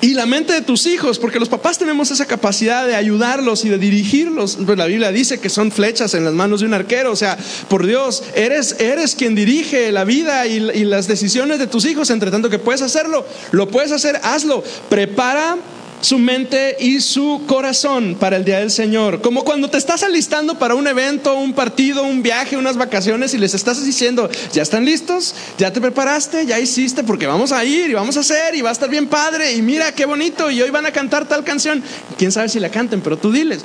y 0.00 0.14
la 0.14 0.24
mente 0.24 0.52
de 0.52 0.60
tus 0.60 0.86
hijos, 0.86 1.18
porque 1.18 1.40
los 1.40 1.48
papás 1.48 1.78
tenemos 1.78 2.12
esa 2.12 2.26
capacidad 2.26 2.86
de 2.86 2.94
ayudarlos 2.94 3.64
y 3.64 3.70
de 3.70 3.78
dirigirlos. 3.78 4.58
Pues 4.64 4.78
la 4.78 4.86
Biblia 4.86 5.10
dice 5.10 5.40
que 5.40 5.50
son 5.50 5.72
flechas 5.72 6.14
en 6.14 6.24
las 6.24 6.32
manos 6.32 6.60
de 6.60 6.66
un 6.66 6.74
arquero. 6.74 7.10
O 7.10 7.16
sea, 7.16 7.36
por 7.68 7.88
Dios, 7.88 8.22
eres, 8.36 8.76
eres 8.78 9.16
quien 9.16 9.34
dirige 9.34 9.90
la 9.90 10.04
vida 10.04 10.46
y, 10.46 10.58
y 10.58 10.84
las 10.84 11.08
decisiones 11.08 11.58
de 11.58 11.66
tus 11.66 11.86
hijos. 11.86 12.10
Entre 12.10 12.30
tanto 12.30 12.50
que 12.50 12.60
puedes 12.60 12.82
hacerlo, 12.82 13.26
lo 13.50 13.68
puedes 13.68 13.90
hacer, 13.90 14.20
hazlo. 14.22 14.62
Prepara 14.88 15.56
su 16.00 16.18
mente 16.18 16.76
y 16.78 17.00
su 17.00 17.42
corazón 17.46 18.16
para 18.18 18.36
el 18.36 18.44
día 18.44 18.58
del 18.58 18.70
Señor. 18.70 19.20
Como 19.20 19.44
cuando 19.44 19.68
te 19.68 19.78
estás 19.78 20.02
alistando 20.02 20.58
para 20.58 20.74
un 20.74 20.86
evento, 20.86 21.34
un 21.36 21.52
partido, 21.52 22.02
un 22.02 22.22
viaje, 22.22 22.56
unas 22.56 22.76
vacaciones 22.76 23.34
y 23.34 23.38
les 23.38 23.54
estás 23.54 23.84
diciendo, 23.84 24.28
ya 24.52 24.62
están 24.62 24.84
listos, 24.84 25.34
ya 25.58 25.72
te 25.72 25.80
preparaste, 25.80 26.46
ya 26.46 26.60
hiciste, 26.60 27.02
porque 27.02 27.26
vamos 27.26 27.52
a 27.52 27.64
ir 27.64 27.90
y 27.90 27.94
vamos 27.94 28.16
a 28.16 28.20
hacer 28.20 28.54
y 28.54 28.62
va 28.62 28.70
a 28.70 28.72
estar 28.72 28.88
bien 28.88 29.08
padre 29.08 29.52
y 29.54 29.62
mira 29.62 29.92
qué 29.92 30.06
bonito 30.06 30.50
y 30.50 30.60
hoy 30.62 30.70
van 30.70 30.86
a 30.86 30.92
cantar 30.92 31.26
tal 31.26 31.44
canción. 31.44 31.82
Quién 32.18 32.32
sabe 32.32 32.48
si 32.48 32.60
la 32.60 32.70
canten, 32.70 33.00
pero 33.00 33.16
tú 33.16 33.32
diles. 33.32 33.62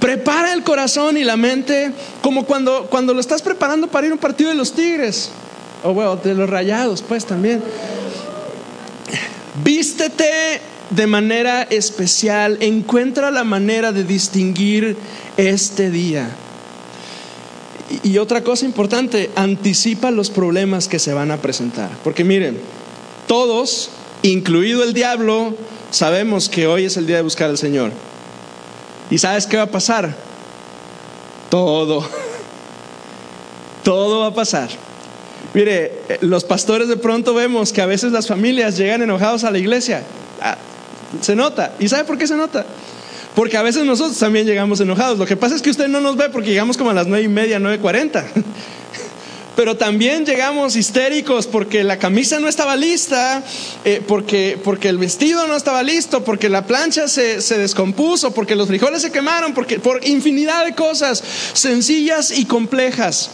Prepara 0.00 0.52
el 0.52 0.62
corazón 0.62 1.16
y 1.16 1.24
la 1.24 1.36
mente 1.36 1.90
como 2.22 2.44
cuando, 2.44 2.86
cuando 2.86 3.14
lo 3.14 3.20
estás 3.20 3.42
preparando 3.42 3.88
para 3.88 4.06
ir 4.06 4.12
a 4.12 4.14
un 4.14 4.20
partido 4.20 4.50
de 4.50 4.56
los 4.56 4.72
Tigres 4.72 5.30
o 5.82 5.92
bueno, 5.94 6.16
de 6.16 6.34
los 6.34 6.48
Rayados, 6.48 7.02
pues 7.02 7.24
también. 7.24 7.62
Vístete 9.64 10.60
de 10.90 11.06
manera 11.06 11.62
especial, 11.62 12.58
encuentra 12.60 13.30
la 13.30 13.44
manera 13.44 13.92
de 13.92 14.04
distinguir 14.04 14.96
este 15.36 15.90
día. 15.90 16.28
Y 18.02 18.18
otra 18.18 18.42
cosa 18.42 18.64
importante, 18.64 19.30
anticipa 19.36 20.10
los 20.10 20.30
problemas 20.30 20.88
que 20.88 20.98
se 20.98 21.12
van 21.12 21.30
a 21.30 21.38
presentar. 21.38 21.90
Porque 22.02 22.24
miren, 22.24 22.58
todos, 23.26 23.90
incluido 24.22 24.82
el 24.82 24.92
diablo, 24.92 25.54
sabemos 25.90 26.48
que 26.48 26.66
hoy 26.66 26.84
es 26.84 26.96
el 26.96 27.06
día 27.06 27.16
de 27.16 27.22
buscar 27.22 27.50
al 27.50 27.58
Señor. 27.58 27.92
¿Y 29.10 29.18
sabes 29.18 29.46
qué 29.46 29.56
va 29.56 29.64
a 29.64 29.70
pasar? 29.70 30.14
Todo. 31.48 32.08
Todo 33.84 34.20
va 34.20 34.28
a 34.28 34.34
pasar. 34.34 34.68
Mire, 35.54 35.92
los 36.20 36.44
pastores 36.44 36.88
de 36.88 36.96
pronto 36.96 37.34
vemos 37.34 37.72
que 37.72 37.80
a 37.80 37.86
veces 37.86 38.10
las 38.10 38.26
familias 38.26 38.76
llegan 38.76 39.02
enojados 39.02 39.44
a 39.44 39.50
la 39.50 39.58
iglesia. 39.58 40.02
Se 41.20 41.36
nota. 41.36 41.72
¿Y 41.78 41.88
sabe 41.88 42.04
por 42.04 42.18
qué 42.18 42.26
se 42.26 42.36
nota? 42.36 42.64
Porque 43.34 43.56
a 43.56 43.62
veces 43.62 43.84
nosotros 43.84 44.18
también 44.18 44.46
llegamos 44.46 44.80
enojados. 44.80 45.18
Lo 45.18 45.26
que 45.26 45.36
pasa 45.36 45.54
es 45.54 45.62
que 45.62 45.70
usted 45.70 45.88
no 45.88 46.00
nos 46.00 46.16
ve 46.16 46.30
porque 46.30 46.50
llegamos 46.50 46.76
como 46.76 46.90
a 46.90 46.94
las 46.94 47.06
nueve 47.06 47.24
y 47.24 47.28
media, 47.28 47.58
nueve 47.58 47.78
cuarenta. 47.78 48.24
Pero 49.56 49.76
también 49.76 50.26
llegamos 50.26 50.76
histéricos 50.76 51.46
porque 51.46 51.82
la 51.82 51.98
camisa 51.98 52.38
no 52.40 52.46
estaba 52.46 52.76
lista, 52.76 53.42
eh, 53.86 54.02
porque, 54.06 54.58
porque 54.62 54.90
el 54.90 54.98
vestido 54.98 55.46
no 55.46 55.56
estaba 55.56 55.82
listo, 55.82 56.24
porque 56.24 56.50
la 56.50 56.66
plancha 56.66 57.08
se, 57.08 57.40
se, 57.40 57.56
descompuso, 57.56 58.32
porque 58.32 58.54
los 58.54 58.68
frijoles 58.68 59.00
se 59.00 59.10
quemaron, 59.10 59.54
porque, 59.54 59.80
por 59.80 60.06
infinidad 60.06 60.66
de 60.66 60.74
cosas 60.74 61.22
sencillas 61.54 62.30
y 62.36 62.44
complejas. 62.44 63.30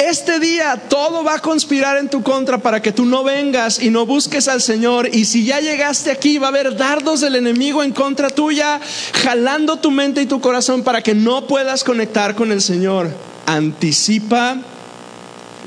Este 0.00 0.40
día 0.40 0.80
todo 0.88 1.22
va 1.22 1.34
a 1.34 1.38
conspirar 1.40 1.98
en 1.98 2.08
tu 2.08 2.22
contra 2.22 2.56
para 2.56 2.80
que 2.80 2.90
tú 2.90 3.04
no 3.04 3.22
vengas 3.22 3.82
y 3.82 3.90
no 3.90 4.06
busques 4.06 4.48
al 4.48 4.62
Señor. 4.62 5.10
Y 5.12 5.26
si 5.26 5.44
ya 5.44 5.60
llegaste 5.60 6.10
aquí, 6.10 6.38
va 6.38 6.46
a 6.46 6.48
haber 6.48 6.74
dardos 6.74 7.20
del 7.20 7.36
enemigo 7.36 7.82
en 7.82 7.92
contra 7.92 8.30
tuya, 8.30 8.80
jalando 9.12 9.76
tu 9.76 9.90
mente 9.90 10.22
y 10.22 10.26
tu 10.26 10.40
corazón 10.40 10.84
para 10.84 11.02
que 11.02 11.14
no 11.14 11.46
puedas 11.46 11.84
conectar 11.84 12.34
con 12.34 12.50
el 12.50 12.62
Señor. 12.62 13.10
Anticipa 13.44 14.56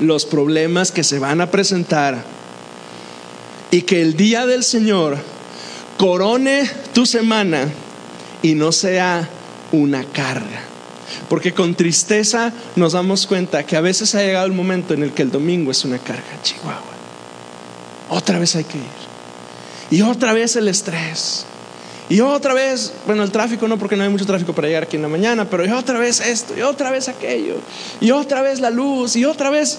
los 0.00 0.26
problemas 0.26 0.90
que 0.90 1.04
se 1.04 1.20
van 1.20 1.40
a 1.40 1.52
presentar 1.52 2.24
y 3.70 3.82
que 3.82 4.02
el 4.02 4.16
día 4.16 4.46
del 4.46 4.64
Señor 4.64 5.16
corone 5.96 6.68
tu 6.92 7.06
semana 7.06 7.68
y 8.42 8.56
no 8.56 8.72
sea 8.72 9.28
una 9.70 10.02
carga. 10.02 10.73
Porque 11.28 11.52
con 11.52 11.74
tristeza 11.74 12.52
nos 12.76 12.92
damos 12.92 13.26
cuenta 13.26 13.64
que 13.64 13.76
a 13.76 13.80
veces 13.80 14.14
ha 14.14 14.22
llegado 14.22 14.46
el 14.46 14.52
momento 14.52 14.94
en 14.94 15.02
el 15.02 15.12
que 15.12 15.22
el 15.22 15.30
domingo 15.30 15.70
es 15.70 15.84
una 15.84 15.98
carga, 15.98 16.42
Chihuahua. 16.42 16.94
Otra 18.10 18.38
vez 18.38 18.56
hay 18.56 18.64
que 18.64 18.78
ir. 18.78 18.84
Y 19.90 20.02
otra 20.02 20.32
vez 20.32 20.56
el 20.56 20.68
estrés. 20.68 21.46
Y 22.08 22.20
otra 22.20 22.52
vez, 22.52 22.92
bueno, 23.06 23.22
el 23.22 23.30
tráfico 23.30 23.66
no, 23.66 23.78
porque 23.78 23.96
no 23.96 24.02
hay 24.02 24.10
mucho 24.10 24.26
tráfico 24.26 24.52
para 24.54 24.68
llegar 24.68 24.82
aquí 24.82 24.96
en 24.96 25.02
la 25.02 25.08
mañana, 25.08 25.48
pero 25.48 25.64
y 25.64 25.70
otra 25.70 25.98
vez 25.98 26.20
esto, 26.20 26.54
y 26.56 26.60
otra 26.60 26.90
vez 26.90 27.08
aquello, 27.08 27.56
y 28.00 28.10
otra 28.10 28.42
vez 28.42 28.60
la 28.60 28.70
luz, 28.70 29.16
y 29.16 29.24
otra 29.24 29.50
vez... 29.50 29.78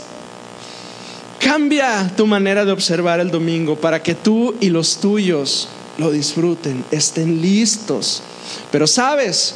Cambia 1.40 2.12
tu 2.18 2.26
manera 2.26 2.66
de 2.66 2.72
observar 2.72 3.20
el 3.20 3.30
domingo 3.30 3.76
para 3.76 4.02
que 4.02 4.16
tú 4.16 4.56
y 4.62 4.70
los 4.70 4.98
tuyos 4.98 5.68
lo 6.00 6.10
disfruten, 6.10 6.84
estén 6.90 7.40
listos. 7.40 8.24
Pero 8.72 8.88
sabes, 8.88 9.54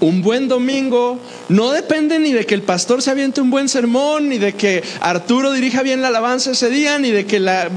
Un 0.00 0.20
buen 0.20 0.46
domingo 0.46 1.18
no 1.48 1.70
depende 1.70 2.18
ni 2.18 2.32
de 2.32 2.44
que 2.44 2.54
el 2.54 2.62
pastor 2.62 3.00
se 3.00 3.10
aviente 3.10 3.40
un 3.40 3.50
buen 3.50 3.68
sermón, 3.68 4.28
ni 4.28 4.36
de 4.36 4.52
que 4.52 4.84
Arturo 5.00 5.52
dirija 5.52 5.82
bien 5.82 6.02
la 6.02 6.08
alabanza 6.08 6.50
ese 6.50 6.68
día, 6.68 6.98
ni 6.98 7.10
de 7.10 7.24
que 7.24 7.40
la, 7.40 7.70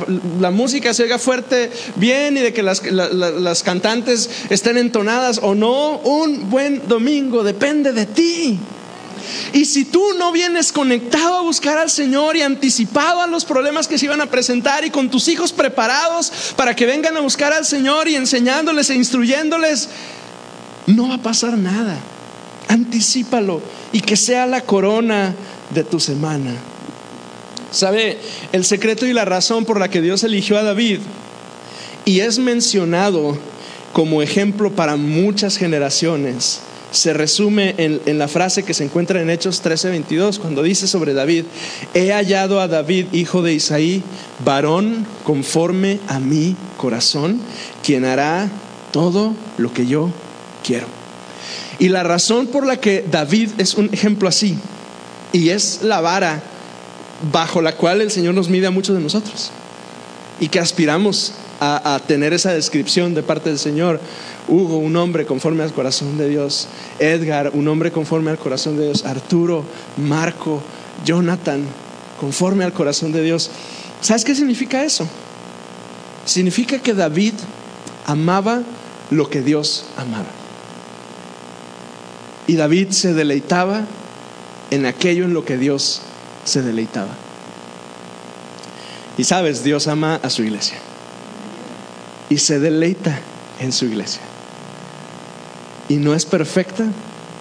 música 0.51 0.93
se 0.93 1.03
oiga 1.03 1.17
fuerte 1.17 1.71
bien, 1.95 2.33
ni 2.33 2.41
de 2.41 2.51
que 2.51 2.61
las, 2.61 2.83
las 2.83 3.63
cantantes 3.63 4.29
estén 4.49 4.77
entonadas 4.77 5.39
o 5.41 5.55
no. 5.55 5.99
Un 5.99 6.49
buen 6.49 6.87
domingo 6.89 7.43
depende 7.43 7.93
de 7.93 8.05
ti. 8.05 8.59
Y 9.53 9.65
si 9.65 9.85
tú 9.85 10.03
no 10.17 10.31
vienes 10.31 10.71
conectado 10.71 11.37
a 11.37 11.41
buscar 11.41 11.77
al 11.77 11.89
Señor 11.89 12.35
y 12.35 12.41
anticipado 12.41 13.21
a 13.21 13.27
los 13.27 13.45
problemas 13.45 13.87
que 13.87 13.97
se 13.97 14.05
iban 14.05 14.21
a 14.21 14.27
presentar 14.27 14.83
y 14.85 14.89
con 14.89 15.09
tus 15.09 15.27
hijos 15.27 15.51
preparados 15.51 16.31
para 16.55 16.75
que 16.75 16.85
vengan 16.85 17.17
a 17.17 17.21
buscar 17.21 17.53
al 17.53 17.65
Señor 17.65 18.07
y 18.07 18.15
enseñándoles 18.15 18.89
e 18.89 18.95
instruyéndoles, 18.95 19.89
no 20.95 21.09
va 21.09 21.15
a 21.15 21.21
pasar 21.21 21.57
nada. 21.57 21.97
Anticípalo 22.67 23.61
y 23.91 24.01
que 24.01 24.15
sea 24.15 24.45
la 24.45 24.61
corona 24.61 25.35
de 25.69 25.83
tu 25.83 25.99
semana. 25.99 26.51
¿Sabe? 27.71 28.17
El 28.51 28.65
secreto 28.65 29.05
y 29.05 29.13
la 29.13 29.25
razón 29.25 29.65
por 29.65 29.79
la 29.79 29.89
que 29.89 30.01
Dios 30.01 30.23
eligió 30.23 30.57
a 30.57 30.63
David 30.63 30.99
y 32.05 32.21
es 32.21 32.39
mencionado 32.39 33.37
como 33.93 34.21
ejemplo 34.21 34.71
para 34.71 34.95
muchas 34.95 35.57
generaciones 35.57 36.61
se 36.91 37.13
resume 37.13 37.75
en, 37.77 38.17
la 38.17 38.27
frase 38.27 38.63
que 38.63 38.73
se 38.73 38.83
encuentra 38.83 39.21
en 39.21 39.29
Hechos 39.29 39.61
13:22, 39.63 40.39
cuando 40.39 40.63
dice 40.63 40.87
sobre 40.87 41.13
David, 41.13 41.45
he 41.93 42.11
hallado 42.11 42.59
a 42.59 42.67
David, 42.67 43.05
hijo 43.11 43.43
de 43.43 43.53
Isaí, 43.53 44.01
varón 44.43 45.05
conforme 45.23 45.99
a 46.07 46.19
mi 46.19 46.55
corazón, 46.77 47.39
quien 47.83 48.05
hará 48.05 48.49
todo 48.91 49.35
lo 49.59 49.71
que 49.71 49.85
yo 49.85 50.09
quiero. 50.63 50.87
Y 51.79 51.89
la 51.89 52.03
razón 52.03 52.47
por 52.47 52.65
la 52.65 52.77
que 52.77 53.05
David 53.09 53.51
es 53.57 53.75
un 53.75 53.89
ejemplo 53.93 54.27
así, 54.27 54.57
y 55.31 55.49
es 55.49 55.81
la 55.83 56.01
vara 56.01 56.41
bajo 57.31 57.61
la 57.61 57.75
cual 57.75 58.01
el 58.01 58.11
Señor 58.11 58.33
nos 58.33 58.49
mide 58.49 58.67
a 58.67 58.71
muchos 58.71 58.95
de 58.95 59.01
nosotros, 59.01 59.51
y 60.39 60.49
que 60.49 60.59
aspiramos 60.59 61.33
a 61.61 61.99
tener 62.07 62.31
esa 62.31 62.53
descripción 62.53 63.13
de 63.13 63.21
parte 63.21 63.49
del 63.49 63.59
Señor, 63.59 63.99
Hugo, 64.49 64.77
un 64.77 64.95
hombre 64.95 65.25
conforme 65.25 65.63
al 65.63 65.71
corazón 65.71 66.17
de 66.17 66.27
Dios. 66.27 66.67
Edgar, 66.97 67.51
un 67.53 67.67
hombre 67.67 67.91
conforme 67.91 68.31
al 68.31 68.39
corazón 68.39 68.77
de 68.77 68.85
Dios. 68.85 69.05
Arturo, 69.05 69.63
Marco, 69.97 70.61
Jonathan, 71.05 71.63
conforme 72.19 72.63
al 72.63 72.73
corazón 72.73 73.11
de 73.11 73.21
Dios. 73.21 73.51
¿Sabes 74.01 74.25
qué 74.25 74.33
significa 74.33 74.83
eso? 74.83 75.07
Significa 76.25 76.79
que 76.79 76.93
David 76.93 77.33
amaba 78.05 78.63
lo 79.11 79.29
que 79.29 79.41
Dios 79.41 79.85
amaba. 79.97 80.38
Y 82.49 82.55
David 82.55 82.91
se 82.91 83.13
deleitaba 83.13 83.85
en 84.71 84.85
aquello 84.85 85.25
en 85.25 85.33
lo 85.33 85.45
que 85.45 85.57
Dios 85.57 86.01
se 86.45 86.61
deleitaba. 86.61 87.15
Y 89.17 89.23
sabes, 89.23 89.63
Dios 89.63 89.87
ama 89.87 90.19
a 90.23 90.29
su 90.29 90.43
iglesia. 90.43 90.77
Y 92.29 92.37
se 92.37 92.59
deleita 92.59 93.19
en 93.59 93.71
su 93.71 93.85
iglesia 93.85 94.21
y 95.89 95.95
no 95.97 96.13
es 96.13 96.25
perfecta. 96.25 96.85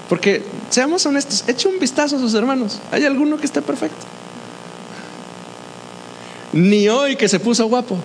Porque, 0.08 0.42
seamos 0.70 1.04
honestos, 1.06 1.44
eche 1.46 1.68
un 1.68 1.78
vistazo 1.78 2.16
a 2.16 2.18
sus 2.18 2.34
hermanos. 2.34 2.80
¿Hay 2.90 3.04
alguno 3.04 3.36
que 3.36 3.44
esté 3.44 3.60
perfecto? 3.60 4.06
Ni 6.54 6.88
hoy 6.88 7.14
que 7.16 7.28
se 7.28 7.38
puso 7.38 7.66
guapo. 7.66 7.98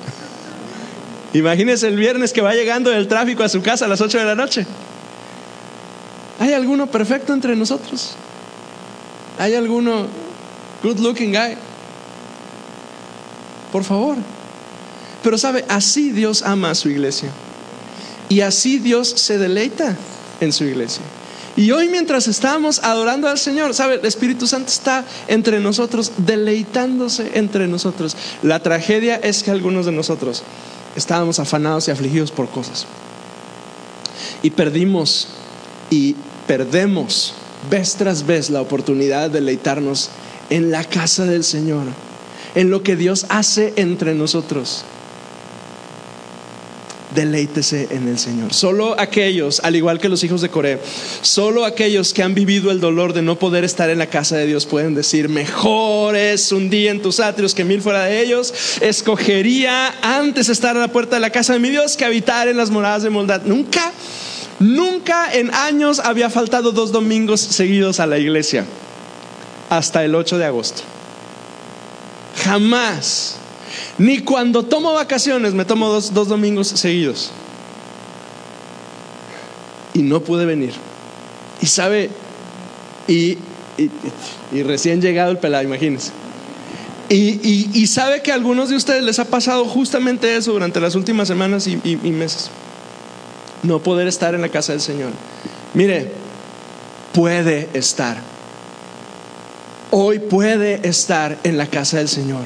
Imagínese 1.33 1.87
el 1.87 1.95
viernes 1.95 2.33
que 2.33 2.41
va 2.41 2.53
llegando 2.53 2.89
del 2.91 3.07
tráfico 3.07 3.41
a 3.41 3.49
su 3.49 3.61
casa 3.61 3.85
a 3.85 3.87
las 3.87 4.01
8 4.01 4.19
de 4.19 4.25
la 4.25 4.35
noche. 4.35 4.67
¿Hay 6.43 6.51
alguno 6.51 6.87
perfecto 6.87 7.31
entre 7.33 7.55
nosotros? 7.55 8.15
¿Hay 9.39 9.53
alguno 9.53 10.07
good 10.83 10.99
looking 10.99 11.31
guy? 11.31 11.55
Por 13.71 13.85
favor. 13.85 14.17
Pero 15.23 15.37
sabe, 15.37 15.63
así 15.69 16.11
Dios 16.11 16.43
ama 16.43 16.71
a 16.71 16.75
su 16.75 16.89
iglesia. 16.89 17.29
Y 18.27 18.41
así 18.41 18.79
Dios 18.79 19.07
se 19.07 19.37
deleita 19.37 19.95
en 20.41 20.51
su 20.51 20.65
iglesia. 20.65 21.01
Y 21.55 21.71
hoy 21.71 21.87
mientras 21.87 22.27
estamos 22.27 22.83
adorando 22.83 23.29
al 23.29 23.39
Señor, 23.39 23.73
¿sabe? 23.73 23.95
El 23.95 24.05
Espíritu 24.05 24.45
Santo 24.45 24.67
está 24.67 25.05
entre 25.29 25.61
nosotros, 25.61 26.11
deleitándose 26.17 27.31
entre 27.35 27.69
nosotros. 27.69 28.17
La 28.41 28.59
tragedia 28.59 29.15
es 29.15 29.43
que 29.43 29.51
algunos 29.51 29.85
de 29.85 29.93
nosotros 29.93 30.43
estábamos 30.97 31.39
afanados 31.39 31.87
y 31.87 31.91
afligidos 31.91 32.31
por 32.31 32.49
cosas. 32.49 32.85
Y 34.41 34.49
perdimos 34.49 35.29
y 35.89 36.17
perdemos 36.47 37.33
vez 37.69 37.95
tras 37.95 38.25
vez 38.25 38.49
la 38.49 38.61
oportunidad 38.61 39.29
de 39.29 39.39
deleitarnos 39.39 40.09
en 40.49 40.71
la 40.71 40.83
casa 40.83 41.25
del 41.25 41.43
Señor, 41.43 41.85
en 42.55 42.69
lo 42.69 42.83
que 42.83 42.95
Dios 42.95 43.25
hace 43.29 43.73
entre 43.77 44.13
nosotros 44.13 44.85
deleítese 47.13 47.87
en 47.91 48.07
el 48.07 48.19
Señor. 48.19 48.53
Solo 48.53 48.99
aquellos, 48.99 49.59
al 49.63 49.75
igual 49.75 49.99
que 49.99 50.09
los 50.09 50.23
hijos 50.23 50.41
de 50.41 50.49
Coré, 50.49 50.79
solo 51.21 51.65
aquellos 51.65 52.13
que 52.13 52.23
han 52.23 52.33
vivido 52.33 52.71
el 52.71 52.79
dolor 52.79 53.13
de 53.13 53.21
no 53.21 53.37
poder 53.37 53.63
estar 53.63 53.89
en 53.89 53.99
la 53.99 54.07
casa 54.07 54.37
de 54.37 54.45
Dios 54.45 54.65
pueden 54.65 54.95
decir, 54.95 55.29
mejor 55.29 56.15
es 56.15 56.51
un 56.51 56.69
día 56.69 56.91
en 56.91 57.01
tus 57.01 57.19
atrios 57.19 57.53
que 57.53 57.63
mil 57.63 57.81
fuera 57.81 58.05
de 58.05 58.21
ellos. 58.21 58.53
Escogería 58.81 59.95
antes 60.01 60.49
estar 60.49 60.75
a 60.75 60.79
la 60.79 60.87
puerta 60.89 61.15
de 61.15 61.21
la 61.21 61.29
casa 61.29 61.53
de 61.53 61.59
mi 61.59 61.69
Dios 61.69 61.97
que 61.97 62.05
habitar 62.05 62.47
en 62.47 62.57
las 62.57 62.69
moradas 62.69 63.03
de 63.03 63.09
maldad. 63.09 63.41
Nunca, 63.45 63.91
nunca 64.63 65.31
en 65.33 65.53
años 65.53 65.99
había 65.99 66.29
faltado 66.29 66.71
dos 66.71 66.91
domingos 66.91 67.41
seguidos 67.41 67.99
a 67.99 68.07
la 68.07 68.17
iglesia, 68.17 68.65
hasta 69.69 70.03
el 70.03 70.15
8 70.15 70.37
de 70.37 70.45
agosto. 70.45 70.81
Jamás 72.43 73.37
ni 73.97 74.19
cuando 74.19 74.63
tomo 74.63 74.93
vacaciones 74.93 75.53
me 75.53 75.65
tomo 75.65 75.89
dos, 75.89 76.13
domingos 76.13 76.67
seguidos. 76.67 77.31
Y 79.93 80.01
no 80.01 80.21
pude 80.21 80.45
venir. 80.45 80.73
Y 81.61 81.67
sabe, 81.67 82.09
y, 83.07 83.37
recién 84.63 85.01
llegado 85.01 85.31
el 85.31 85.37
pelado, 85.37 85.63
imagínense. 85.63 86.11
Y, 87.09 87.85
sabe 87.87 88.23
que 88.23 88.31
a 88.31 88.35
algunos 88.35 88.69
de 88.69 88.75
ustedes 88.75 89.03
les 89.03 89.19
ha 89.19 89.25
pasado 89.25 89.65
justamente 89.65 90.35
eso 90.35 90.53
durante 90.53 90.79
las 90.79 90.95
últimas 90.95 91.27
semanas 91.27 91.67
y, 91.67 91.79
y 91.83 92.11
meses. 92.11 92.49
No 93.63 93.79
poder 93.79 94.07
estar 94.07 94.35
en 94.35 94.41
la 94.41 94.49
casa 94.49 94.73
del 94.73 94.81
Señor. 94.81 95.11
Mire, 95.73 96.11
puede 97.13 97.69
estar. 97.73 98.17
Hoy 99.91 100.19
puede 100.19 100.87
estar 100.87 101.37
en 101.43 101.57
la 101.57 101.67
casa 101.67 101.97
del 101.97 102.09
Señor. 102.09 102.43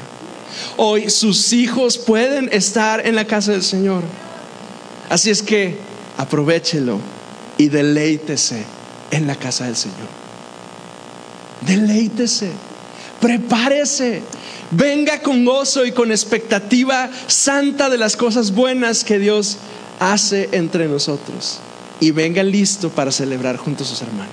Hoy 0.76 1.10
sus 1.10 1.52
hijos 1.52 1.98
pueden 1.98 2.48
estar 2.52 3.06
en 3.06 3.14
la 3.14 3.24
casa 3.24 3.52
del 3.52 3.62
Señor. 3.62 4.02
Así 5.08 5.30
es 5.30 5.42
que 5.42 5.78
aprovechelo 6.16 7.00
y 7.56 7.68
deleítese 7.68 8.64
en 9.10 9.26
la 9.26 9.34
casa 9.34 9.64
del 9.64 9.76
Señor. 9.76 10.08
Deleítese, 11.62 12.50
prepárese, 13.20 14.22
venga 14.70 15.20
con 15.22 15.44
gozo 15.44 15.84
y 15.84 15.92
con 15.92 16.10
expectativa 16.10 17.10
santa 17.26 17.88
de 17.88 17.98
las 17.98 18.16
cosas 18.16 18.54
buenas 18.54 19.04
que 19.04 19.18
Dios 19.18 19.58
hace 19.98 20.48
entre 20.52 20.88
nosotros. 20.88 21.58
Y 22.00 22.12
venga 22.12 22.42
listo 22.42 22.90
para 22.90 23.10
celebrar 23.10 23.56
junto 23.56 23.82
a 23.82 23.86
sus 23.86 24.00
hermanos. 24.02 24.32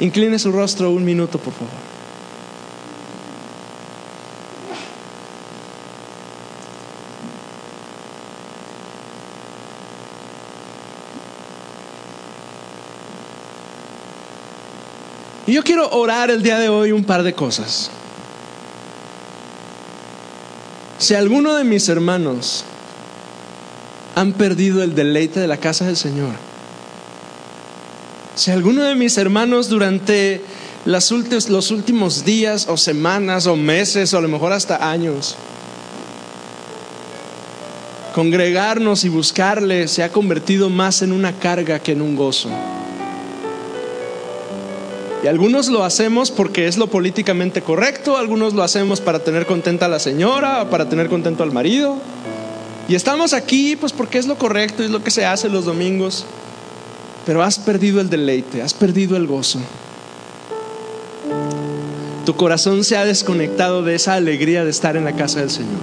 Incline 0.00 0.38
su 0.38 0.50
rostro 0.50 0.90
un 0.90 1.04
minuto, 1.04 1.38
por 1.38 1.52
favor. 1.52 1.90
Y 15.50 15.54
yo 15.54 15.64
quiero 15.64 15.90
orar 15.90 16.30
el 16.30 16.44
día 16.44 16.60
de 16.60 16.68
hoy 16.68 16.92
un 16.92 17.02
par 17.02 17.24
de 17.24 17.34
cosas. 17.34 17.90
Si 20.98 21.14
alguno 21.14 21.56
de 21.56 21.64
mis 21.64 21.88
hermanos 21.88 22.64
han 24.20 24.34
perdido 24.34 24.82
el 24.82 24.94
deleite 24.94 25.40
de 25.40 25.46
la 25.46 25.56
casa 25.56 25.86
del 25.86 25.96
Señor, 25.96 26.34
si 28.34 28.50
alguno 28.50 28.82
de 28.82 28.94
mis 28.94 29.16
hermanos 29.16 29.70
durante 29.70 30.42
los 30.84 31.10
últimos 31.70 32.24
días 32.24 32.66
o 32.68 32.76
semanas 32.76 33.46
o 33.46 33.56
meses 33.56 34.12
o 34.12 34.18
a 34.18 34.20
lo 34.20 34.28
mejor 34.28 34.52
hasta 34.52 34.90
años, 34.90 35.36
congregarnos 38.14 39.04
y 39.04 39.08
buscarle 39.08 39.88
se 39.88 40.02
ha 40.02 40.10
convertido 40.10 40.68
más 40.68 41.00
en 41.00 41.12
una 41.12 41.32
carga 41.32 41.78
que 41.78 41.92
en 41.92 42.02
un 42.02 42.14
gozo. 42.14 42.50
Y 45.22 45.28
algunos 45.28 45.68
lo 45.68 45.82
hacemos 45.82 46.30
porque 46.30 46.66
es 46.66 46.76
lo 46.76 46.88
políticamente 46.88 47.62
correcto, 47.62 48.18
algunos 48.18 48.52
lo 48.52 48.62
hacemos 48.62 49.00
para 49.00 49.20
tener 49.20 49.46
contenta 49.46 49.86
a 49.86 49.88
la 49.88 49.98
señora, 49.98 50.68
para 50.68 50.90
tener 50.90 51.08
contento 51.08 51.42
al 51.42 51.52
marido. 51.52 51.96
Y 52.90 52.96
estamos 52.96 53.34
aquí 53.34 53.76
pues 53.76 53.92
porque 53.92 54.18
es 54.18 54.26
lo 54.26 54.36
correcto, 54.36 54.82
es 54.82 54.90
lo 54.90 55.04
que 55.04 55.12
se 55.12 55.24
hace 55.24 55.48
los 55.48 55.64
domingos. 55.64 56.26
pero 57.24 57.44
has 57.44 57.56
perdido 57.56 58.00
el 58.00 58.10
deleite, 58.10 58.62
has 58.62 58.74
perdido 58.74 59.16
el 59.16 59.28
gozo. 59.28 59.60
Tu 62.26 62.34
corazón 62.34 62.82
se 62.82 62.96
ha 62.96 63.04
desconectado 63.04 63.84
de 63.84 63.94
esa 63.94 64.14
alegría 64.14 64.64
de 64.64 64.70
estar 64.70 64.96
en 64.96 65.04
la 65.04 65.12
casa 65.12 65.38
del 65.38 65.50
Señor. 65.50 65.78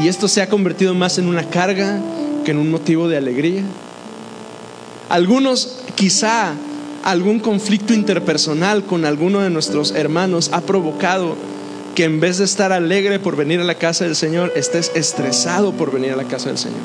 Y 0.00 0.08
esto 0.08 0.28
se 0.28 0.40
ha 0.40 0.48
convertido 0.48 0.94
más 0.94 1.18
en 1.18 1.28
una 1.28 1.44
carga 1.50 2.00
que 2.46 2.52
en 2.52 2.56
un 2.56 2.70
motivo 2.70 3.06
de 3.06 3.18
alegría. 3.18 3.64
Algunos 5.10 5.82
quizá 5.94 6.54
algún 7.02 7.38
conflicto 7.38 7.92
interpersonal 7.92 8.84
con 8.84 9.04
alguno 9.04 9.40
de 9.40 9.50
nuestros 9.50 9.90
hermanos 9.90 10.48
ha 10.54 10.62
provocado 10.62 11.36
que 11.94 12.04
en 12.04 12.20
vez 12.20 12.38
de 12.38 12.44
estar 12.44 12.72
alegre 12.72 13.20
por 13.20 13.36
venir 13.36 13.60
a 13.60 13.64
la 13.64 13.76
casa 13.76 14.04
del 14.04 14.16
Señor, 14.16 14.52
estés 14.56 14.90
estresado 14.94 15.72
por 15.72 15.92
venir 15.92 16.12
a 16.12 16.16
la 16.16 16.24
casa 16.24 16.48
del 16.48 16.58
Señor. 16.58 16.80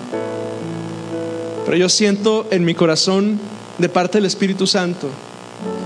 Pero 1.66 1.78
yo 1.78 1.90
siento 1.90 2.48
en 2.52 2.64
mi 2.64 2.76
corazón 2.76 3.40
de 3.78 3.90
parte 3.90 4.20
del 4.20 4.26
Espíritu 4.26 4.68
Santo 4.68 5.10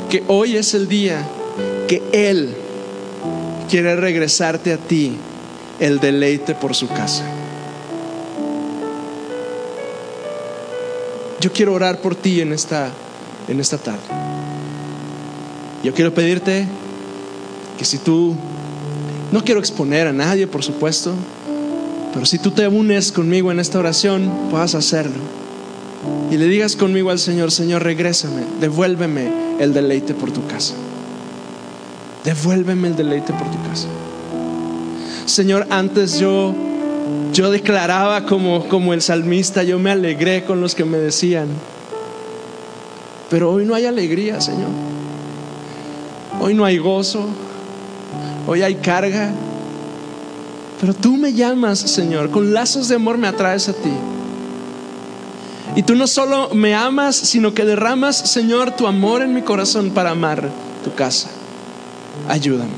que 0.10 0.24
hoy 0.28 0.58
es 0.58 0.74
el 0.74 0.88
día 0.88 1.26
que 1.88 2.02
Él 2.12 2.54
quiere 3.70 3.96
regresarte 3.96 4.74
a 4.74 4.78
ti 4.78 5.18
el 5.80 6.00
deleite 6.00 6.54
por 6.56 6.76
su 6.76 6.88
casa. 6.88 7.26
Yo 11.40 11.52
quiero 11.52 11.74
orar 11.74 12.00
por 12.00 12.16
ti 12.16 12.40
en 12.40 12.54
esta, 12.54 12.90
en 13.48 13.60
esta 13.60 13.78
tarde. 13.78 14.00
Yo 15.84 15.94
quiero 15.94 16.14
pedirte 16.14 16.66
que 17.78 17.84
si 17.84 17.98
tú, 17.98 18.38
no 19.34 19.44
quiero 19.44 19.60
exponer 19.60 20.06
a 20.06 20.14
nadie, 20.14 20.46
por 20.46 20.64
supuesto, 20.64 21.12
pero 22.14 22.24
si 22.24 22.38
tú 22.38 22.52
te 22.52 22.68
unes 22.68 23.12
conmigo 23.12 23.52
en 23.52 23.60
esta 23.60 23.80
oración, 23.80 24.32
puedas 24.52 24.76
hacerlo. 24.76 25.24
Y 26.30 26.38
le 26.38 26.46
digas 26.46 26.76
conmigo 26.76 27.10
al 27.10 27.18
Señor, 27.18 27.52
Señor, 27.52 27.82
regrésame, 27.82 28.44
devuélveme 28.62 29.32
el 29.60 29.74
deleite 29.74 30.14
por 30.14 30.30
tu 30.30 30.46
casa. 30.46 30.76
Devuélveme 32.24 32.90
el 32.90 32.96
deleite 32.96 33.34
por 33.34 33.50
tu 33.50 33.58
casa. 33.68 33.88
Señor, 35.26 35.66
antes 35.72 36.20
yo 36.20 36.54
yo 37.34 37.50
declaraba 37.50 38.28
como, 38.28 38.68
como 38.68 38.94
el 38.94 39.02
salmista, 39.02 39.64
yo 39.64 39.80
me 39.80 39.90
alegré 39.90 40.44
con 40.44 40.62
los 40.62 40.76
que 40.76 40.86
me 40.86 41.00
decían, 41.00 41.48
pero 43.32 43.52
hoy 43.52 43.66
no 43.66 43.74
hay 43.74 43.88
alegría, 43.88 44.40
Señor. 44.42 44.70
Hoy 46.40 46.54
no 46.54 46.66
hay 46.66 46.78
gozo, 46.78 47.30
hoy 48.48 48.62
hay 48.62 48.76
carga. 48.76 49.32
Pero 50.80 50.94
tú 50.94 51.16
me 51.18 51.34
llamas, 51.34 51.80
Señor, 51.80 52.30
con 52.30 52.54
lazos 52.54 52.90
de 52.90 52.96
amor 52.96 53.18
me 53.18 53.28
atraes 53.28 53.70
a 53.70 53.74
ti. 53.74 53.92
Y 55.76 55.84
tú 55.84 55.96
no 55.96 56.08
solo 56.08 56.50
me 56.54 56.76
amas, 56.76 57.16
sino 57.16 57.54
que 57.54 57.66
derramas, 57.66 58.18
Señor, 58.18 58.72
tu 58.72 58.86
amor 58.86 59.22
en 59.22 59.34
mi 59.34 59.42
corazón 59.42 59.92
para 59.92 60.12
amar 60.12 60.50
tu 60.84 60.94
casa. 60.94 61.30
Ayúdame. 62.28 62.72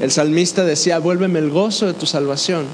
El 0.00 0.10
salmista 0.10 0.64
decía, 0.64 0.98
vuélveme 0.98 1.38
el 1.38 1.50
gozo 1.50 1.86
de 1.86 1.94
tu 1.94 2.06
salvación. 2.06 2.66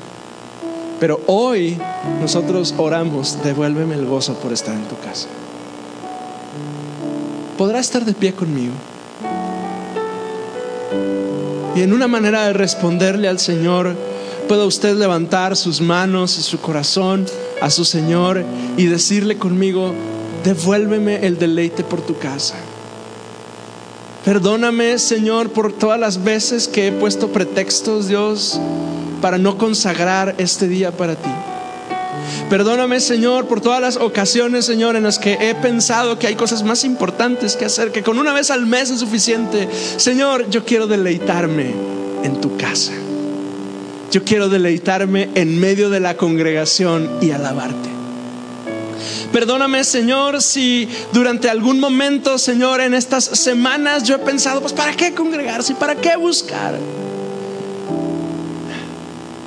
Pero 1.01 1.21
hoy 1.27 1.79
nosotros 2.21 2.75
oramos, 2.77 3.39
devuélveme 3.43 3.95
el 3.95 4.07
gozo 4.07 4.35
por 4.35 4.53
estar 4.53 4.75
en 4.75 4.85
tu 4.85 4.99
casa. 4.99 5.29
¿Podrá 7.59 7.81
estar 7.81 8.05
de 8.05 8.13
pie 8.13 8.35
conmigo? 8.35 8.75
Y 11.77 11.83
en 11.83 11.93
una 11.93 12.09
manera 12.09 12.47
de 12.47 12.55
responderle 12.55 13.29
al 13.29 13.39
Señor, 13.39 13.95
pueda 14.49 14.65
usted 14.65 14.97
levantar 14.97 15.57
sus 15.57 15.83
manos 15.83 16.39
y 16.39 16.43
su 16.43 16.59
corazón 16.59 17.27
a 17.61 17.69
su 17.69 17.85
Señor 17.85 18.43
y 18.79 18.87
decirle 18.87 19.37
conmigo, 19.37 19.93
devuélveme 20.43 21.27
el 21.27 21.39
deleite 21.39 21.85
por 21.85 22.01
tu 22.01 22.17
casa. 22.17 22.55
Perdóname, 24.25 24.99
Señor, 24.99 25.51
por 25.51 25.71
todas 25.71 26.01
las 26.01 26.25
veces 26.25 26.67
que 26.67 26.89
he 26.89 26.93
puesto 26.93 27.29
pretextos, 27.29 28.09
Dios, 28.09 28.59
para 29.21 29.37
no 29.37 29.59
consagrar 29.59 30.35
este 30.39 30.69
día 30.69 30.93
para 30.93 31.15
ti. 31.15 31.31
Perdóname, 32.51 33.01
Señor, 33.01 33.49
por 33.49 33.61
todas 33.61 33.81
las 33.81 33.97
ocasiones, 33.97 34.65
Señor, 34.65 34.95
en 34.95 35.03
las 35.03 35.19
que 35.19 35.37
he 35.41 35.55
pensado 35.57 36.17
que 36.19 36.29
hay 36.29 36.37
cosas 36.37 36.63
más 36.63 36.85
importantes 36.85 37.57
que 37.57 37.65
hacer, 37.65 37.91
que 37.91 38.05
con 38.05 38.19
una 38.21 38.33
vez 38.33 38.53
al 38.53 38.67
mes 38.67 38.91
es 38.91 39.01
suficiente. 39.01 39.69
Señor, 39.97 40.49
yo 40.49 40.65
quiero 40.65 40.87
deleitarme 40.87 41.75
en 42.23 42.41
tu 42.41 42.57
casa. 42.57 42.93
Yo 44.13 44.23
quiero 44.23 44.49
deleitarme 44.49 45.29
en 45.35 45.59
medio 45.59 45.91
de 45.91 45.99
la 45.99 46.17
congregación 46.17 47.11
y 47.21 47.33
alabarte. 47.33 47.91
Perdóname, 49.33 49.83
Señor, 49.83 50.41
si 50.41 50.89
durante 51.13 51.51
algún 51.51 51.81
momento, 51.81 52.39
Señor, 52.39 52.81
en 52.81 52.95
estas 52.95 53.25
semanas 53.25 54.05
yo 54.05 54.15
he 54.15 54.19
pensado, 54.19 54.61
pues, 54.61 54.73
¿para 54.73 54.95
qué 54.95 55.13
congregarse? 55.13 55.75
¿Para 55.75 55.97
qué 55.97 56.17
buscar? 56.17 56.79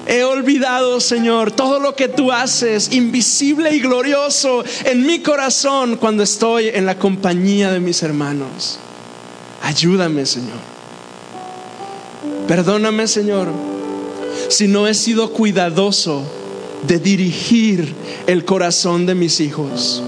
He 0.10 0.24
olvidado, 0.24 1.00
Señor, 1.00 1.52
todo 1.52 1.80
lo 1.80 1.96
que 1.96 2.08
tú 2.08 2.32
haces, 2.32 2.92
invisible 2.94 3.76
y 3.76 3.80
glorioso, 3.80 4.64
en 4.86 5.06
mi 5.06 5.20
corazón 5.20 5.98
cuando 5.98 6.24
estoy 6.24 6.70
en 6.70 6.88
la 6.88 6.98
compañía 6.98 7.72
de 7.72 7.80
mis 7.80 8.02
hermanos. 8.02 8.80
Ayúdame, 9.62 10.26
Señor. 10.26 10.58
Perdóname, 12.48 13.08
Señor, 13.08 13.50
si 14.50 14.68
no 14.68 14.88
he 14.88 14.96
sido 14.96 15.32
cuidadoso 15.32 16.24
de 16.88 16.98
dirigir 16.98 17.94
el 18.26 18.46
corazón 18.46 19.06
de 19.06 19.14
mis 19.14 19.40
hijos. 19.40 20.02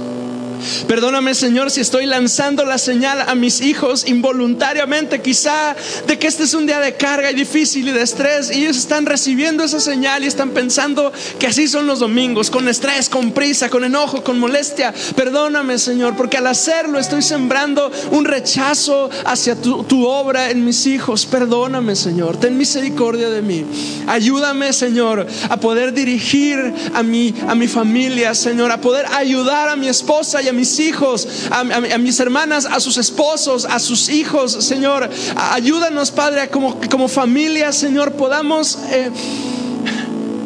Perdóname 0.88 1.34
Señor 1.36 1.72
si 1.72 1.82
estoy 1.82 2.05
lanzando 2.05 2.66
la 2.66 2.78
señal 2.78 3.22
a 3.22 3.36
mis 3.36 3.62
hijos 3.62 4.07
involuntariamente, 4.07 5.22
quizá 5.22 5.76
de 6.07 6.20
que 6.20 6.28
este 6.28 6.43
es 6.43 6.53
un 6.53 6.66
día 6.66 6.80
de 6.80 6.95
carga 6.95 7.32
y 7.32 7.36
difícil 7.36 7.88
y 7.88 7.91
de 7.91 8.01
estrés 8.01 8.51
y 8.51 8.64
ellos 8.64 8.78
están 8.78 9.05
recibiendo 9.05 9.64
esa 9.64 9.80
señal 9.80 10.24
y 10.24 10.28
están 10.28 10.51
pensando 10.51 11.12
que 11.39 11.47
así 11.47 11.68
son 11.68 11.88
los 11.88 11.99
domingos, 11.99 12.49
con 12.49 12.68
estrés, 12.68 13.09
con 13.09 13.32
prisa, 13.32 13.70
con 13.70 13.84
enojo, 13.84 14.24
con 14.24 14.39
molestia. 14.39 14.93
Perdóname 15.16 15.78
Señor, 15.78 16.16
porque 16.16 16.38
al 16.38 16.47
hacerlo 16.47 16.99
estoy 16.99 17.22
sembrando 17.22 17.91
un 18.12 18.26
rechazo 18.26 19.09
hacia 19.26 19.55
tu, 19.55 20.05
obra 20.05 20.49
en 20.49 20.66
mis 20.66 20.86
hijos. 20.88 21.26
Perdóname 21.26 21.95
Señor, 21.95 22.38
ten 22.38 22.57
misericordia 22.57 23.30
de 23.30 23.41
mí. 23.41 23.66
Ayúdame 24.07 24.74
Señor 24.74 25.28
a 25.49 25.57
poder 25.57 25.93
dirigir 25.93 26.74
a 26.93 27.03
mi, 27.03 27.34
a 27.47 27.55
mi 27.55 27.68
familia, 27.68 28.34
Señor, 28.34 28.72
a 28.72 28.82
poder 28.82 29.05
ayudar 29.14 29.70
a 29.70 29.76
mi 29.76 29.88
esposa 29.88 30.41
y 30.41 30.47
a 30.47 30.51
mis 30.52 30.80
hijos, 30.80 31.28
a, 31.49 31.64
mis 31.97 32.20
hermanas, 32.20 32.66
a 32.66 32.80
sus 32.80 32.97
esposos, 32.97 33.66
a 33.66 33.80
sus 33.80 34.10
hijos, 34.10 34.52
Señor. 34.52 35.10
Ayúdanos, 35.36 36.12
Padre, 36.12 36.49
como, 36.49 36.80
como 36.89 37.08
familia, 37.08 37.72
Señor, 37.72 38.14
podamos 38.14 38.78
eh, 38.91 39.10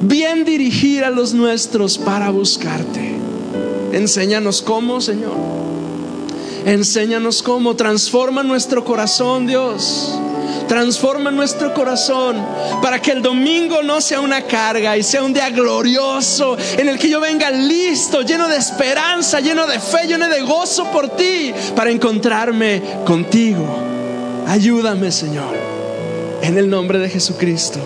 bien 0.02 0.46
dirigir 0.46 1.04
a 1.04 1.10
los 1.10 1.34
nuestros 1.34 1.98
para 1.98 2.30
buscarte. 2.30 3.16
Enséñanos 3.92 4.62
cómo, 4.62 5.02
Señor. 5.02 5.34
Enséñanos 6.66 7.42
cómo. 7.44 7.76
Transforma 7.76 8.44
nuestro 8.44 8.84
corazón, 8.84 9.48
Dios. 9.48 10.20
Transforma 10.68 11.32
nuestro 11.32 11.74
corazón 11.74 12.44
para 12.82 13.02
que 13.02 13.12
el 13.12 13.22
domingo 13.22 13.84
no 13.84 14.02
sea 14.02 14.20
una 14.20 14.42
carga 14.42 14.98
y 14.98 15.04
sea 15.04 15.24
un 15.24 15.34
día 15.34 15.50
glorioso 15.50 16.58
en 16.78 16.90
el 16.90 16.98
que 16.98 17.10
yo 17.10 17.20
venga 17.20 17.52
listo, 17.52 18.22
lleno 18.22 18.48
de 18.48 18.58
esperanza, 18.58 19.40
lleno 19.40 19.68
de 19.68 19.80
fe, 19.80 20.08
lleno 20.08 20.28
de 20.28 20.42
gozo 20.42 20.92
por 20.92 21.10
ti 21.10 21.54
para 21.76 21.92
encontrarme 21.92 22.82
contigo. 23.06 23.66
Ayúdame, 24.48 25.12
Señor, 25.12 25.56
en 26.42 26.58
el 26.58 26.70
nombre 26.70 27.00
de 27.00 27.10
Jesucristo. 27.10 27.80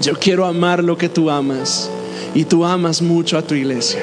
Yo 0.00 0.14
quiero 0.14 0.46
amar 0.46 0.84
lo 0.84 0.96
que 0.96 1.08
tú 1.08 1.30
amas 1.30 1.90
y 2.34 2.44
tú 2.44 2.64
amas 2.64 3.02
mucho 3.02 3.36
a 3.36 3.42
tu 3.42 3.54
iglesia. 3.54 4.00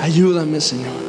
Ayúdame, 0.00 0.60
Señor. 0.60 1.07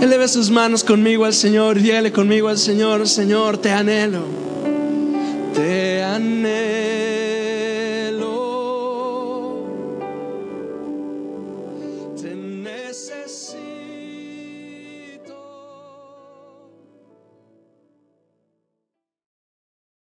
Eleve 0.00 0.28
sus 0.28 0.50
manos 0.50 0.84
conmigo 0.84 1.24
al 1.24 1.34
Señor, 1.34 1.80
dígale 1.80 2.12
conmigo 2.12 2.48
al 2.48 2.58
Señor, 2.58 3.08
Señor, 3.08 3.58
te 3.58 3.72
anhelo, 3.72 4.22
te 5.54 6.02
anhelo. 6.04 7.17